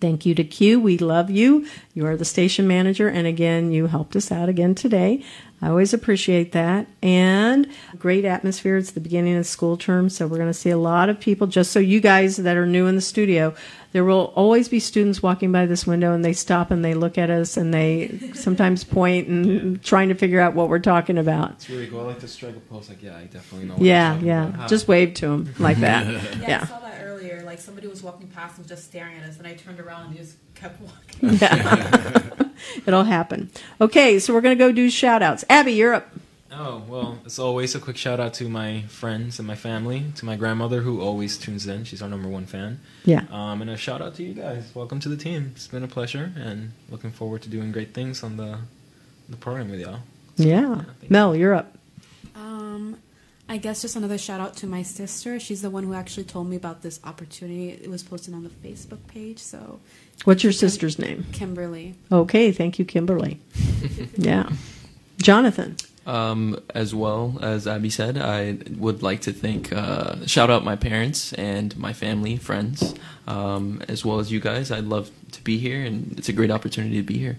Thank 0.00 0.24
you 0.24 0.34
to 0.36 0.42
Q. 0.42 0.80
We 0.80 0.96
love 0.96 1.28
you. 1.28 1.66
You 1.92 2.06
are 2.06 2.16
the 2.16 2.24
station 2.24 2.66
manager. 2.66 3.08
And 3.08 3.26
again, 3.26 3.72
you 3.72 3.88
helped 3.88 4.16
us 4.16 4.32
out 4.32 4.48
again 4.48 4.74
today. 4.74 5.22
I 5.60 5.68
always 5.68 5.92
appreciate 5.92 6.52
that. 6.52 6.86
And 7.02 7.68
great 7.98 8.24
atmosphere. 8.24 8.76
It's 8.76 8.92
the 8.92 9.00
beginning 9.00 9.34
of 9.34 9.40
the 9.40 9.44
school 9.44 9.76
term, 9.76 10.08
so 10.08 10.26
we're 10.26 10.36
going 10.36 10.48
to 10.48 10.54
see 10.54 10.70
a 10.70 10.78
lot 10.78 11.08
of 11.08 11.18
people. 11.18 11.46
Just 11.48 11.72
so 11.72 11.80
you 11.80 12.00
guys 12.00 12.36
that 12.36 12.56
are 12.56 12.66
new 12.66 12.86
in 12.86 12.94
the 12.94 13.00
studio, 13.00 13.54
there 13.92 14.04
will 14.04 14.32
always 14.36 14.68
be 14.68 14.78
students 14.78 15.22
walking 15.22 15.50
by 15.50 15.66
this 15.66 15.86
window 15.86 16.12
and 16.12 16.24
they 16.24 16.32
stop 16.32 16.70
and 16.70 16.84
they 16.84 16.94
look 16.94 17.18
at 17.18 17.30
us 17.30 17.56
and 17.56 17.72
they 17.74 18.18
sometimes 18.34 18.84
point 18.84 19.26
and 19.28 19.82
trying 19.82 20.10
to 20.10 20.14
figure 20.14 20.40
out 20.40 20.54
what 20.54 20.68
we're 20.68 20.78
talking 20.78 21.18
about. 21.18 21.52
It's 21.52 21.68
really 21.70 21.88
cool. 21.88 22.00
I 22.00 22.04
like 22.04 22.20
to 22.20 22.28
strike 22.28 22.54
a 22.54 22.60
pose 22.60 22.88
like, 22.88 23.02
yeah, 23.02 23.16
I 23.16 23.24
definitely 23.24 23.66
know. 23.68 23.74
What 23.74 23.82
Yeah, 23.82 24.16
you're 24.18 24.26
yeah. 24.26 24.48
about. 24.48 24.68
Just 24.68 24.86
wave 24.88 25.14
to 25.14 25.26
them 25.26 25.54
like 25.58 25.78
that. 25.78 26.06
Yeah, 26.40 26.48
Yeah. 26.48 26.60
I 26.62 26.66
saw 26.66 26.78
that 26.80 27.02
earlier. 27.02 27.42
Like 27.44 27.58
somebody 27.60 27.88
was 27.88 28.02
walking 28.02 28.28
past 28.28 28.58
and 28.58 28.68
just 28.68 28.84
staring 28.84 29.16
at 29.16 29.28
us, 29.28 29.38
and 29.38 29.46
I 29.46 29.54
turned 29.54 29.80
around 29.80 30.08
and 30.08 30.16
just 30.16 30.36
kept 30.58 30.80
walking. 30.80 31.38
Yeah. 31.38 32.48
It'll 32.86 33.04
happen. 33.04 33.50
Okay, 33.80 34.18
so 34.18 34.34
we're 34.34 34.40
going 34.40 34.56
to 34.56 34.64
go 34.64 34.72
do 34.72 34.90
shout 34.90 35.22
outs. 35.22 35.44
Abby, 35.48 35.72
you're 35.72 35.94
up. 35.94 36.08
Oh, 36.50 36.82
well, 36.88 37.18
as 37.24 37.38
always, 37.38 37.74
a 37.74 37.78
quick 37.78 37.96
shout 37.96 38.18
out 38.18 38.34
to 38.34 38.48
my 38.48 38.82
friends 38.88 39.38
and 39.38 39.46
my 39.46 39.54
family, 39.54 40.04
to 40.16 40.24
my 40.24 40.34
grandmother 40.34 40.80
who 40.80 41.00
always 41.00 41.38
tunes 41.38 41.66
in. 41.66 41.84
She's 41.84 42.02
our 42.02 42.08
number 42.08 42.28
one 42.28 42.46
fan. 42.46 42.80
Yeah. 43.04 43.24
Um, 43.30 43.60
and 43.62 43.70
a 43.70 43.76
shout 43.76 44.00
out 44.00 44.14
to 44.16 44.22
you 44.22 44.34
guys. 44.34 44.74
Welcome 44.74 44.98
to 45.00 45.08
the 45.08 45.16
team. 45.16 45.52
It's 45.54 45.68
been 45.68 45.84
a 45.84 45.88
pleasure 45.88 46.32
and 46.36 46.72
looking 46.90 47.10
forward 47.10 47.42
to 47.42 47.48
doing 47.48 47.70
great 47.70 47.94
things 47.94 48.22
on 48.22 48.36
the 48.36 48.58
the 49.28 49.36
program 49.36 49.70
with 49.70 49.80
y'all. 49.80 50.00
Yeah. 50.36 50.82
thank 51.00 51.10
Mel, 51.10 51.36
you're 51.36 51.54
up. 51.54 51.76
Um, 52.34 52.96
I 53.50 53.56
guess 53.56 53.80
just 53.82 53.96
another 53.96 54.18
shout 54.18 54.40
out 54.40 54.56
to 54.58 54.66
my 54.66 54.82
sister. 54.82 55.40
She's 55.40 55.62
the 55.62 55.70
one 55.70 55.84
who 55.84 55.94
actually 55.94 56.24
told 56.24 56.48
me 56.48 56.56
about 56.56 56.82
this 56.82 57.00
opportunity. 57.02 57.70
It 57.70 57.88
was 57.88 58.02
posted 58.02 58.34
on 58.34 58.42
the 58.44 58.50
Facebook 58.50 58.98
page. 59.08 59.38
So, 59.38 59.80
What's 60.24 60.42
your 60.44 60.52
sister's 60.52 60.98
name? 60.98 61.24
Kimberly. 61.32 61.94
Okay, 62.12 62.52
thank 62.52 62.78
you, 62.78 62.84
Kimberly. 62.84 63.40
yeah. 64.16 64.50
Jonathan. 65.22 65.76
Um, 66.06 66.58
as 66.74 66.94
well 66.94 67.38
as 67.42 67.66
Abby 67.66 67.90
said, 67.90 68.16
I 68.18 68.58
would 68.76 69.02
like 69.02 69.20
to 69.22 69.32
thank, 69.32 69.72
uh, 69.72 70.24
shout 70.26 70.48
out 70.50 70.64
my 70.64 70.74
parents 70.76 71.32
and 71.34 71.76
my 71.76 71.92
family, 71.92 72.36
friends, 72.36 72.94
um, 73.26 73.82
as 73.88 74.04
well 74.06 74.18
as 74.18 74.32
you 74.32 74.40
guys. 74.40 74.70
I'd 74.70 74.84
love 74.84 75.10
to 75.32 75.42
be 75.42 75.58
here, 75.58 75.82
and 75.84 76.18
it's 76.18 76.28
a 76.30 76.32
great 76.32 76.50
opportunity 76.50 76.96
to 76.96 77.02
be 77.02 77.18
here. 77.18 77.36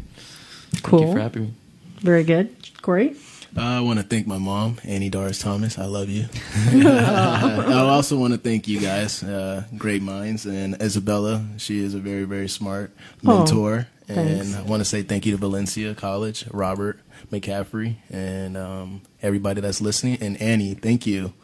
Thank 0.71 0.83
Cool. 0.83 1.07
you 1.07 1.13
for 1.13 1.19
having 1.19 1.41
me. 1.43 1.53
Very 2.01 2.23
good. 2.23 2.55
Corey? 2.83 3.15
I 3.57 3.81
want 3.81 3.99
to 3.99 4.05
thank 4.05 4.27
my 4.27 4.37
mom, 4.37 4.77
Annie 4.83 5.09
Doris 5.09 5.39
Thomas. 5.41 5.77
I 5.79 5.85
love 5.85 6.09
you. 6.09 6.25
I 6.71 7.79
also 7.89 8.17
want 8.17 8.33
to 8.33 8.39
thank 8.39 8.67
you 8.67 8.79
guys, 8.79 9.23
uh, 9.23 9.63
great 9.77 10.01
minds, 10.01 10.45
and 10.45 10.81
Isabella. 10.81 11.43
She 11.57 11.79
is 11.79 11.93
a 11.93 11.99
very, 11.99 12.23
very 12.25 12.47
smart 12.47 12.91
Oh, 13.25 13.39
mentor. 13.39 13.87
thanks. 14.07 14.47
and 14.47 14.55
I 14.55 14.61
want 14.69 14.81
to 14.81 14.85
say 14.85 15.01
thank 15.01 15.25
you 15.25 15.31
to 15.31 15.37
Valencia 15.37 15.95
College, 15.95 16.45
Robert 16.51 16.99
McCaffrey, 17.31 17.95
and 18.09 18.55
um, 18.55 19.01
everybody 19.21 19.61
that's 19.61 19.81
listening. 19.81 20.17
And 20.21 20.39
Annie, 20.41 20.73
thank 20.75 21.05
you. 21.07 21.33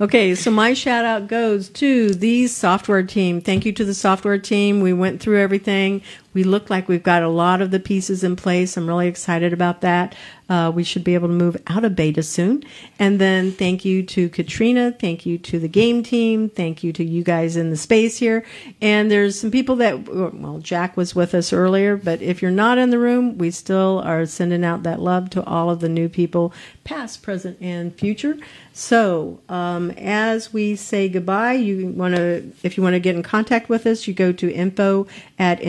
Okay, 0.00 0.34
so 0.36 0.50
my 0.52 0.72
shout 0.74 1.04
out 1.04 1.26
goes 1.28 1.68
to 1.70 2.14
the 2.14 2.46
software 2.46 3.02
team. 3.02 3.40
Thank 3.40 3.64
you 3.66 3.72
to 3.72 3.84
the 3.84 3.94
software 3.94 4.38
team. 4.38 4.80
We 4.80 4.92
went 4.92 5.20
through 5.20 5.40
everything. 5.40 6.02
We 6.34 6.44
look 6.44 6.68
like 6.68 6.88
we've 6.88 7.02
got 7.02 7.22
a 7.22 7.28
lot 7.28 7.62
of 7.62 7.70
the 7.70 7.80
pieces 7.80 8.22
in 8.22 8.36
place. 8.36 8.76
I'm 8.76 8.86
really 8.86 9.08
excited 9.08 9.52
about 9.52 9.80
that. 9.80 10.14
Uh, 10.46 10.70
we 10.74 10.84
should 10.84 11.04
be 11.04 11.14
able 11.14 11.28
to 11.28 11.34
move 11.34 11.56
out 11.68 11.84
of 11.84 11.96
beta 11.96 12.22
soon. 12.22 12.62
And 12.98 13.18
then 13.18 13.52
thank 13.52 13.84
you 13.84 14.02
to 14.02 14.28
Katrina. 14.28 14.92
Thank 14.92 15.24
you 15.24 15.38
to 15.38 15.58
the 15.58 15.68
game 15.68 16.02
team. 16.02 16.50
Thank 16.50 16.84
you 16.84 16.92
to 16.92 17.04
you 17.04 17.22
guys 17.22 17.56
in 17.56 17.70
the 17.70 17.76
space 17.78 18.18
here. 18.18 18.44
And 18.82 19.10
there's 19.10 19.40
some 19.40 19.50
people 19.50 19.76
that, 19.76 20.06
well, 20.06 20.58
Jack 20.58 20.98
was 20.98 21.14
with 21.14 21.34
us 21.34 21.52
earlier, 21.52 21.96
but 21.96 22.20
if 22.20 22.42
you're 22.42 22.50
not 22.50 22.76
in 22.76 22.90
the 22.90 22.98
room, 22.98 23.38
we 23.38 23.50
still 23.50 24.02
are 24.04 24.26
sending 24.26 24.64
out 24.64 24.82
that 24.82 25.00
love 25.00 25.30
to 25.30 25.44
all 25.44 25.70
of 25.70 25.80
the 25.80 25.88
new 25.88 26.10
people, 26.10 26.52
past, 26.84 27.22
present, 27.22 27.56
and 27.62 27.94
future. 27.94 28.36
So, 28.74 29.40
um, 29.48 29.92
as 29.92 30.52
we 30.52 30.76
say 30.76 31.08
goodbye, 31.08 31.52
you 31.52 31.86
want 31.86 32.16
to, 32.16 32.52
if 32.62 32.76
you 32.76 32.82
want 32.82 32.94
to 32.94 33.00
get 33.00 33.14
in 33.14 33.22
contact 33.22 33.68
with 33.68 33.86
us, 33.86 34.06
you 34.06 34.12
go 34.12 34.32
to 34.32 34.52
info 34.52 35.06
at 35.38 35.60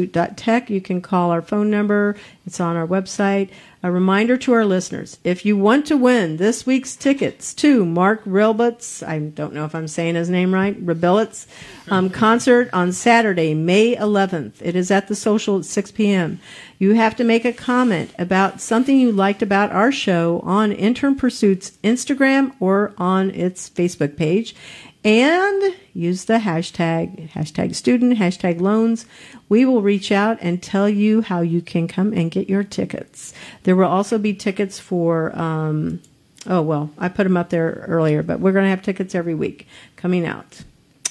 internpursuit.tech. 0.00 0.70
You 0.70 0.80
can 0.80 1.00
call 1.00 1.30
our 1.30 1.42
phone 1.42 1.70
number. 1.70 2.16
It's 2.46 2.60
on 2.60 2.76
our 2.76 2.86
website. 2.86 3.50
A 3.82 3.90
reminder 3.90 4.36
to 4.36 4.52
our 4.52 4.66
listeners, 4.66 5.18
if 5.24 5.46
you 5.46 5.56
want 5.56 5.86
to 5.86 5.96
win 5.96 6.36
this 6.36 6.66
week's 6.66 6.94
tickets 6.94 7.54
to 7.54 7.86
Mark 7.86 8.22
Rilbut's, 8.24 9.02
I 9.02 9.18
don't 9.20 9.54
know 9.54 9.64
if 9.64 9.74
I'm 9.74 9.88
saying 9.88 10.16
his 10.16 10.28
name 10.28 10.52
right, 10.52 10.78
Rebillets, 10.84 11.46
um, 11.88 12.10
concert 12.10 12.68
on 12.74 12.92
Saturday, 12.92 13.54
May 13.54 13.96
11th. 13.96 14.56
It 14.60 14.76
is 14.76 14.90
at 14.90 15.08
the 15.08 15.14
social 15.14 15.58
at 15.58 15.64
6 15.64 15.92
p.m. 15.92 16.40
You 16.78 16.92
have 16.92 17.16
to 17.16 17.24
make 17.24 17.46
a 17.46 17.54
comment 17.54 18.12
about 18.18 18.60
something 18.60 19.00
you 19.00 19.12
liked 19.12 19.40
about 19.40 19.72
our 19.72 19.90
show 19.90 20.40
on 20.44 20.72
Intern 20.72 21.16
Pursuit's 21.16 21.70
Instagram 21.82 22.52
or 22.60 22.92
on 22.98 23.30
its 23.30 23.70
Facebook 23.70 24.14
page. 24.14 24.54
And 25.02 25.74
use 25.94 26.26
the 26.26 26.38
hashtag, 26.38 27.30
hashtag 27.30 27.74
student, 27.74 28.18
hashtag 28.18 28.60
loans. 28.60 29.06
We 29.48 29.64
will 29.64 29.80
reach 29.80 30.12
out 30.12 30.36
and 30.42 30.62
tell 30.62 30.90
you 30.90 31.22
how 31.22 31.40
you 31.40 31.62
can 31.62 31.88
come 31.88 32.12
and 32.12 32.30
get 32.30 32.50
your 32.50 32.64
tickets. 32.64 33.32
There 33.62 33.76
will 33.76 33.86
also 33.86 34.18
be 34.18 34.34
tickets 34.34 34.78
for, 34.78 35.36
um, 35.38 36.02
oh, 36.46 36.60
well, 36.60 36.90
I 36.98 37.08
put 37.08 37.24
them 37.24 37.38
up 37.38 37.48
there 37.48 37.84
earlier, 37.88 38.22
but 38.22 38.40
we're 38.40 38.52
going 38.52 38.66
to 38.66 38.70
have 38.70 38.82
tickets 38.82 39.14
every 39.14 39.34
week 39.34 39.66
coming 39.96 40.26
out. 40.26 40.64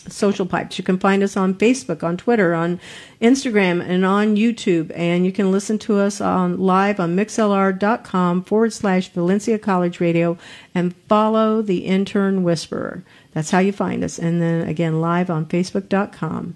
Social 0.08 0.46
Pipes. 0.46 0.78
You 0.78 0.84
can 0.84 0.98
find 0.98 1.24
us 1.24 1.36
on 1.36 1.56
Facebook, 1.56 2.04
on 2.04 2.18
Twitter, 2.18 2.54
on 2.54 2.80
Instagram, 3.22 3.82
and 3.82 4.06
on 4.06 4.36
YouTube. 4.36 4.92
And 4.96 5.26
you 5.26 5.32
can 5.32 5.52
listen 5.52 5.78
to 5.80 6.00
us 6.00 6.22
on 6.22 6.58
live 6.58 7.00
on 7.00 7.16
mixlr.com 7.16 8.44
forward 8.44 8.74
slash 8.74 9.10
Valencia 9.10 9.60
College 9.60 10.00
Radio 10.00 10.38
and 10.74 10.96
follow 11.08 11.62
the 11.62 11.86
intern 11.86 12.44
whisperer. 12.44 13.04
That's 13.34 13.52
how 13.52 13.60
you 13.60 13.72
find 13.72 14.04
us. 14.04 14.18
And 14.18 14.42
then 14.42 14.68
again, 14.68 15.02
live 15.02 15.30
on 15.30 15.46
facebook.com. 15.46 16.56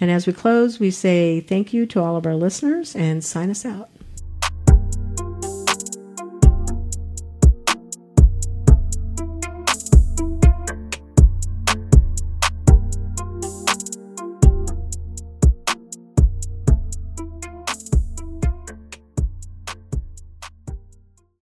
And 0.00 0.10
as 0.10 0.26
we 0.26 0.32
close, 0.32 0.80
we 0.80 0.90
say 0.90 1.40
thank 1.40 1.72
you 1.72 1.86
to 1.86 2.00
all 2.00 2.16
of 2.16 2.26
our 2.26 2.34
listeners 2.34 2.96
and 2.96 3.22
sign 3.22 3.50
us 3.50 3.64
out. 3.64 3.90